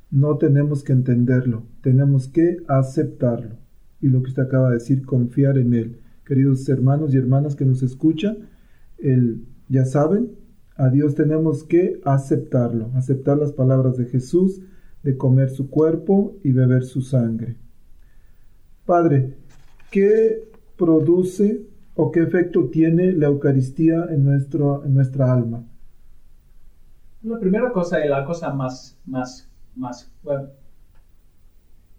no 0.10 0.38
tenemos 0.38 0.86
que 0.86 0.94
entenderlo, 0.94 1.64
tenemos 1.82 2.30
que 2.30 2.60
aceptarlo. 2.70 3.59
Y 4.02 4.08
lo 4.08 4.22
que 4.22 4.30
usted 4.30 4.44
acaba 4.44 4.70
de 4.70 4.76
decir, 4.76 5.06
confiar 5.06 5.58
en 5.58 5.74
Él. 5.74 6.00
Queridos 6.26 6.68
hermanos 6.70 7.14
y 7.14 7.18
hermanas 7.18 7.56
que 7.56 7.66
nos 7.66 7.84
escuchan, 7.84 8.50
el, 8.98 9.46
ya 9.68 9.86
saben, 9.86 10.32
a 10.76 10.90
Dios 10.90 11.16
tenemos 11.16 11.64
que 11.64 12.00
aceptarlo, 12.06 12.92
aceptar 12.96 13.38
las 13.38 13.52
palabras 13.52 13.98
de 13.98 14.06
Jesús, 14.06 14.62
de 15.04 15.18
comer 15.18 15.50
su 15.50 15.70
cuerpo 15.70 16.38
y 16.44 16.52
beber 16.52 16.84
su 16.84 17.02
sangre. 17.02 17.58
Padre, 18.86 19.36
¿qué 19.92 20.50
produce 20.78 21.66
o 21.96 22.12
qué 22.12 22.22
efecto 22.22 22.70
tiene 22.70 23.12
la 23.12 23.28
Eucaristía 23.28 24.06
en, 24.10 24.24
nuestro, 24.24 24.86
en 24.86 24.94
nuestra 24.94 25.34
alma? 25.34 25.64
La 27.24 27.40
primera 27.40 27.72
cosa 27.74 28.04
y 28.06 28.08
la 28.08 28.24
cosa 28.24 28.54
más, 28.54 28.98
más, 29.06 29.50
más, 29.76 30.10
bueno, 30.24 30.48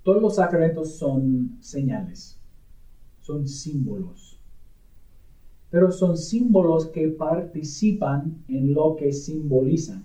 todos 0.03 0.23
los 0.23 0.37
sacramentos 0.37 0.93
son 0.97 1.57
señales, 1.61 2.39
son 3.21 3.47
símbolos, 3.49 4.39
pero 5.71 5.91
son 5.93 6.17
símbolos 6.17 6.87
que 6.87 7.09
participan 7.09 8.45
en 8.49 8.75
lo 8.75 8.97
que 8.97 9.13
simbolizan. 9.13 10.05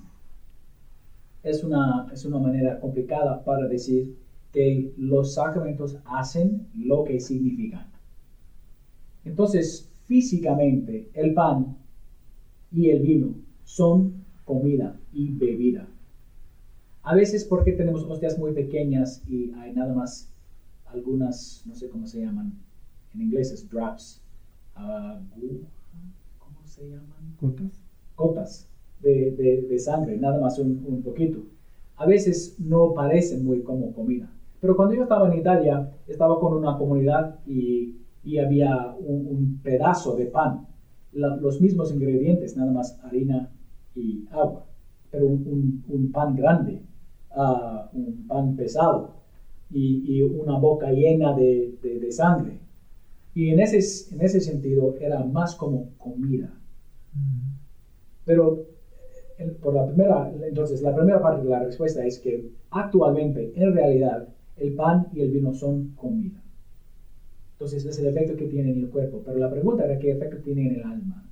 Es 1.43 1.63
una, 1.63 2.09
es 2.11 2.25
una 2.25 2.39
manera 2.39 2.77
complicada 2.79 3.41
para 3.45 3.67
decir 3.67 4.17
que 4.51 4.93
los 4.97 5.33
sacramentos 5.35 5.97
hacen 6.05 6.67
lo 6.73 7.03
que 7.05 7.19
significan. 7.21 7.87
Entonces, 9.25 9.89
físicamente, 10.05 11.09
el 11.13 11.33
pan 11.33 11.75
y 12.71 12.89
el 12.89 13.01
vino 13.01 13.35
son 13.63 14.23
comida 14.45 14.99
y 15.13 15.31
bebida. 15.31 15.94
A 17.05 17.13
veces 17.13 17.45
porque 17.45 17.71
tenemos 17.71 18.03
hostias 18.03 18.39
muy 18.39 18.51
pequeñas 18.53 19.21
y 19.29 19.51
hay 19.59 19.73
nada 19.73 19.93
más 19.93 20.27
algunas, 20.87 21.61
no 21.67 21.75
sé 21.75 21.87
cómo 21.87 22.07
se 22.07 22.19
llaman, 22.19 22.57
en 23.13 23.21
inglés 23.21 23.51
es 23.51 23.69
drops, 23.69 24.23
uh, 24.75 25.19
¿cómo 26.39 26.65
se 26.65 26.89
llaman? 26.89 27.35
Gotas. 27.39 27.83
Gotas 28.17 28.67
de, 29.01 29.65
de, 29.69 29.77
sangre, 29.77 30.17
nada 30.17 30.39
más 30.39 30.57
un, 30.57 30.83
un, 30.87 31.03
poquito. 31.03 31.43
a 31.97 32.07
veces 32.07 32.55
no 32.57 32.95
parecen 32.95 33.45
muy 33.45 33.61
como 33.61 33.93
comida. 33.93 34.27
Pero 34.59 34.75
cuando 34.75 34.95
yo 34.95 35.03
estaba 35.03 35.31
en 35.31 35.37
Italia, 35.37 35.91
estaba 36.07 36.39
con 36.39 36.53
una 36.57 36.75
comunidad 36.75 37.39
y, 37.45 37.97
y 38.23 38.39
había 38.39 38.95
un, 38.97 39.59
pedazo 39.61 40.15
de 40.15 40.25
pan, 40.25 40.65
los 41.13 41.61
mismos 41.61 41.93
ingredientes, 41.93 42.57
nada 42.57 42.71
más 42.71 42.99
harina 43.03 43.51
y 43.95 44.25
agua, 44.31 44.65
pero 45.11 45.27
un, 45.27 45.83
un 45.87 46.11
pan 46.11 46.35
grande, 46.35 46.81
uh, 47.35 47.97
un 47.97 48.25
pan 48.27 48.55
pesado 48.55 49.11
y, 49.69 50.17
y, 50.17 50.21
una 50.21 50.57
boca 50.57 50.91
llena 50.91 51.33
de, 51.33 51.75
de, 51.81 51.99
de 51.99 52.11
sangre. 52.11 52.59
Y 53.33 53.49
en 53.49 53.59
ese, 53.59 53.79
en 54.13 54.21
ese 54.21 54.39
sentido 54.39 54.95
era 54.99 55.23
más 55.23 55.55
como 55.55 55.89
comida. 55.97 56.53
Pero 58.25 58.65
por 59.61 59.73
la 59.73 59.85
primera, 59.85 60.31
entonces, 60.47 60.81
la 60.81 60.95
primera 60.95 61.21
parte 61.21 61.43
de 61.43 61.49
la 61.49 61.59
respuesta 61.63 62.05
es 62.05 62.19
que 62.19 62.49
actualmente, 62.71 63.51
en 63.55 63.73
realidad, 63.73 64.27
el 64.57 64.73
pan 64.73 65.07
y 65.13 65.21
el 65.21 65.29
vino 65.29 65.53
son 65.53 65.91
comida. 65.95 66.41
Entonces, 67.53 67.85
es 67.85 67.97
el 67.99 68.07
efecto 68.07 68.35
que 68.35 68.45
tiene 68.45 68.71
en 68.71 68.79
el 68.79 68.89
cuerpo. 68.89 69.21
Pero 69.25 69.37
la 69.37 69.49
pregunta 69.49 69.85
era 69.85 69.99
qué 69.99 70.11
efecto 70.11 70.37
tiene 70.37 70.67
en 70.67 70.75
el 70.75 70.83
alma. 70.83 71.23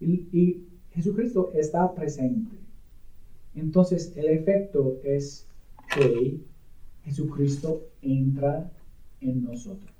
Y, 0.00 0.26
y 0.32 0.64
Jesucristo 0.92 1.50
está 1.54 1.92
presente. 1.94 2.56
Entonces, 3.54 4.12
el 4.16 4.28
efecto 4.28 5.00
es 5.02 5.46
que 5.94 6.40
Jesucristo 7.04 7.88
entra 8.02 8.70
en 9.20 9.42
nosotros 9.42 9.90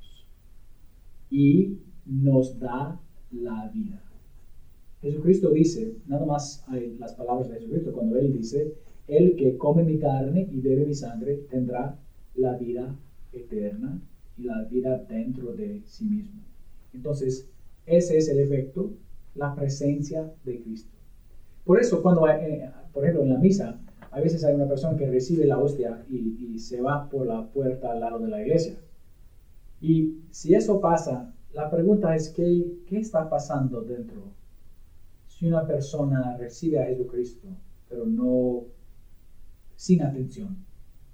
y 1.31 1.79
nos 2.07 2.59
da 2.59 3.01
la 3.33 3.69
vida. 3.69 4.03
Jesucristo 5.03 5.51
dice, 5.51 5.95
nada 6.07 6.27
más 6.27 6.63
hay 6.69 6.97
las 6.99 7.15
palabras 7.15 7.49
de 7.49 7.57
Jesucristo, 7.57 7.93
cuando 7.93 8.19
Él 8.19 8.33
dice, 8.33 8.75
el 9.09 9.37
que 9.37 9.57
come 9.57 9.83
mi 9.83 9.99
carne 9.99 10.47
y 10.51 10.61
bebe 10.61 10.87
mi 10.87 10.95
sangre 10.95 11.37
tendrá 11.51 11.99
la 12.35 12.57
vida 12.57 12.95
eterna 13.33 14.01
y 14.37 14.43
la 14.43 14.65
vida 14.65 14.99
dentro 15.09 15.53
de 15.53 15.83
sí 15.87 16.05
mismo. 16.05 16.43
Entonces, 16.93 17.49
ese 17.87 18.19
es 18.19 18.29
el 18.29 18.41
efecto, 18.41 18.93
la 19.35 19.55
presencia 19.55 20.31
de 20.45 20.61
Cristo. 20.61 20.97
Por 21.65 21.81
eso, 21.81 22.03
cuando, 22.03 22.29
eh, 22.29 22.71
por 22.93 23.05
ejemplo, 23.05 23.23
en 23.25 23.31
la 23.31 23.39
misa, 23.39 23.81
a 24.11 24.21
veces 24.21 24.45
hay 24.45 24.55
una 24.55 24.69
persona 24.69 24.97
que 24.97 25.07
recibe 25.07 25.47
la 25.47 25.59
hostia 25.59 26.05
y, 26.09 26.59
se 26.59 26.83
va 26.83 27.09
por 27.09 27.27
la 27.27 27.47
puerta 27.47 27.91
al 27.91 28.01
lado 28.01 28.19
de 28.19 28.29
la 28.29 28.43
iglesia. 28.43 28.79
Y 29.81 30.19
si 30.31 30.55
eso 30.55 30.79
pasa, 30.81 31.35
la 31.55 31.71
pregunta 31.71 32.15
es, 32.15 32.29
¿qué, 32.29 32.67
qué 32.87 32.99
está 32.99 33.31
pasando 33.31 33.81
dentro 33.81 34.35
si 35.41 35.47
una 35.47 35.67
persona 35.67 36.37
recibe 36.37 36.79
a 36.79 36.85
Jesucristo, 36.85 37.49
pero 37.89 38.05
no 38.05 38.65
sin 39.75 40.03
atención, 40.03 40.55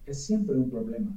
es 0.04 0.24
siempre 0.24 0.56
un 0.56 0.68
problema. 0.68 1.16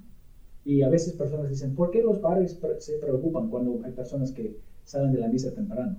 Y 0.64 0.84
a 0.84 0.90
veces 0.90 1.14
personas 1.14 1.50
dicen, 1.50 1.74
¿por 1.74 1.90
qué 1.90 2.04
los 2.04 2.20
padres 2.20 2.60
se 2.78 3.00
preocupan 3.00 3.50
cuando 3.50 3.82
hay 3.84 3.94
personas 3.94 4.32
que 4.32 4.56
salen 4.84 5.12
de 5.12 5.18
la 5.18 5.28
misa 5.28 5.52
temprano? 5.52 5.98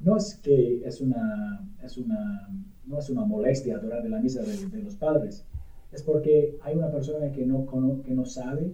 No 0.00 0.16
es 0.16 0.34
que 0.42 0.82
es 0.84 1.00
una, 1.00 1.68
es 1.82 1.98
una, 1.98 2.48
no 2.86 2.98
es 2.98 3.10
una 3.10 3.24
molestia 3.24 3.76
adorar 3.76 4.02
de 4.02 4.08
la 4.08 4.20
misa 4.20 4.42
de, 4.42 4.82
los 4.82 4.96
padres, 4.96 5.44
es 5.92 6.02
porque 6.02 6.56
hay 6.62 6.76
una 6.76 6.90
persona 6.90 7.30
que 7.32 7.44
no, 7.44 7.66
que 8.02 8.14
no 8.14 8.24
sabe 8.24 8.72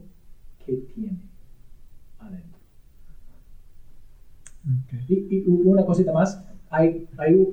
qué 0.64 0.74
tiene 0.94 1.18
adentro. 2.18 2.60
Y, 5.08 5.36
y, 5.36 5.44
una 5.46 5.84
cosita 5.84 6.12
más, 6.12 6.42
hay, 6.70 7.06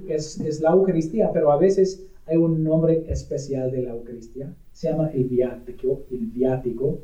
es, 0.07 0.59
la 0.61 0.71
Eucaristía, 0.71 1.31
pero 1.31 1.51
a 1.51 1.57
veces 1.57 2.05
hay 2.25 2.37
un 2.37 2.63
nombre 2.63 3.05
especial 3.09 3.71
de 3.71 3.83
la 3.83 3.91
Eucaristía. 3.91 4.53
Se 4.71 4.89
llama 4.89 5.09
el 5.09 5.25
viático, 5.25 6.01
el 6.11 6.27
viático. 6.27 6.99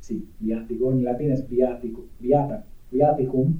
Sí, 0.00 0.28
viático, 0.38 0.92
en 0.92 1.04
latín 1.04 1.32
es 1.32 1.48
viático, 1.48 2.04
viata, 2.20 2.66
viaticum. 2.90 3.54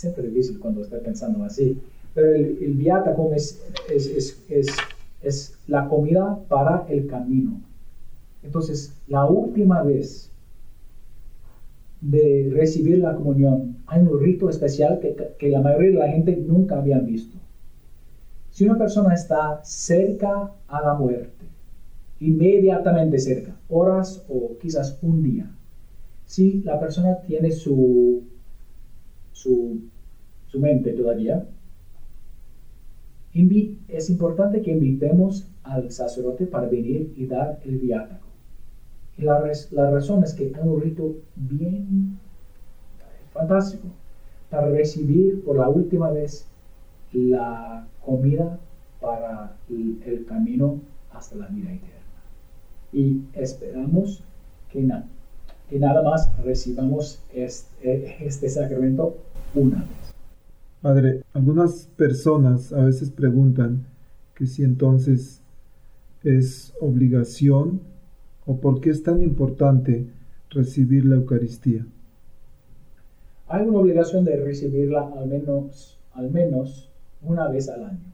Es 0.00 0.04
siempre 0.04 0.28
difícil 0.28 0.58
cuando 0.58 0.80
estoy 0.80 1.00
pensando 1.00 1.44
así. 1.44 1.78
Pero 2.14 2.34
el, 2.34 2.56
el 2.62 2.72
viaticum 2.72 3.34
es, 3.34 3.62
es, 3.90 4.42
es, 4.48 4.78
es 5.20 5.54
la 5.66 5.86
comida 5.90 6.38
para 6.48 6.86
el 6.88 7.06
camino. 7.06 7.60
Entonces, 8.42 8.94
la 9.08 9.26
última 9.26 9.82
vez 9.82 10.30
de 12.00 12.50
recibir 12.50 12.96
la 13.00 13.14
comunión, 13.14 13.76
hay 13.86 14.00
un 14.00 14.18
rito 14.18 14.48
especial 14.48 15.00
que, 15.00 15.50
la 15.50 15.60
mayoría 15.60 15.90
de 15.90 15.96
la 15.98 16.08
gente 16.08 16.34
nunca 16.34 16.78
había 16.78 16.98
visto. 16.98 17.36
Si 18.52 18.64
una 18.64 18.78
persona 18.78 19.12
está 19.12 19.60
cerca 19.64 20.50
a 20.66 20.80
la 20.80 20.94
muerte, 20.94 21.44
inmediatamente 22.20 23.18
cerca, 23.18 23.54
horas 23.68 24.24
o 24.30 24.56
quizás 24.62 24.98
un 25.02 25.22
día, 25.22 25.50
si 26.24 26.62
la 26.62 26.80
persona 26.80 27.20
tiene 27.20 27.50
su, 27.50 28.22
su, 29.40 29.80
su 30.48 30.60
mente 30.60 30.92
todavía, 30.92 31.46
es 33.88 34.10
importante 34.10 34.60
que 34.60 34.72
invitemos 34.72 35.46
al 35.62 35.90
sacerdote 35.90 36.46
para 36.46 36.68
venir 36.68 37.12
y 37.16 37.26
dar 37.26 37.60
el 37.64 37.78
viático. 37.78 38.26
La, 39.18 39.40
la 39.70 39.90
razón 39.90 40.24
es 40.24 40.34
que 40.34 40.52
hay 40.54 40.68
un 40.68 40.80
rito 40.80 41.16
bien 41.36 42.18
fantástico 43.32 43.88
para 44.50 44.68
recibir 44.68 45.42
por 45.44 45.56
la 45.56 45.68
última 45.68 46.10
vez 46.10 46.46
la 47.12 47.86
comida 48.04 48.58
para 49.00 49.56
el, 49.68 50.24
camino 50.26 50.80
hasta 51.12 51.36
la 51.36 51.46
vida 51.46 51.72
eterna. 51.72 52.20
Y 52.92 53.22
esperamos 53.34 54.22
que, 54.70 54.88
que 55.68 55.78
nada 55.78 56.02
más 56.02 56.30
recibamos 56.44 57.22
este, 57.32 58.26
este 58.26 58.48
sacramento 58.48 59.16
una 59.54 59.78
vez. 59.78 60.14
Padre, 60.82 61.22
algunas 61.34 61.86
personas 61.96 62.72
a 62.72 62.84
veces 62.84 63.10
preguntan 63.10 63.86
que 64.34 64.46
si 64.46 64.64
entonces 64.64 65.42
es 66.22 66.72
obligación 66.80 67.80
o 68.46 68.56
por 68.60 68.80
qué 68.80 68.90
es 68.90 69.02
tan 69.02 69.22
importante 69.22 70.06
recibir 70.50 71.04
la 71.04 71.16
Eucaristía? 71.16 71.86
Hay 73.48 73.66
una 73.66 73.78
obligación 73.78 74.24
de 74.24 74.36
recibirla 74.36 75.08
al 75.16 75.28
menos, 75.28 75.98
al 76.12 76.30
menos 76.30 76.90
una 77.22 77.48
vez 77.48 77.68
al 77.68 77.84
año. 77.84 78.12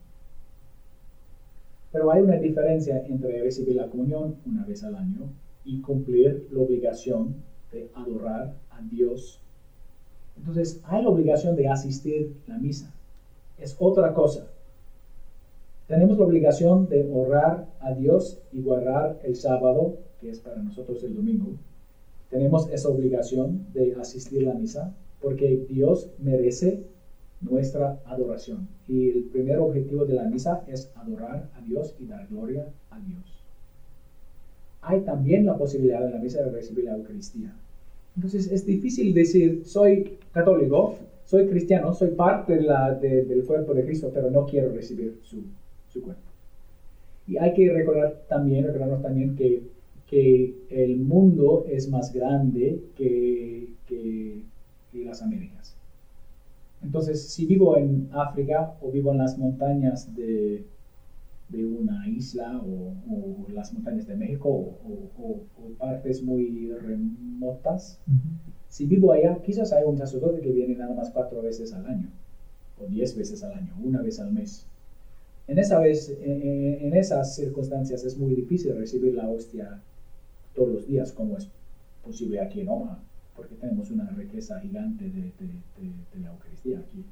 Pero 1.92 2.10
hay 2.10 2.22
una 2.22 2.36
diferencia 2.36 3.04
entre 3.06 3.42
recibir 3.42 3.76
la 3.76 3.88
comunión 3.88 4.36
una 4.46 4.64
vez 4.64 4.84
al 4.84 4.96
año 4.96 5.30
y 5.64 5.80
cumplir 5.80 6.48
la 6.52 6.60
obligación 6.60 7.36
de 7.72 7.90
adorar 7.94 8.54
a 8.70 8.82
Dios. 8.82 9.40
Entonces, 10.36 10.80
hay 10.84 11.02
la 11.02 11.08
obligación 11.08 11.56
de 11.56 11.68
asistir 11.68 12.36
a 12.46 12.50
la 12.52 12.58
misa. 12.58 12.92
Es 13.58 13.76
otra 13.78 14.12
cosa. 14.14 14.46
Tenemos 15.88 16.18
la 16.18 16.24
obligación 16.24 16.88
de 16.88 17.08
orar 17.12 17.68
a 17.80 17.92
Dios 17.94 18.38
y 18.52 18.60
guardar 18.60 19.20
el 19.22 19.36
sábado 19.36 19.98
que 20.20 20.30
es 20.30 20.40
para 20.40 20.62
nosotros 20.62 21.02
el 21.04 21.14
domingo, 21.14 21.56
tenemos 22.30 22.68
esa 22.70 22.88
obligación 22.88 23.66
de 23.72 23.94
asistir 23.94 24.48
a 24.48 24.52
la 24.52 24.58
misa 24.58 24.94
porque 25.20 25.64
Dios 25.68 26.10
merece 26.18 26.84
nuestra 27.40 28.00
adoración. 28.04 28.68
Y 28.88 29.10
el 29.10 29.24
primer 29.24 29.58
objetivo 29.58 30.04
de 30.04 30.14
la 30.14 30.24
misa 30.24 30.64
es 30.66 30.90
adorar 30.94 31.50
a 31.54 31.60
Dios 31.60 31.94
y 31.98 32.06
dar 32.06 32.26
gloria 32.28 32.68
a 32.90 32.98
Dios. 32.98 33.44
Hay 34.80 35.00
también 35.02 35.46
la 35.46 35.56
posibilidad 35.56 36.04
en 36.04 36.12
la 36.12 36.18
misa 36.18 36.42
de 36.42 36.50
recibir 36.50 36.84
la 36.84 36.96
Eucaristía. 36.96 37.54
Entonces 38.16 38.50
es 38.50 38.64
difícil 38.64 39.14
decir, 39.14 39.62
soy 39.64 40.18
católico, 40.32 40.96
soy 41.24 41.46
cristiano, 41.46 41.92
soy 41.94 42.10
parte 42.10 42.56
del 42.56 43.44
cuerpo 43.44 43.74
de 43.74 43.84
Cristo, 43.84 44.10
pero 44.12 44.30
no 44.30 44.46
quiero 44.46 44.70
recibir 44.72 45.18
su, 45.22 45.42
su 45.88 46.02
cuerpo. 46.02 46.22
Y 47.28 47.36
hay 47.36 47.52
que 47.54 47.70
recordar 47.72 48.22
también, 48.28 48.64
recordarnos 48.64 49.02
también 49.02 49.34
que 49.34 49.76
que 50.06 50.54
el 50.70 50.96
mundo 50.98 51.64
es 51.68 51.88
más 51.88 52.12
grande 52.12 52.80
que, 52.96 53.68
que, 53.86 54.42
las 55.04 55.20
Américas. 55.20 55.76
Entonces, 56.82 57.28
si 57.28 57.44
vivo 57.44 57.76
en 57.76 58.08
África 58.12 58.74
o 58.80 58.90
vivo 58.90 59.12
en 59.12 59.18
las 59.18 59.36
montañas 59.36 60.14
de, 60.16 60.64
de 61.48 61.64
una 61.64 62.08
isla 62.08 62.60
o, 62.60 62.94
o, 63.08 63.46
las 63.52 63.72
montañas 63.72 64.06
de 64.06 64.16
México 64.16 64.48
o, 64.48 65.10
o 65.18 65.70
partes 65.78 66.22
muy 66.22 66.72
remotas, 66.72 68.00
si 68.68 68.86
vivo 68.86 69.12
allá, 69.12 69.40
quizás 69.42 69.72
hay 69.72 69.84
un 69.84 69.96
sacerdote 69.96 70.40
que 70.40 70.50
viene 70.50 70.74
nada 70.74 70.94
más 70.94 71.10
cuatro 71.10 71.42
veces 71.42 71.72
al 71.72 71.86
año 71.86 72.08
o 72.78 72.86
diez 72.86 73.16
veces 73.16 73.42
al 73.42 73.52
año, 73.52 73.74
una 73.82 74.02
vez 74.02 74.18
al 74.20 74.32
mes. 74.32 74.66
En, 75.46 75.58
esa 75.58 75.78
vez, 75.78 76.10
en, 76.20 76.42
en 76.82 76.96
esas 76.96 77.36
circunstancias 77.36 78.04
es 78.04 78.18
muy 78.18 78.34
difícil 78.34 78.76
recibir 78.76 79.14
la 79.14 79.28
hostia 79.28 79.80
todos 80.56 80.70
los 80.70 80.86
días 80.88 81.12
como 81.12 81.36
es 81.36 81.48
posible 82.04 82.40
aquí 82.40 82.60
en 82.60 82.68
Omaha, 82.68 82.98
porque 83.36 83.54
tenemos 83.54 83.90
una 83.90 84.08
riqueza 84.10 84.58
gigante 84.60 85.04
de, 85.10 85.32
la 86.20 86.30
Eucaristía 86.30 86.80
aquí. 86.80 87.04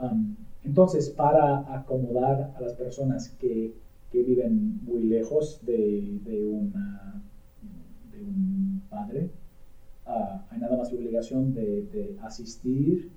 Um, 0.00 0.36
entonces, 0.66 1.10
para 1.10 1.72
acomodar 1.72 2.52
a 2.56 2.60
las 2.60 2.72
personas 2.74 3.28
que, 3.38 3.72
que 4.10 4.22
viven 4.24 4.84
muy 4.84 5.04
lejos 5.04 5.64
de, 5.64 6.18
de, 6.24 6.44
una, 6.44 7.22
de 8.12 8.20
un 8.20 8.82
padre, 8.90 9.30
ah, 10.06 10.44
hay 10.50 10.58
nada 10.58 10.76
más 10.76 10.92
la 10.92 10.98
obligación 10.98 11.54
de, 11.54 11.82
de, 11.92 12.16
asistir 12.20 13.10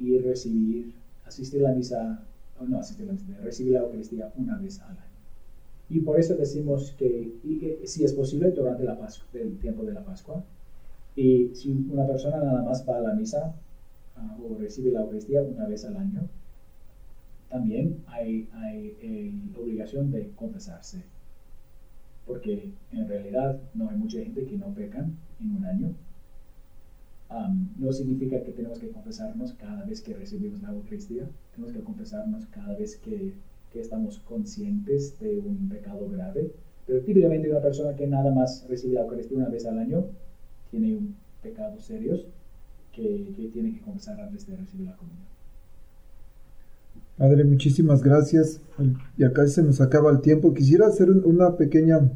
y 0.00 0.18
recibir, 0.18 0.92
asistir 1.24 1.64
a 1.64 1.70
la 1.70 1.76
misa, 1.76 2.24
no 2.66 2.78
asistir 2.80 3.04
a 3.04 3.12
la 3.12 3.12
misa, 3.12 3.38
recibir 3.44 3.74
la 3.74 3.80
Eucaristía 3.80 4.32
una 4.36 4.58
vez 4.58 4.80
al 4.80 4.90
año. 4.90 5.20
Y 5.88 6.00
por 6.00 6.18
eso 6.18 6.34
decimos 6.34 6.96
que, 6.98 7.80
si 7.84 8.04
es 8.04 8.12
posible, 8.12 8.50
durante 8.50 8.82
la 8.82 8.98
Pascua, 8.98 9.40
el 9.40 9.56
tiempo 9.58 9.84
de 9.84 9.92
la 9.92 10.04
Pascua, 10.04 10.42
y 11.14 11.54
si 11.54 11.86
una 11.92 12.08
persona 12.08 12.38
nada 12.38 12.62
más 12.62 12.84
va 12.88 12.96
a 12.96 13.00
la 13.00 13.14
misa 13.14 13.54
ah, 14.16 14.36
o 14.42 14.58
recibe 14.58 14.90
la 14.90 15.02
Eucaristía 15.02 15.42
una 15.42 15.68
vez 15.68 15.84
al 15.84 15.96
año, 15.96 16.28
también 17.50 18.02
hay, 18.06 18.48
hay 18.52 18.96
eh, 19.02 19.32
obligación 19.60 20.10
de 20.10 20.30
confesarse. 20.36 21.02
Porque 22.26 22.70
en 22.92 23.08
realidad 23.08 23.60
no 23.74 23.90
hay 23.90 23.96
mucha 23.96 24.18
gente 24.18 24.46
que 24.46 24.56
no 24.56 24.72
pecan 24.72 25.16
en 25.40 25.56
un 25.56 25.64
año. 25.64 25.94
no 27.78 27.92
significa 27.92 28.42
que 28.42 28.52
tenemos 28.52 28.78
que 28.78 28.90
confesarnos 28.90 29.52
cada 29.54 29.84
vez 29.84 30.00
que 30.00 30.14
recibimos 30.14 30.62
la 30.62 30.70
Eucaristía. 30.70 31.28
Tenemos 31.54 31.74
que 31.74 31.82
confesarnos 31.82 32.46
cada 32.46 32.74
vez 32.74 32.96
que, 32.96 33.34
estamos 33.74 34.18
conscientes 34.20 35.18
de 35.20 35.38
un 35.38 35.68
pecado 35.68 36.08
grave. 36.08 36.52
Pero 36.86 37.02
típicamente 37.02 37.50
una 37.50 37.60
persona 37.60 37.96
que 37.96 38.06
nada 38.06 38.32
más 38.32 38.66
recibe 38.68 38.94
la 38.94 39.02
Eucaristía 39.02 39.38
una 39.38 39.48
vez 39.48 39.64
al 39.66 39.78
año 39.78 40.06
tiene 40.70 40.96
un 40.96 41.16
pecado 41.42 41.78
serios 41.80 42.26
que, 42.92 43.32
que 43.36 43.48
tiene 43.48 43.72
que 43.72 43.80
confesar 43.80 44.20
antes 44.20 44.46
de 44.46 44.56
recibir 44.56 44.86
la 44.86 44.96
comunión. 44.96 45.29
Padre, 47.20 47.44
muchísimas 47.44 48.02
gracias. 48.02 48.62
Y 49.18 49.24
acá 49.24 49.46
se 49.46 49.62
nos 49.62 49.82
acaba 49.82 50.10
el 50.10 50.22
tiempo. 50.22 50.54
Quisiera 50.54 50.86
hacer 50.86 51.10
una 51.10 51.54
pequeña, 51.58 52.10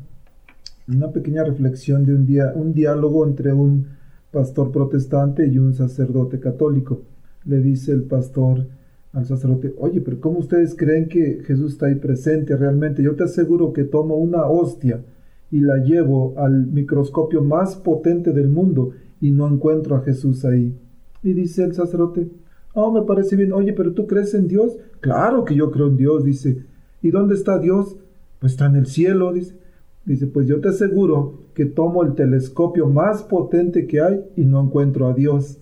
una 0.89 1.13
pequeña 1.13 1.45
reflexión 1.45 2.07
de 2.07 2.15
un 2.15 2.25
día, 2.25 2.55
un 2.55 2.73
diálogo 2.73 3.27
entre 3.27 3.53
un 3.53 3.89
pastor 4.31 4.73
protestante 4.73 5.47
y 5.47 5.59
un 5.59 5.75
sacerdote 5.75 6.41
católico. 6.41 7.03
Le 7.45 7.61
dice 7.61 7.93
el 7.93 8.05
pastor 8.05 8.67
al 9.13 9.27
sacerdote, 9.27 9.75
oye, 9.77 10.01
pero 10.01 10.21
¿cómo 10.21 10.39
ustedes 10.39 10.75
creen 10.75 11.07
que 11.07 11.43
Jesús 11.45 11.75
está 11.75 11.89
ahí 11.89 11.97
presente 11.97 12.57
realmente? 12.57 13.03
Yo 13.03 13.15
te 13.15 13.25
aseguro 13.25 13.75
que 13.75 13.85
tomo 13.85 14.17
una 14.17 14.47
hostia 14.47 15.05
y 15.51 15.61
la 15.61 15.85
llevo 15.85 16.33
al 16.39 16.69
microscopio 16.69 17.45
más 17.45 17.77
potente 17.77 18.33
del 18.33 18.49
mundo 18.49 18.93
y 19.21 19.33
no 19.33 19.47
encuentro 19.49 19.97
a 19.97 20.01
Jesús 20.01 20.47
ahí. 20.47 20.75
Y 21.23 21.35
dice 21.35 21.63
el 21.63 21.75
sacerdote, 21.75 22.27
Oh, 22.75 22.93
me 22.93 23.03
parece 23.03 23.37
bien. 23.37 23.53
Oye, 23.53 23.72
pero 23.72 23.93
tú 23.93 24.07
crees 24.07 24.35
en 24.35 24.49
Dios? 24.49 24.77
Claro 25.01 25.45
que 25.45 25.55
yo 25.55 25.70
creo 25.70 25.89
en 25.89 25.97
Dios, 25.97 26.25
dice. 26.25 26.64
¿Y 27.01 27.11
dónde 27.11 27.35
está 27.35 27.59
Dios? 27.59 27.97
Pues 28.41 28.53
está 28.53 28.66
en 28.66 28.77
el 28.77 28.87
cielo, 28.87 29.33
dice. 29.33 29.57
Dice, 30.05 30.27
pues 30.27 30.47
yo 30.47 30.61
te 30.61 30.68
aseguro 30.68 31.39
que 31.55 31.64
tomo 31.64 32.03
el 32.03 32.14
telescopio 32.14 32.89
más 32.89 33.22
potente 33.22 33.87
que 33.87 34.01
hay 34.03 34.25
y 34.37 34.45
no 34.45 34.62
encuentro 34.62 35.07
a 35.07 35.14
Dios. 35.14 35.59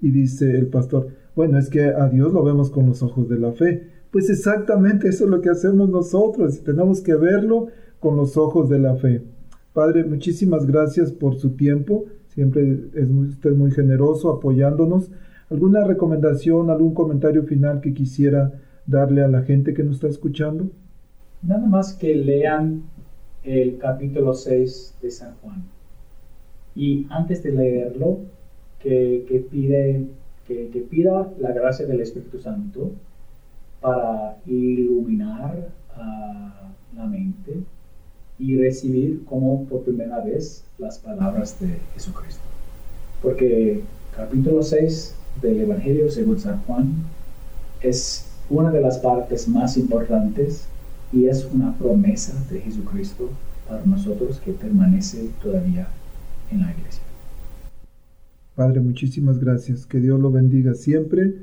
Y 0.00 0.10
dice 0.10 0.50
el 0.58 0.66
pastor, 0.66 1.08
bueno, 1.36 1.58
es 1.58 1.68
que 1.68 1.84
a 1.84 2.08
Dios 2.08 2.32
lo 2.32 2.42
vemos 2.42 2.70
con 2.70 2.86
los 2.86 3.02
ojos 3.02 3.28
de 3.28 3.38
la 3.38 3.52
fe. 3.52 3.88
Pues 4.10 4.30
exactamente 4.30 5.08
eso 5.08 5.24
es 5.24 5.30
lo 5.30 5.40
que 5.40 5.50
hacemos 5.50 5.88
nosotros. 5.88 6.62
Tenemos 6.64 7.00
que 7.00 7.14
verlo 7.14 7.68
con 8.00 8.16
los 8.16 8.36
ojos 8.36 8.68
de 8.68 8.78
la 8.78 8.96
fe. 8.96 9.22
Padre, 9.72 10.04
muchísimas 10.04 10.66
gracias 10.66 11.12
por 11.12 11.36
su 11.36 11.50
tiempo. 11.50 12.06
Siempre 12.28 12.88
es 12.94 13.08
usted 13.10 13.52
muy 13.52 13.70
generoso 13.70 14.30
apoyándonos. 14.30 15.10
¿Alguna 15.48 15.84
recomendación, 15.84 16.70
algún 16.70 16.92
comentario 16.92 17.44
final 17.44 17.80
que 17.80 17.94
quisiera 17.94 18.52
darle 18.84 19.22
a 19.22 19.28
la 19.28 19.42
gente 19.42 19.74
que 19.74 19.84
nos 19.84 19.96
está 19.96 20.08
escuchando? 20.08 20.68
Nada 21.42 21.66
más 21.66 21.94
que 21.94 22.16
lean 22.16 22.82
el 23.44 23.78
capítulo 23.78 24.34
6 24.34 24.96
de 25.00 25.10
San 25.10 25.34
Juan. 25.36 25.62
Y 26.74 27.06
antes 27.10 27.44
de 27.44 27.52
leerlo, 27.52 28.18
que, 28.80 29.46
pide, 29.50 30.06
que, 30.48 30.68
que, 30.68 30.80
pida 30.80 31.32
la 31.38 31.52
gracia 31.52 31.86
del 31.86 32.00
Espíritu 32.00 32.38
Santo 32.38 32.92
para 33.80 34.38
iluminar 34.46 35.68
la 36.96 37.06
mente 37.06 37.62
y 38.38 38.56
recibir 38.56 39.24
como 39.24 39.64
por 39.66 39.82
primera 39.82 40.20
vez 40.20 40.64
las 40.78 40.98
palabras 40.98 41.60
de 41.60 41.78
Jesucristo. 41.94 42.42
Porque 43.22 43.82
capítulo 44.14 44.62
6 44.62 45.14
del 45.40 45.60
Evangelio 45.60 46.10
según 46.10 46.38
San 46.38 46.60
Juan 46.62 46.94
es 47.80 48.26
una 48.48 48.70
de 48.70 48.80
las 48.80 48.98
partes 48.98 49.48
más 49.48 49.76
importantes 49.76 50.66
y 51.12 51.26
es 51.26 51.48
una 51.52 51.76
promesa 51.76 52.34
de 52.50 52.60
Jesucristo 52.60 53.30
para 53.68 53.84
nosotros 53.84 54.40
que 54.40 54.52
permanece 54.52 55.30
todavía 55.42 55.88
en 56.50 56.60
la 56.60 56.72
iglesia. 56.72 57.02
Padre, 58.54 58.80
muchísimas 58.80 59.38
gracias. 59.38 59.86
Que 59.86 60.00
Dios 60.00 60.18
lo 60.18 60.30
bendiga 60.30 60.74
siempre. 60.74 61.34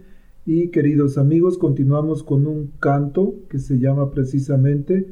Y 0.45 0.69
queridos 0.69 1.17
amigos, 1.17 1.57
continuamos 1.57 2.23
con 2.23 2.47
un 2.47 2.71
canto 2.79 3.35
que 3.49 3.59
se 3.59 3.79
llama 3.79 4.11
precisamente 4.11 5.07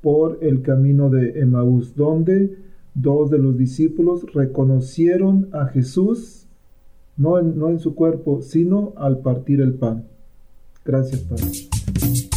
Por 0.00 0.38
el 0.42 0.62
camino 0.62 1.10
de 1.10 1.40
Emaús, 1.40 1.96
donde 1.96 2.56
dos 2.94 3.30
de 3.30 3.38
los 3.38 3.58
discípulos 3.58 4.24
reconocieron 4.32 5.48
a 5.52 5.66
Jesús 5.66 6.43
no 7.16 7.38
en, 7.38 7.58
no 7.58 7.68
en 7.68 7.80
su 7.80 7.94
cuerpo, 7.94 8.42
sino 8.42 8.92
al 8.96 9.18
partir 9.18 9.60
el 9.60 9.74
pan. 9.74 10.06
Gracias, 10.84 11.22
Padre. 11.22 12.33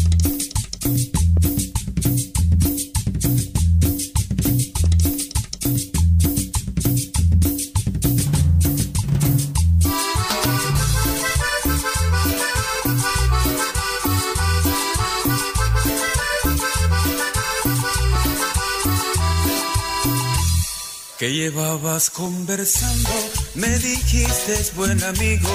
Que 21.17 21.33
llevabas 21.33 22.11
conversando, 22.11 23.09
me 23.55 23.69
dijiste 23.79 24.71
buen 24.75 25.03
amigo 25.03 25.49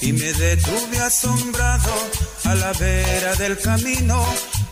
y 0.00 0.12
me 0.12 0.32
detuve 0.32 0.98
asombrado 0.98 1.92
a 2.44 2.54
la 2.54 2.72
vera 2.74 3.34
del 3.36 3.58
camino. 3.58 4.24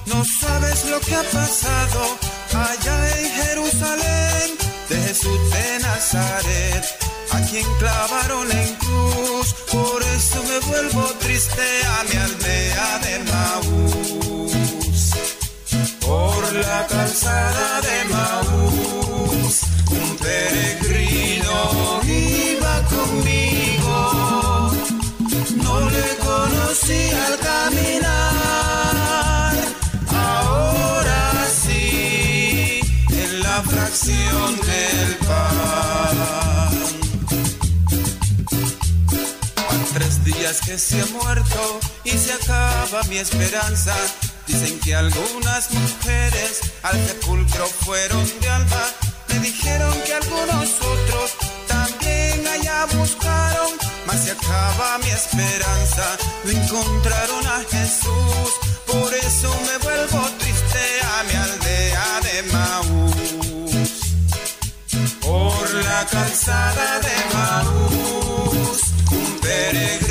No 0.07 0.23
sabes 0.41 0.85
lo 0.91 1.01
que 1.01 1.15
ha 1.15 1.23
pasado 1.23 2.19
allá 2.53 3.19
en 3.19 3.31
Jerusalén, 3.31 4.59
de 4.91 4.97
Jesús 5.03 5.51
de 5.51 5.79
Nazaret, 5.81 6.85
a 7.31 7.41
quien 7.41 7.67
clavaron 7.79 8.53
en 8.53 8.75
cruz. 8.75 9.55
Por 9.73 10.03
eso 10.03 10.43
me 10.43 10.59
vuelvo 10.59 11.05
triste 11.21 11.63
a 11.87 12.05
mi 12.05 12.17
aldea 12.17 12.99
de 12.99 13.19
Maús, 13.33 14.53
por 16.01 16.53
la 16.53 16.87
calzada 16.87 17.81
de 17.81 18.05
Maús 18.13 19.04
peregrino 20.25 22.01
iba 22.05 22.75
conmigo, 22.95 23.99
no 25.63 25.75
le 25.91 26.09
conocí 26.17 27.03
al 27.27 27.35
caminar, 27.51 29.55
ahora 30.09 31.47
sí, 31.63 32.81
en 33.11 33.43
la 33.43 33.63
fracción 33.63 34.57
del 34.71 35.17
pan. 35.29 36.17
Van 39.69 39.85
tres 39.93 40.25
días 40.25 40.57
que 40.65 40.79
se 40.79 41.03
ha 41.03 41.07
muerto 41.07 41.81
y 42.05 42.13
se 42.13 42.33
acaba 42.33 43.03
mi 43.11 43.19
esperanza. 43.19 43.95
Dicen 44.47 44.81
que 44.81 44.95
algunas 44.95 45.71
mujeres 45.71 46.61
al 46.83 46.97
sepulcro 47.07 47.67
fueron 47.67 48.25
de 48.41 48.49
alma 48.49 48.85
me 49.35 49.47
dijeron 49.47 49.93
que 50.07 50.15
algunos 50.15 50.69
otros 50.81 51.35
también 51.67 52.47
allá 52.47 52.87
buscaron, 52.87 53.71
mas 54.07 54.25
se 54.25 54.31
acaba 54.33 54.99
mi 54.99 55.11
esperanza. 55.11 56.17
No 56.45 56.51
encontraron 56.51 57.47
a 57.47 57.65
Jesús, 57.71 58.49
por 58.87 59.13
eso 59.13 59.51
me 59.69 59.79
vuelvo 59.79 60.21
triste 60.39 60.85
a 61.03 61.23
mi 61.25 61.35
aldea 61.47 62.21
de 62.27 62.43
Maús. 62.53 63.91
Por 65.21 65.75
la 65.85 66.07
calzada 66.07 67.01
de 67.01 67.17
Maús, 67.35 68.81
un 69.11 69.41
peregrino 69.41 70.04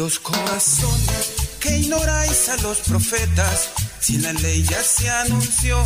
Tontos 0.00 0.18
corazones 0.20 1.32
que 1.60 1.76
ignoráis 1.76 2.48
a 2.48 2.56
los 2.62 2.78
profetas, 2.78 3.68
si 4.00 4.16
la 4.16 4.32
ley 4.32 4.62
ya 4.62 4.82
se 4.82 5.10
anunció 5.10 5.84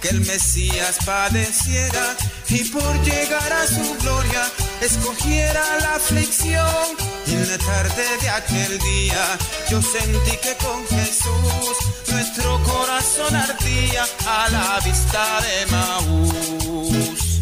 que 0.00 0.08
el 0.08 0.20
Mesías 0.22 0.96
padeciera 1.06 2.16
y 2.48 2.64
por 2.64 2.92
llegar 3.04 3.52
a 3.52 3.64
su 3.68 3.94
gloria 4.02 4.50
escogiera 4.80 5.62
la 5.80 5.94
aflicción. 5.94 6.86
Y 7.28 7.34
en 7.34 7.48
la 7.48 7.58
tarde 7.58 8.04
de 8.20 8.30
aquel 8.30 8.78
día 8.80 9.38
yo 9.70 9.80
sentí 9.80 10.36
que 10.38 10.56
con 10.56 10.84
Jesús 10.88 11.76
nuestro 12.08 12.60
corazón 12.64 13.36
ardía 13.36 14.04
a 14.26 14.48
la 14.50 14.80
vista 14.80 15.40
de 15.40 15.66
Maús. 15.66 17.40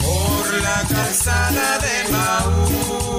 Por 0.00 0.62
la 0.62 0.82
calzada 0.88 1.78
de 1.78 2.08
Maús, 2.10 3.11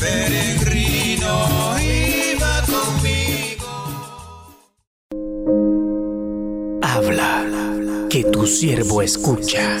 peregrino 0.00 1.76
iba 1.80 2.62
conmigo. 2.66 3.66
Habla, 6.82 7.44
que 8.08 8.24
tu 8.24 8.46
siervo 8.46 9.02
escucha. 9.02 9.76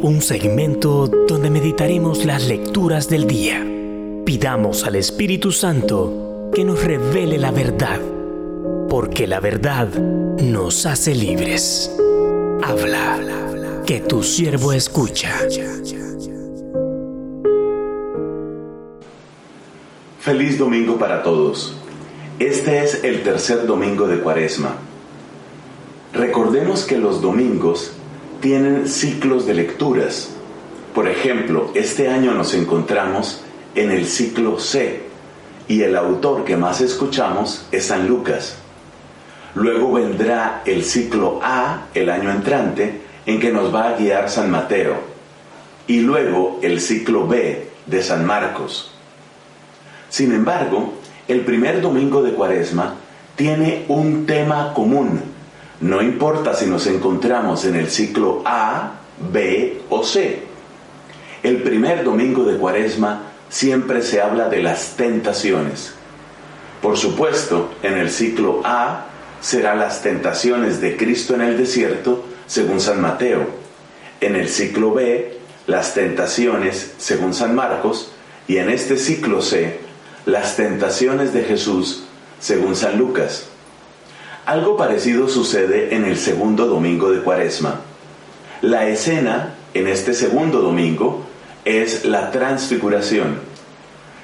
Un 0.00 0.22
segmento 0.22 1.06
donde 1.28 1.50
meditaremos 1.50 2.24
las 2.24 2.48
lecturas 2.48 3.08
del 3.10 3.26
día. 3.26 3.62
Pidamos 4.24 4.84
al 4.84 4.96
Espíritu 4.96 5.52
Santo 5.52 6.50
que 6.54 6.64
nos 6.64 6.82
revele 6.82 7.38
la 7.38 7.50
verdad, 7.50 8.00
porque 8.88 9.26
la 9.26 9.40
verdad 9.40 9.88
nos 9.88 10.86
hace 10.86 11.14
libres. 11.14 11.94
Habla, 12.62 13.18
que 13.86 14.00
tu 14.00 14.22
siervo 14.22 14.72
escucha. 14.72 15.30
Feliz 20.20 20.58
domingo 20.58 20.98
para 20.98 21.22
todos. 21.22 21.74
Este 22.38 22.84
es 22.84 23.04
el 23.04 23.22
tercer 23.22 23.66
domingo 23.66 24.06
de 24.06 24.18
Cuaresma. 24.20 24.74
Recordemos 26.12 26.84
que 26.84 26.98
los 26.98 27.22
domingos 27.22 27.92
tienen 28.42 28.86
ciclos 28.86 29.46
de 29.46 29.54
lecturas. 29.54 30.28
Por 30.94 31.08
ejemplo, 31.08 31.70
este 31.72 32.10
año 32.10 32.34
nos 32.34 32.52
encontramos 32.52 33.40
en 33.74 33.92
el 33.92 34.04
ciclo 34.04 34.60
C 34.60 35.04
y 35.68 35.84
el 35.84 35.96
autor 35.96 36.44
que 36.44 36.58
más 36.58 36.82
escuchamos 36.82 37.64
es 37.72 37.86
San 37.86 38.06
Lucas. 38.06 38.56
Luego 39.54 39.90
vendrá 39.90 40.60
el 40.66 40.84
ciclo 40.84 41.40
A 41.42 41.86
el 41.94 42.10
año 42.10 42.30
entrante 42.30 43.00
en 43.24 43.40
que 43.40 43.52
nos 43.52 43.74
va 43.74 43.88
a 43.88 43.96
guiar 43.96 44.28
San 44.28 44.50
Mateo 44.50 44.96
y 45.86 46.00
luego 46.00 46.58
el 46.60 46.78
ciclo 46.78 47.26
B 47.26 47.70
de 47.86 48.02
San 48.02 48.26
Marcos. 48.26 48.92
Sin 50.10 50.32
embargo, 50.32 50.92
el 51.28 51.42
primer 51.42 51.80
domingo 51.80 52.22
de 52.22 52.32
Cuaresma 52.32 52.96
tiene 53.36 53.84
un 53.88 54.26
tema 54.26 54.74
común. 54.74 55.22
No 55.80 56.02
importa 56.02 56.52
si 56.52 56.66
nos 56.66 56.86
encontramos 56.86 57.64
en 57.64 57.76
el 57.76 57.88
ciclo 57.88 58.42
A, 58.44 58.94
B 59.32 59.82
o 59.88 60.04
C. 60.04 60.42
El 61.42 61.62
primer 61.62 62.04
domingo 62.04 62.44
de 62.44 62.58
Cuaresma 62.58 63.22
siempre 63.48 64.02
se 64.02 64.20
habla 64.20 64.48
de 64.48 64.62
las 64.62 64.96
tentaciones. 64.96 65.94
Por 66.82 66.96
supuesto, 66.96 67.70
en 67.82 67.94
el 67.94 68.10
ciclo 68.10 68.60
A 68.64 69.06
será 69.40 69.74
las 69.74 70.02
tentaciones 70.02 70.80
de 70.80 70.96
Cristo 70.96 71.34
en 71.34 71.42
el 71.42 71.56
desierto, 71.56 72.24
según 72.46 72.80
San 72.80 73.00
Mateo. 73.00 73.46
En 74.20 74.34
el 74.34 74.48
ciclo 74.48 74.92
B, 74.92 75.38
las 75.66 75.94
tentaciones, 75.94 76.94
según 76.98 77.32
San 77.32 77.54
Marcos. 77.54 78.12
Y 78.48 78.56
en 78.56 78.68
este 78.68 78.96
ciclo 78.96 79.40
C, 79.40 79.78
las 80.26 80.56
tentaciones 80.56 81.32
de 81.32 81.44
Jesús, 81.44 82.04
según 82.38 82.76
San 82.76 82.98
Lucas. 82.98 83.46
Algo 84.46 84.76
parecido 84.76 85.28
sucede 85.28 85.94
en 85.94 86.04
el 86.04 86.16
segundo 86.16 86.66
domingo 86.66 87.10
de 87.10 87.20
Cuaresma. 87.20 87.80
La 88.62 88.88
escena 88.88 89.54
en 89.74 89.86
este 89.86 90.14
segundo 90.14 90.60
domingo 90.60 91.24
es 91.64 92.04
la 92.04 92.30
transfiguración. 92.30 93.38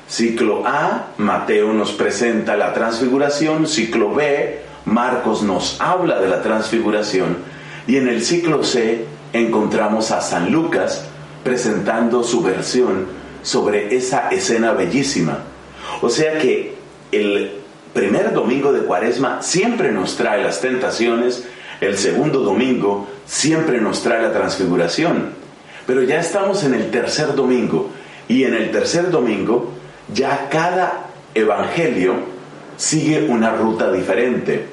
Ciclo 0.09 0.67
A, 0.67 1.09
Mateo 1.19 1.73
nos 1.73 1.93
presenta 1.93 2.57
la 2.57 2.73
transfiguración, 2.73 3.67
ciclo 3.67 4.15
B, 4.15 4.61
Marcos 4.85 5.43
nos 5.43 5.81
habla 5.81 6.21
de 6.21 6.29
la 6.29 6.43
transfiguración 6.43 7.39
y 7.89 7.97
en 7.97 8.09
el 8.09 8.25
ciclo 8.25 8.63
C 8.63 9.05
encontramos 9.33 10.13
a 10.13 10.21
San 10.21 10.53
Lucas 10.53 11.05
presentando 11.43 12.23
su 12.23 12.43
versión 12.43 13.07
sobre 13.43 13.97
esa 13.97 14.29
escena 14.29 14.73
bellísima. 14.73 15.39
O 16.03 16.09
sea 16.11 16.39
que 16.39 16.75
el 17.13 17.53
primer 17.93 18.33
domingo 18.33 18.73
de 18.73 18.81
Cuaresma 18.83 19.43
siempre 19.43 19.91
nos 19.93 20.17
trae 20.17 20.43
las 20.43 20.61
tentaciones, 20.61 21.45
el 21.81 21.97
segundo 21.97 22.41
domingo 22.41 23.09
siempre 23.27 23.81
nos 23.81 24.03
trae 24.03 24.23
la 24.23 24.33
transfiguración. 24.33 25.31
Pero 25.87 26.03
ya 26.03 26.21
estamos 26.21 26.65
en 26.65 26.75
el 26.75 26.91
tercer 26.91 27.35
domingo 27.35 27.91
y 28.29 28.45
en 28.45 28.55
el 28.55 28.71
tercer 28.71 29.11
domingo 29.11 29.73
ya 30.13 30.49
cada 30.51 31.07
evangelio 31.35 32.15
sigue 32.77 33.27
una 33.29 33.51
ruta 33.53 33.91
diferente. 33.91 34.67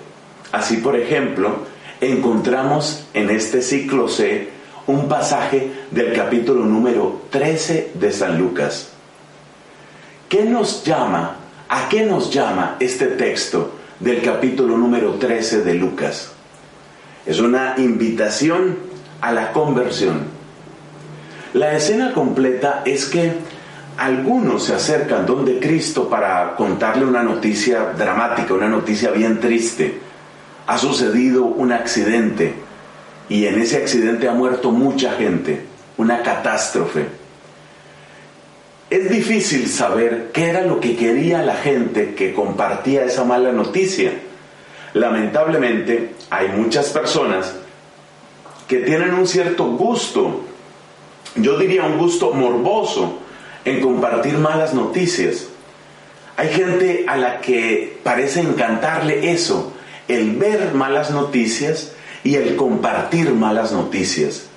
Así, 0.51 0.78
por 0.78 0.95
ejemplo, 0.95 1.59
encontramos 2.01 3.07
en 3.13 3.30
este 3.30 3.61
ciclo 3.61 4.07
C 4.07 4.49
un 4.88 5.07
pasaje 5.07 5.71
del 5.91 6.13
capítulo 6.13 6.65
número 6.65 7.21
13 7.30 7.91
de 7.93 8.11
San 8.11 8.38
Lucas. 8.38 8.92
¿Qué 10.34 10.45
nos 10.45 10.84
llama, 10.84 11.36
a 11.69 11.88
qué 11.89 12.07
nos 12.07 12.31
llama 12.34 12.77
este 12.79 13.05
texto 13.05 13.75
del 13.99 14.23
capítulo 14.23 14.75
número 14.75 15.11
13 15.19 15.61
de 15.61 15.75
Lucas? 15.75 16.31
Es 17.23 17.39
una 17.39 17.75
invitación 17.77 18.77
a 19.21 19.31
la 19.31 19.51
conversión. 19.51 20.23
La 21.53 21.73
escena 21.75 22.13
completa 22.13 22.81
es 22.84 23.05
que 23.05 23.31
algunos 23.95 24.63
se 24.63 24.73
acercan 24.73 25.27
donde 25.27 25.59
Cristo 25.59 26.09
para 26.09 26.55
contarle 26.55 27.05
una 27.05 27.21
noticia 27.21 27.93
dramática, 27.95 28.55
una 28.55 28.69
noticia 28.69 29.11
bien 29.11 29.39
triste. 29.39 29.99
Ha 30.65 30.79
sucedido 30.79 31.43
un 31.43 31.71
accidente 31.71 32.55
y 33.29 33.45
en 33.45 33.61
ese 33.61 33.77
accidente 33.77 34.27
ha 34.27 34.34
muerto 34.34 34.71
mucha 34.71 35.11
gente, 35.11 35.63
una 35.95 36.23
catástrofe. 36.23 37.21
Es 38.93 39.09
difícil 39.09 39.67
saber 39.69 40.29
qué 40.31 40.51
era 40.51 40.61
lo 40.61 40.79
que 40.79 40.95
quería 40.95 41.41
la 41.41 41.55
gente 41.55 42.13
que 42.13 42.31
compartía 42.31 43.03
esa 43.03 43.23
mala 43.23 43.51
noticia. 43.51 44.11
Lamentablemente 44.93 46.13
hay 46.29 46.49
muchas 46.49 46.89
personas 46.89 47.55
que 48.67 48.81
tienen 48.81 49.15
un 49.15 49.25
cierto 49.25 49.65
gusto, 49.65 50.41
yo 51.37 51.57
diría 51.57 51.85
un 51.85 51.97
gusto 51.97 52.33
morboso, 52.33 53.17
en 53.65 53.81
compartir 53.81 54.37
malas 54.37 54.75
noticias. 54.75 55.47
Hay 56.37 56.49
gente 56.49 57.05
a 57.07 57.17
la 57.17 57.41
que 57.41 57.97
parece 58.03 58.41
encantarle 58.41 59.31
eso, 59.31 59.73
el 60.07 60.35
ver 60.35 60.75
malas 60.75 61.09
noticias 61.09 61.93
y 62.23 62.35
el 62.35 62.55
compartir 62.55 63.31
malas 63.31 63.71
noticias. 63.71 64.51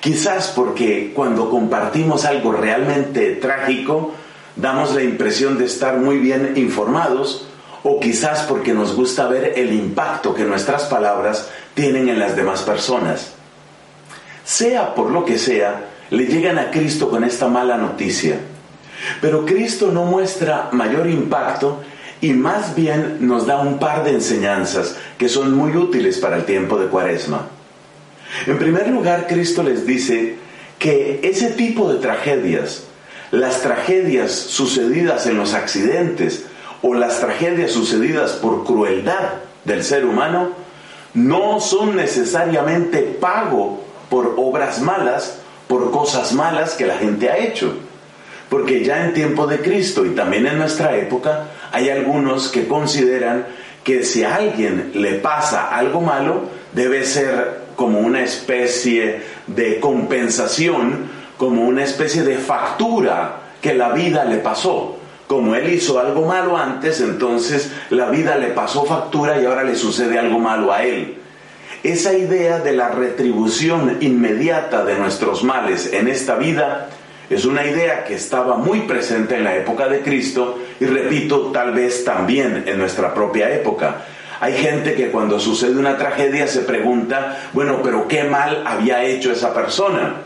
Quizás 0.00 0.52
porque 0.54 1.12
cuando 1.14 1.50
compartimos 1.50 2.24
algo 2.24 2.52
realmente 2.52 3.32
trágico, 3.36 4.12
damos 4.56 4.94
la 4.94 5.02
impresión 5.02 5.58
de 5.58 5.66
estar 5.66 5.98
muy 5.98 6.18
bien 6.18 6.52
informados 6.56 7.46
o 7.82 8.00
quizás 8.00 8.42
porque 8.48 8.72
nos 8.72 8.94
gusta 8.94 9.28
ver 9.28 9.52
el 9.56 9.72
impacto 9.72 10.34
que 10.34 10.44
nuestras 10.44 10.84
palabras 10.84 11.48
tienen 11.74 12.08
en 12.08 12.18
las 12.18 12.34
demás 12.34 12.62
personas. 12.62 13.32
Sea 14.44 14.94
por 14.94 15.10
lo 15.10 15.24
que 15.24 15.38
sea, 15.38 15.88
le 16.10 16.26
llegan 16.26 16.58
a 16.58 16.70
Cristo 16.70 17.08
con 17.10 17.24
esta 17.24 17.48
mala 17.48 17.76
noticia. 17.76 18.38
Pero 19.20 19.44
Cristo 19.44 19.90
no 19.92 20.04
muestra 20.04 20.68
mayor 20.72 21.08
impacto 21.08 21.80
y 22.20 22.32
más 22.32 22.74
bien 22.74 23.18
nos 23.20 23.46
da 23.46 23.60
un 23.60 23.78
par 23.78 24.04
de 24.04 24.12
enseñanzas 24.12 24.96
que 25.18 25.28
son 25.28 25.54
muy 25.54 25.76
útiles 25.76 26.18
para 26.18 26.36
el 26.36 26.44
tiempo 26.44 26.78
de 26.78 26.86
Cuaresma. 26.86 27.55
En 28.46 28.58
primer 28.58 28.88
lugar, 28.88 29.26
Cristo 29.26 29.62
les 29.62 29.86
dice 29.86 30.36
que 30.78 31.20
ese 31.22 31.50
tipo 31.50 31.92
de 31.92 31.98
tragedias, 31.98 32.84
las 33.30 33.62
tragedias 33.62 34.32
sucedidas 34.32 35.26
en 35.26 35.36
los 35.36 35.54
accidentes 35.54 36.44
o 36.82 36.94
las 36.94 37.20
tragedias 37.20 37.72
sucedidas 37.72 38.32
por 38.32 38.64
crueldad 38.64 39.30
del 39.64 39.82
ser 39.82 40.04
humano, 40.04 40.50
no 41.14 41.60
son 41.60 41.96
necesariamente 41.96 42.98
pago 43.02 43.82
por 44.10 44.34
obras 44.36 44.80
malas, 44.80 45.38
por 45.66 45.90
cosas 45.90 46.32
malas 46.32 46.74
que 46.74 46.86
la 46.86 46.98
gente 46.98 47.30
ha 47.30 47.38
hecho. 47.38 47.74
Porque 48.50 48.84
ya 48.84 49.04
en 49.04 49.14
tiempo 49.14 49.46
de 49.46 49.58
Cristo 49.58 50.04
y 50.04 50.10
también 50.10 50.46
en 50.46 50.58
nuestra 50.58 50.96
época 50.96 51.46
hay 51.72 51.88
algunos 51.88 52.48
que 52.48 52.68
consideran 52.68 53.46
que 53.82 54.04
si 54.04 54.22
a 54.22 54.36
alguien 54.36 54.92
le 54.94 55.14
pasa 55.14 55.68
algo 55.68 56.00
malo, 56.00 56.42
debe 56.72 57.04
ser 57.04 57.65
como 57.76 58.00
una 58.00 58.22
especie 58.22 59.20
de 59.46 59.78
compensación, 59.80 61.10
como 61.36 61.62
una 61.62 61.84
especie 61.84 62.22
de 62.22 62.38
factura 62.38 63.42
que 63.60 63.74
la 63.74 63.90
vida 63.90 64.24
le 64.24 64.38
pasó. 64.38 64.94
como 65.26 65.56
él 65.56 65.72
hizo 65.74 65.98
algo 65.98 66.24
malo 66.24 66.56
antes, 66.56 67.00
entonces 67.00 67.72
la 67.90 68.10
vida 68.10 68.36
le 68.36 68.50
pasó 68.50 68.84
factura 68.84 69.40
y 69.40 69.44
ahora 69.44 69.64
le 69.64 69.74
sucede 69.74 70.20
algo 70.20 70.38
malo 70.38 70.72
a 70.72 70.84
él. 70.84 71.16
Esa 71.82 72.12
idea 72.12 72.60
de 72.60 72.72
la 72.72 72.90
retribución 72.90 73.98
inmediata 74.00 74.84
de 74.84 74.96
nuestros 74.96 75.42
males 75.42 75.92
en 75.92 76.06
esta 76.06 76.36
vida 76.36 76.90
es 77.28 77.44
una 77.44 77.66
idea 77.66 78.04
que 78.04 78.14
estaba 78.14 78.56
muy 78.56 78.82
presente 78.82 79.36
en 79.36 79.42
la 79.42 79.56
época 79.56 79.88
de 79.88 80.00
Cristo 80.00 80.60
y 80.78 80.84
repito, 80.84 81.50
tal 81.52 81.72
vez 81.72 82.04
también 82.04 82.62
en 82.66 82.78
nuestra 82.78 83.12
propia 83.12 83.52
época. 83.52 84.04
Hay 84.40 84.54
gente 84.54 84.94
que 84.94 85.10
cuando 85.10 85.40
sucede 85.40 85.78
una 85.78 85.96
tragedia 85.96 86.46
se 86.46 86.60
pregunta, 86.60 87.48
bueno, 87.52 87.80
pero 87.82 88.06
¿qué 88.06 88.24
mal 88.24 88.62
había 88.66 89.02
hecho 89.04 89.32
esa 89.32 89.54
persona? 89.54 90.16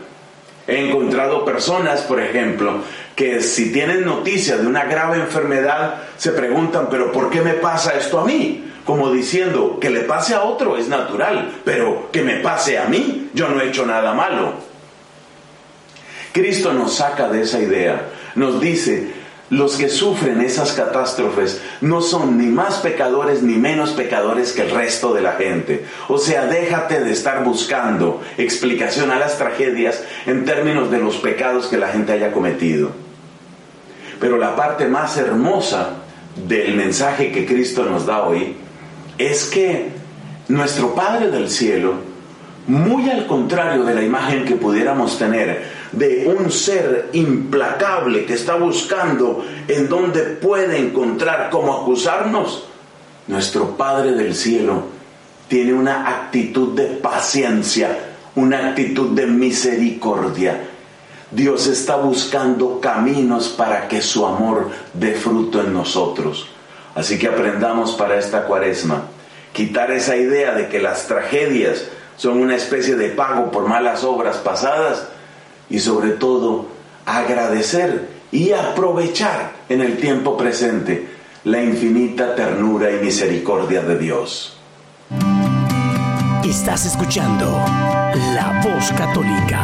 He 0.67 0.87
encontrado 0.87 1.43
personas, 1.43 2.01
por 2.01 2.21
ejemplo, 2.21 2.81
que 3.15 3.41
si 3.41 3.71
tienen 3.71 4.05
noticia 4.05 4.57
de 4.57 4.67
una 4.67 4.85
grave 4.85 5.17
enfermedad, 5.17 6.03
se 6.17 6.31
preguntan, 6.31 6.87
pero 6.89 7.11
¿por 7.11 7.29
qué 7.29 7.41
me 7.41 7.53
pasa 7.53 7.97
esto 7.97 8.19
a 8.19 8.25
mí? 8.25 8.67
Como 8.85 9.11
diciendo, 9.11 9.77
que 9.79 9.89
le 9.89 10.01
pase 10.01 10.33
a 10.33 10.43
otro 10.43 10.77
es 10.77 10.87
natural, 10.87 11.51
pero 11.63 12.09
que 12.11 12.21
me 12.21 12.37
pase 12.37 12.77
a 12.77 12.85
mí, 12.85 13.29
yo 13.33 13.47
no 13.47 13.61
he 13.61 13.67
hecho 13.67 13.85
nada 13.85 14.13
malo. 14.13 14.53
Cristo 16.31 16.73
nos 16.73 16.95
saca 16.95 17.27
de 17.27 17.41
esa 17.41 17.59
idea, 17.59 18.07
nos 18.35 18.61
dice, 18.61 19.20
los 19.51 19.75
que 19.75 19.89
sufren 19.89 20.39
esas 20.39 20.71
catástrofes 20.71 21.61
no 21.81 22.01
son 22.01 22.37
ni 22.37 22.47
más 22.47 22.77
pecadores 22.77 23.43
ni 23.43 23.55
menos 23.55 23.91
pecadores 23.91 24.53
que 24.53 24.61
el 24.61 24.71
resto 24.71 25.13
de 25.13 25.21
la 25.21 25.33
gente. 25.33 25.85
O 26.07 26.17
sea, 26.17 26.45
déjate 26.45 27.01
de 27.01 27.11
estar 27.11 27.43
buscando 27.43 28.21
explicación 28.37 29.11
a 29.11 29.19
las 29.19 29.37
tragedias 29.37 30.03
en 30.25 30.45
términos 30.45 30.89
de 30.89 30.99
los 30.99 31.17
pecados 31.17 31.67
que 31.67 31.77
la 31.77 31.89
gente 31.89 32.13
haya 32.13 32.31
cometido. 32.31 32.91
Pero 34.21 34.37
la 34.37 34.55
parte 34.55 34.87
más 34.87 35.17
hermosa 35.17 35.95
del 36.47 36.75
mensaje 36.75 37.33
que 37.33 37.45
Cristo 37.45 37.83
nos 37.83 38.05
da 38.05 38.23
hoy 38.23 38.55
es 39.17 39.45
que 39.45 39.89
nuestro 40.47 40.95
Padre 40.95 41.29
del 41.29 41.49
Cielo, 41.49 41.95
muy 42.67 43.09
al 43.09 43.27
contrario 43.27 43.83
de 43.83 43.95
la 43.95 44.01
imagen 44.01 44.45
que 44.45 44.55
pudiéramos 44.55 45.19
tener 45.19 45.80
de 45.91 46.27
un 46.27 46.51
ser 46.51 47.09
implacable 47.13 48.25
que 48.25 48.33
está 48.33 48.55
buscando 48.55 49.45
en 49.67 49.89
donde 49.89 50.21
puede 50.21 50.77
encontrar 50.77 51.49
cómo 51.49 51.81
acusarnos, 51.81 52.65
nuestro 53.27 53.75
Padre 53.75 54.13
del 54.13 54.35
Cielo 54.35 54.83
tiene 55.47 55.73
una 55.73 56.07
actitud 56.07 56.75
de 56.75 56.85
paciencia, 56.85 57.97
una 58.35 58.69
actitud 58.69 59.09
de 59.09 59.25
misericordia. 59.25 60.69
Dios 61.29 61.67
está 61.67 61.97
buscando 61.97 62.79
caminos 62.79 63.49
para 63.49 63.87
que 63.87 64.01
su 64.01 64.25
amor 64.25 64.69
dé 64.93 65.13
fruto 65.13 65.61
en 65.61 65.73
nosotros. 65.73 66.47
Así 66.95 67.17
que 67.17 67.27
aprendamos 67.27 67.93
para 67.93 68.17
esta 68.17 68.45
cuaresma, 68.45 69.03
quitar 69.53 69.91
esa 69.91 70.15
idea 70.15 70.53
de 70.53 70.67
que 70.67 70.79
las 70.79 71.07
tragedias 71.07 71.85
son 72.17 72.37
una 72.37 72.55
especie 72.55 72.95
de 72.95 73.09
pago 73.09 73.51
por 73.51 73.67
malas 73.67 74.03
obras 74.03 74.37
pasadas 74.37 75.07
y 75.71 75.79
sobre 75.79 76.11
todo 76.11 76.67
agradecer 77.05 78.09
y 78.31 78.51
aprovechar 78.51 79.53
en 79.69 79.81
el 79.81 79.97
tiempo 79.97 80.37
presente 80.37 81.07
la 81.45 81.63
infinita 81.63 82.35
ternura 82.35 82.91
y 82.91 83.03
misericordia 83.03 83.81
de 83.81 83.97
Dios. 83.97 84.57
Estás 86.43 86.85
escuchando 86.85 87.45
La 88.35 88.61
Voz 88.63 88.91
Católica. 88.91 89.61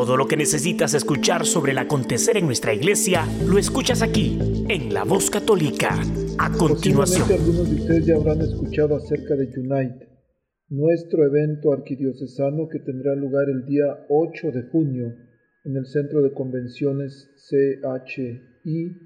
Que 0.00 0.36
necesitas 0.36 0.94
escuchar 0.94 1.44
sobre 1.44 1.72
el 1.72 1.78
acontecer 1.78 2.38
en 2.38 2.46
nuestra 2.46 2.72
iglesia, 2.72 3.26
lo 3.46 3.58
escuchas 3.58 4.00
aquí, 4.00 4.38
en 4.68 4.94
La 4.94 5.04
Voz 5.04 5.28
Católica. 5.28 5.90
A 6.38 6.50
continuación. 6.50 7.30
algunos 7.30 7.68
de 7.68 7.76
ustedes 7.76 8.06
ya 8.06 8.14
habrán 8.14 8.40
escuchado 8.40 8.96
acerca 8.96 9.36
de 9.36 9.52
Unite, 9.60 10.08
nuestro 10.70 11.26
evento 11.26 11.74
arquidiocesano 11.74 12.68
que 12.68 12.78
tendrá 12.78 13.14
lugar 13.14 13.44
el 13.50 13.66
día 13.66 14.06
8 14.08 14.52
de 14.52 14.62
junio 14.70 15.14
en 15.64 15.76
el 15.76 15.84
Centro 15.84 16.22
de 16.22 16.32
Convenciones 16.32 17.28
CHI 17.50 18.96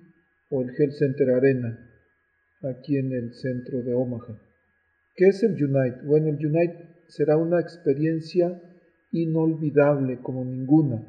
o 0.50 0.62
el 0.62 0.68
Health 0.78 0.94
Center 0.96 1.30
Arena, 1.30 1.76
aquí 2.70 2.96
en 2.98 3.12
el 3.12 3.34
centro 3.34 3.82
de 3.82 3.94
Omaha. 3.94 4.40
¿Qué 5.16 5.26
es 5.26 5.42
el 5.42 5.54
Unite? 5.54 6.06
Bueno, 6.06 6.28
el 6.28 6.46
Unite 6.46 7.02
será 7.08 7.36
una 7.36 7.60
experiencia 7.60 8.60
inolvidable 9.14 10.18
como 10.20 10.44
ninguna. 10.44 11.02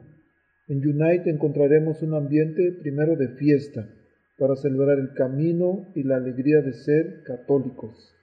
En 0.67 0.77
Unite 0.77 1.29
encontraremos 1.29 2.01
un 2.01 2.13
ambiente 2.13 2.71
primero 2.81 3.15
de 3.15 3.29
fiesta 3.29 3.89
para 4.37 4.55
celebrar 4.55 4.99
el 4.99 5.13
camino 5.13 5.87
y 5.95 6.03
la 6.03 6.17
alegría 6.17 6.61
de 6.61 6.73
ser 6.73 7.23
católicos. 7.23 8.13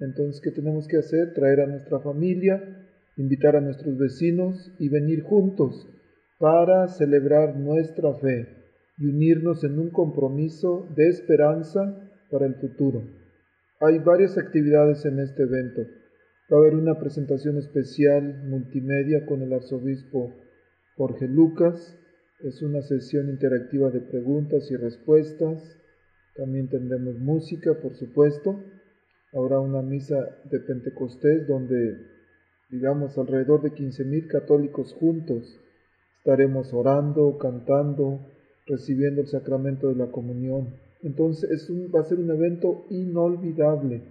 Entonces, 0.00 0.40
¿qué 0.42 0.50
tenemos 0.50 0.86
que 0.88 0.98
hacer? 0.98 1.32
Traer 1.34 1.60
a 1.60 1.66
nuestra 1.66 2.00
familia, 2.00 2.62
invitar 3.16 3.56
a 3.56 3.60
nuestros 3.60 3.96
vecinos 3.96 4.72
y 4.78 4.88
venir 4.88 5.22
juntos 5.22 5.88
para 6.38 6.88
celebrar 6.88 7.56
nuestra 7.56 8.12
fe 8.14 8.46
y 8.98 9.06
unirnos 9.06 9.64
en 9.64 9.78
un 9.78 9.90
compromiso 9.90 10.88
de 10.96 11.08
esperanza 11.08 11.96
para 12.30 12.46
el 12.46 12.56
futuro. 12.56 13.02
Hay 13.80 13.98
varias 13.98 14.38
actividades 14.38 15.04
en 15.04 15.20
este 15.20 15.42
evento. 15.42 15.82
Va 16.52 16.58
a 16.58 16.60
haber 16.60 16.76
una 16.76 16.98
presentación 16.98 17.58
especial 17.58 18.44
multimedia 18.44 19.26
con 19.26 19.42
el 19.42 19.52
arzobispo 19.52 20.32
Jorge 20.96 21.26
Lucas. 21.26 21.98
Es 22.40 22.62
una 22.62 22.82
sesión 22.82 23.28
interactiva 23.28 23.90
de 23.90 24.00
preguntas 24.00 24.70
y 24.70 24.76
respuestas. 24.76 25.76
También 26.36 26.68
tendremos 26.68 27.18
música, 27.18 27.74
por 27.82 27.94
supuesto. 27.94 28.62
Habrá 29.32 29.58
una 29.58 29.82
misa 29.82 30.16
de 30.44 30.60
Pentecostés 30.60 31.48
donde, 31.48 31.96
digamos, 32.70 33.18
alrededor 33.18 33.62
de 33.62 33.72
15.000 33.72 34.28
católicos 34.28 34.94
juntos 34.94 35.60
estaremos 36.26 36.72
orando, 36.74 37.38
cantando, 37.38 38.26
recibiendo 38.66 39.20
el 39.20 39.28
sacramento 39.28 39.88
de 39.88 39.94
la 39.94 40.10
comunión. 40.10 40.74
Entonces 41.02 41.48
es 41.50 41.70
va 41.94 42.00
a 42.00 42.04
ser 42.04 42.18
un 42.18 42.30
evento 42.32 42.84
inolvidable. 42.90 44.02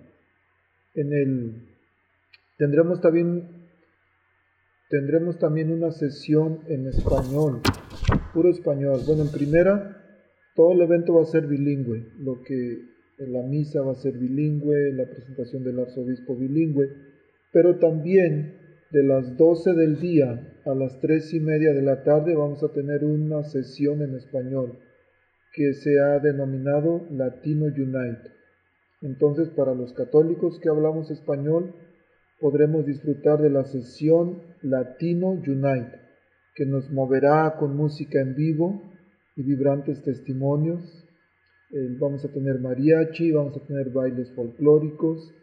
En 0.93 1.11
el 1.11 1.74
Tendremos 2.57 3.01
también, 3.01 3.67
tendremos 4.89 5.37
también 5.39 5.71
una 5.71 5.91
sesión 5.91 6.61
en 6.67 6.87
español, 6.87 7.61
puro 8.33 8.49
español. 8.49 9.01
Bueno, 9.05 9.23
en 9.23 9.31
primera, 9.31 10.01
todo 10.55 10.71
el 10.71 10.81
evento 10.81 11.15
va 11.15 11.23
a 11.23 11.25
ser 11.25 11.47
bilingüe, 11.47 12.13
lo 12.19 12.41
que 12.43 12.79
la 13.17 13.43
misa 13.43 13.81
va 13.81 13.91
a 13.91 13.95
ser 13.95 14.17
bilingüe, 14.17 14.93
la 14.93 15.05
presentación 15.05 15.63
del 15.65 15.79
arzobispo 15.79 16.35
bilingüe, 16.35 16.89
pero 17.51 17.77
también 17.77 18.57
de 18.91 19.03
las 19.03 19.35
12 19.35 19.73
del 19.73 19.99
día 19.99 20.61
a 20.65 20.73
las 20.73 20.99
3 21.01 21.33
y 21.33 21.39
media 21.41 21.73
de 21.73 21.81
la 21.81 22.03
tarde 22.03 22.35
vamos 22.35 22.63
a 22.63 22.71
tener 22.71 23.03
una 23.03 23.43
sesión 23.43 24.01
en 24.01 24.15
español 24.15 24.79
que 25.53 25.73
se 25.73 25.99
ha 25.99 26.19
denominado 26.19 27.05
Latino 27.11 27.65
Unite. 27.65 28.31
Entonces, 29.01 29.49
para 29.49 29.73
los 29.73 29.93
católicos 29.93 30.59
que 30.59 30.69
hablamos 30.69 31.11
español, 31.11 31.73
podremos 32.45 32.85
disfrutar 32.85 33.41
de 33.41 33.49
la 33.49 33.63
sesión 33.63 34.39
Latino 34.61 35.29
Unite, 35.29 35.99
que 36.53 36.67
nos 36.67 36.91
moverá 36.91 37.55
con 37.57 37.75
música 37.75 38.21
en 38.21 38.35
vivo 38.35 38.83
y 39.35 39.41
vibrantes 39.41 40.03
testimonios. 40.03 41.07
Eh, 41.71 41.97
vamos 41.99 42.23
a 42.23 42.31
tener 42.31 42.59
mariachi, 42.59 43.31
vamos 43.31 43.57
a 43.57 43.65
tener 43.65 43.89
bailes 43.89 44.31
folclóricos 44.35 45.33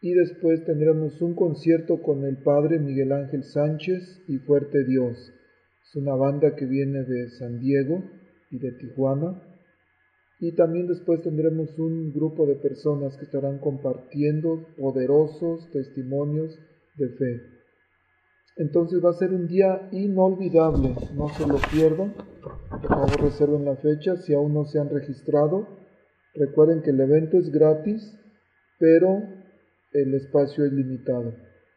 y 0.00 0.12
después 0.14 0.64
tendremos 0.64 1.22
un 1.22 1.36
concierto 1.36 2.02
con 2.02 2.24
el 2.24 2.38
padre 2.38 2.80
Miguel 2.80 3.12
Ángel 3.12 3.44
Sánchez 3.44 4.24
y 4.26 4.38
Fuerte 4.38 4.82
Dios. 4.82 5.32
Es 5.84 5.94
una 5.94 6.16
banda 6.16 6.56
que 6.56 6.66
viene 6.66 7.04
de 7.04 7.28
San 7.28 7.60
Diego 7.60 8.02
y 8.50 8.58
de 8.58 8.72
Tijuana 8.72 9.40
y 10.46 10.52
también 10.52 10.86
después 10.86 11.22
tendremos 11.22 11.78
un 11.78 12.12
grupo 12.12 12.44
de 12.44 12.56
personas 12.56 13.16
que 13.16 13.24
estarán 13.24 13.60
compartiendo 13.60 14.66
poderosos 14.76 15.70
testimonios 15.70 16.58
de 16.96 17.08
fe. 17.08 17.40
Entonces 18.58 19.02
va 19.02 19.08
a 19.08 19.14
ser 19.14 19.32
un 19.32 19.48
día 19.48 19.88
inolvidable, 19.90 20.96
no 21.16 21.30
se 21.30 21.46
lo 21.46 21.56
pierdan. 21.72 22.12
Por 22.70 22.88
favor 22.88 23.22
reserven 23.22 23.64
la 23.64 23.76
fecha 23.76 24.16
si 24.16 24.34
aún 24.34 24.52
no 24.52 24.66
se 24.66 24.78
han 24.78 24.90
registrado. 24.90 25.66
Recuerden 26.34 26.82
que 26.82 26.90
el 26.90 27.00
evento 27.00 27.38
es 27.38 27.50
gratis, 27.50 28.14
pero 28.78 29.22
el 29.92 30.12
espacio 30.12 30.66
es 30.66 30.74
limitado 30.74 31.32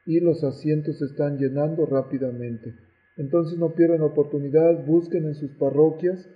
y 0.05 0.19
los 0.19 0.43
asientos 0.43 0.97
se 0.97 1.05
están 1.05 1.37
llenando 1.37 1.85
rápidamente. 1.85 2.75
Entonces 3.15 3.57
no 3.57 3.75
pierdan 3.75 3.99
la 3.99 4.07
oportunidad, 4.07 4.85
busquen 4.85 5.23
en 5.23 5.35
sus 5.35 5.51
parroquias 5.51 6.27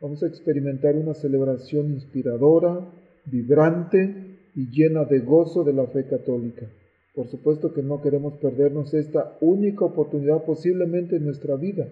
vamos 0.00 0.22
a 0.22 0.26
experimentar 0.26 0.96
una 0.96 1.14
celebración 1.14 1.92
inspiradora, 1.92 2.80
vibrante 3.26 4.38
y 4.54 4.68
llena 4.70 5.04
de 5.04 5.20
gozo 5.20 5.64
de 5.64 5.72
la 5.72 5.86
fe 5.86 6.06
católica. 6.06 6.66
Por 7.14 7.28
supuesto 7.28 7.72
que 7.74 7.82
no 7.82 8.00
queremos 8.00 8.34
perdernos 8.38 8.94
esta 8.94 9.36
única 9.40 9.84
oportunidad 9.84 10.44
posiblemente 10.44 11.16
en 11.16 11.26
nuestra 11.26 11.56
vida 11.56 11.88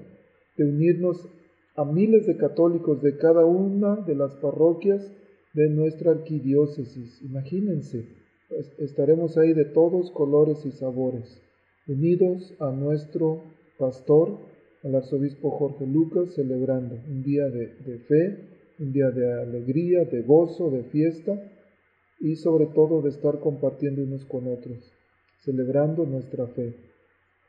de 0.56 0.64
unirnos 0.64 1.28
a 1.76 1.84
miles 1.84 2.26
de 2.26 2.36
católicos 2.36 3.02
de 3.02 3.16
cada 3.16 3.44
una 3.44 3.96
de 3.96 4.14
las 4.14 4.34
parroquias 4.34 5.10
de 5.54 5.68
nuestra 5.68 6.12
arquidiócesis. 6.12 7.22
Imagínense, 7.22 8.06
pues, 8.48 8.72
estaremos 8.78 9.36
ahí 9.36 9.52
de 9.52 9.64
todos 9.64 10.10
colores 10.10 10.64
y 10.64 10.72
sabores, 10.72 11.40
unidos 11.90 12.54
a 12.60 12.70
nuestro 12.70 13.42
pastor, 13.76 14.38
al 14.84 14.94
arzobispo 14.94 15.50
Jorge 15.50 15.86
Lucas, 15.86 16.34
celebrando 16.34 16.94
un 17.08 17.22
día 17.22 17.48
de, 17.48 17.98
fe, 18.06 18.38
un 18.78 18.92
día 18.92 19.10
de 19.10 19.42
alegría, 19.42 20.04
de 20.04 20.22
gozo, 20.22 20.70
de 20.70 20.84
fiesta 20.84 21.32
y 22.20 22.36
sobre 22.36 22.66
todo 22.66 23.02
de 23.02 23.10
estar 23.10 23.40
compartiendo 23.40 24.02
unos 24.02 24.24
con 24.24 24.46
otros, 24.46 24.78
celebrando 25.40 26.06
nuestra 26.06 26.46
fe. 26.46 26.74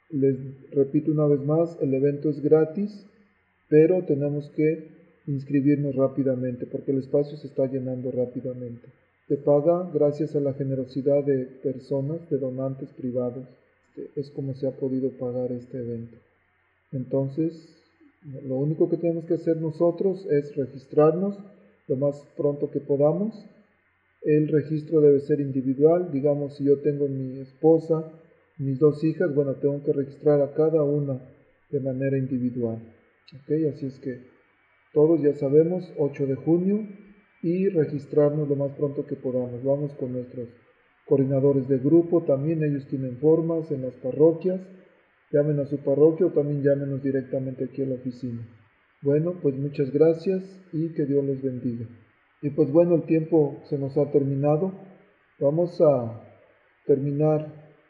Les 0.10 0.36
repito 0.72 1.12
una 1.12 1.28
vez 1.28 1.42
más, 1.42 1.78
el 1.82 1.94
evento 1.94 2.30
es 2.30 2.42
gratis, 2.42 3.06
pero 3.70 4.04
tenemos 4.06 4.50
que 4.50 4.90
inscribirnos 5.28 5.96
rápidamente 5.96 6.66
porque 6.66 6.92
el 6.92 6.98
espacio 6.98 7.38
se 7.38 7.48
está 7.48 7.68
llenando 7.68 8.12
rápidamente. 8.12 8.88
Se 9.28 9.38
paga 9.38 9.90
gracias 9.94 10.36
a 10.36 10.42
la 10.42 10.54
generosidad 10.54 11.24
de 11.24 11.46
personas, 11.64 12.28
de 12.30 12.38
donantes 12.38 12.90
privados. 12.94 13.48
Este, 13.96 14.20
es 14.20 14.30
como 14.32 14.54
se 14.56 14.68
ha 14.68 14.72
podido 14.72 15.10
pagar 15.12 15.52
este 15.52 15.78
evento. 15.80 16.18
Entonces, 16.92 17.78
lo 18.46 18.56
único 18.56 18.90
que 18.90 18.98
tenemos 18.98 19.26
que 19.26 19.36
hacer 19.36 19.58
nosotros 19.58 20.26
es 20.30 20.56
registrarnos 20.56 21.38
lo 21.88 21.96
más 21.96 22.16
pronto 22.38 22.70
que 22.70 22.80
podamos. 22.80 23.34
El 24.22 24.48
registro 24.48 25.02
debe 25.02 25.20
ser 25.22 25.40
individual. 25.40 26.12
Digamos, 26.12 26.56
si 26.56 26.66
yo 26.66 26.80
tengo 26.80 27.08
mi 27.08 27.40
esposa, 27.40 28.12
mis 28.58 28.80
dos 28.80 29.04
hijas, 29.04 29.34
bueno, 29.34 29.56
tengo 29.56 29.84
que 29.84 29.94
registrar 29.94 30.42
a 30.42 30.54
cada 30.54 30.84
una 30.84 31.20
de 31.70 31.80
manera 31.80 32.18
individual. 32.18 32.78
¿Ok? 33.34 33.52
Así 33.74 33.88
es 33.88 34.00
que 34.00 34.20
todos 34.94 35.22
ya 35.22 35.34
sabemos, 35.36 35.92
8 35.98 36.28
de 36.28 36.36
junio, 36.36 36.86
y 37.42 37.70
registrarnos 37.70 38.48
lo 38.48 38.56
más 38.56 38.72
pronto 38.74 39.06
que 39.06 39.16
podamos. 39.16 39.64
Vamos 39.64 39.94
con 39.94 40.14
nuestros 40.14 40.48
coordinadores 41.12 41.68
de 41.68 41.78
grupo, 41.78 42.24
también 42.24 42.64
ellos 42.64 42.88
tienen 42.88 43.18
formas 43.18 43.70
en 43.70 43.82
las 43.82 43.94
parroquias 43.96 44.62
llamen 45.32 45.60
a 45.60 45.66
su 45.66 45.78
parroquia 45.78 46.28
o 46.28 46.32
también 46.32 46.62
llámenos 46.62 47.02
directamente 47.02 47.66
aquí 47.66 47.82
a 47.82 47.86
la 47.86 47.96
oficina. 47.96 48.46
Bueno, 49.02 49.36
pues 49.42 49.56
muchas 49.56 49.92
gracias 49.92 50.44
y 50.72 50.94
que 50.94 51.06
Dios 51.06 51.24
les 51.24 51.42
bendiga. 51.42 51.86
Y 52.42 52.50
pues 52.52 52.72
bueno, 52.72 52.96
el 52.96 53.04
tiempo 53.04 53.62
se 53.70 53.78
nos 53.78 53.98
ha 53.98 54.12
terminado. 54.12 54.74
Vamos 55.40 55.80
a 55.82 56.22
terminar 56.86 57.48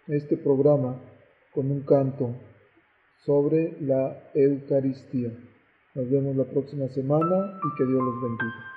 este 0.08 0.38
programa 0.38 1.02
con 1.54 1.70
un 1.70 1.82
canto 1.82 2.36
sobre 3.26 3.76
la 3.82 4.32
Eucaristía. 4.34 5.32
Nos 5.96 6.10
vemos 6.10 6.36
la 6.36 6.46
próxima 6.46 6.88
semana 6.90 7.60
y 7.60 7.78
que 7.78 7.86
Dios 7.86 8.02
los 8.02 8.22
bendiga. 8.22 8.71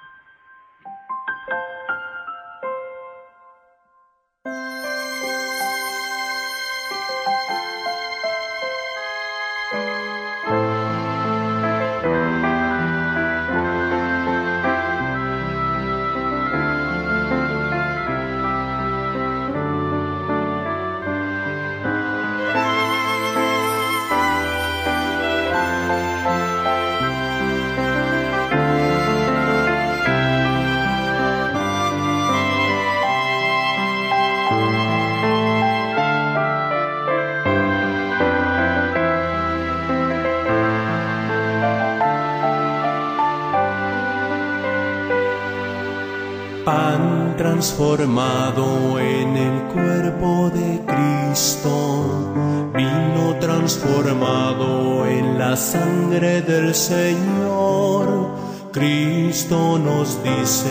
Transformado 47.64 48.98
en 49.00 49.36
el 49.38 49.62
cuerpo 49.72 50.50
de 50.50 50.82
Cristo, 50.84 52.70
vino 52.74 53.38
transformado 53.40 55.06
en 55.06 55.38
la 55.38 55.56
sangre 55.56 56.42
del 56.42 56.74
Señor. 56.74 58.28
Cristo 58.70 59.78
nos 59.78 60.22
dice, 60.22 60.68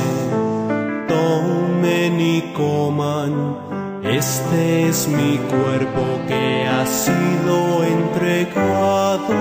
tomen 1.08 2.22
y 2.22 2.54
coman, 2.54 3.58
este 4.04 4.90
es 4.90 5.08
mi 5.08 5.40
cuerpo 5.50 6.22
que 6.28 6.68
ha 6.68 6.86
sido 6.86 7.84
entregado. 7.84 9.34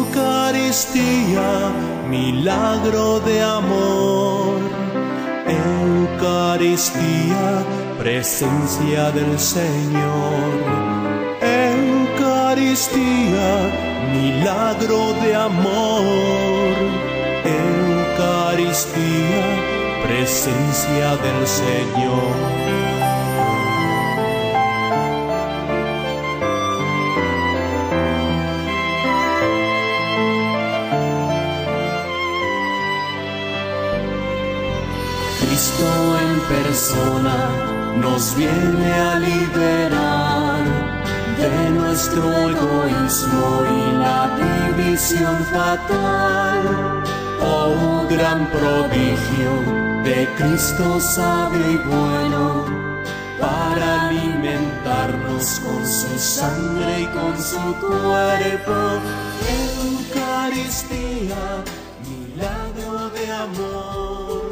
Eucaristía, 0.00 1.44
milagro 2.08 3.20
de 3.20 3.42
amor 3.42 4.71
Eucaristía, 5.52 7.44
presencia 7.98 9.10
del 9.10 9.38
Señor. 9.38 10.52
Eucaristía, 12.12 12.90
milagro 14.12 15.14
de 15.22 15.34
amor. 15.34 16.74
Eucaristía, 18.14 19.44
presencia 20.06 21.16
del 21.16 21.46
Señor. 21.46 22.61
Persona 36.48 37.36
nos 37.96 38.34
viene 38.36 38.92
a 38.92 39.18
liberar 39.18 40.64
de 41.38 41.70
nuestro 41.70 42.22
egoísmo 42.48 43.64
y 43.78 43.92
la 43.98 44.30
división 44.44 45.36
fatal. 45.52 47.02
Oh 47.40 48.06
gran 48.08 48.46
prodigio 48.50 49.52
de 50.04 50.28
Cristo 50.36 51.00
sabio 51.00 51.70
y 51.70 51.76
bueno, 51.76 52.64
para 53.40 54.08
alimentarnos 54.08 55.60
con 55.60 55.86
su 55.86 56.18
sangre 56.18 57.02
y 57.02 57.06
con 57.06 57.34
su 57.38 57.74
cuerpo. 57.80 59.00
Eucaristía, 60.10 61.64
milagro 62.08 63.10
de 63.10 63.32
amor. 63.32 64.51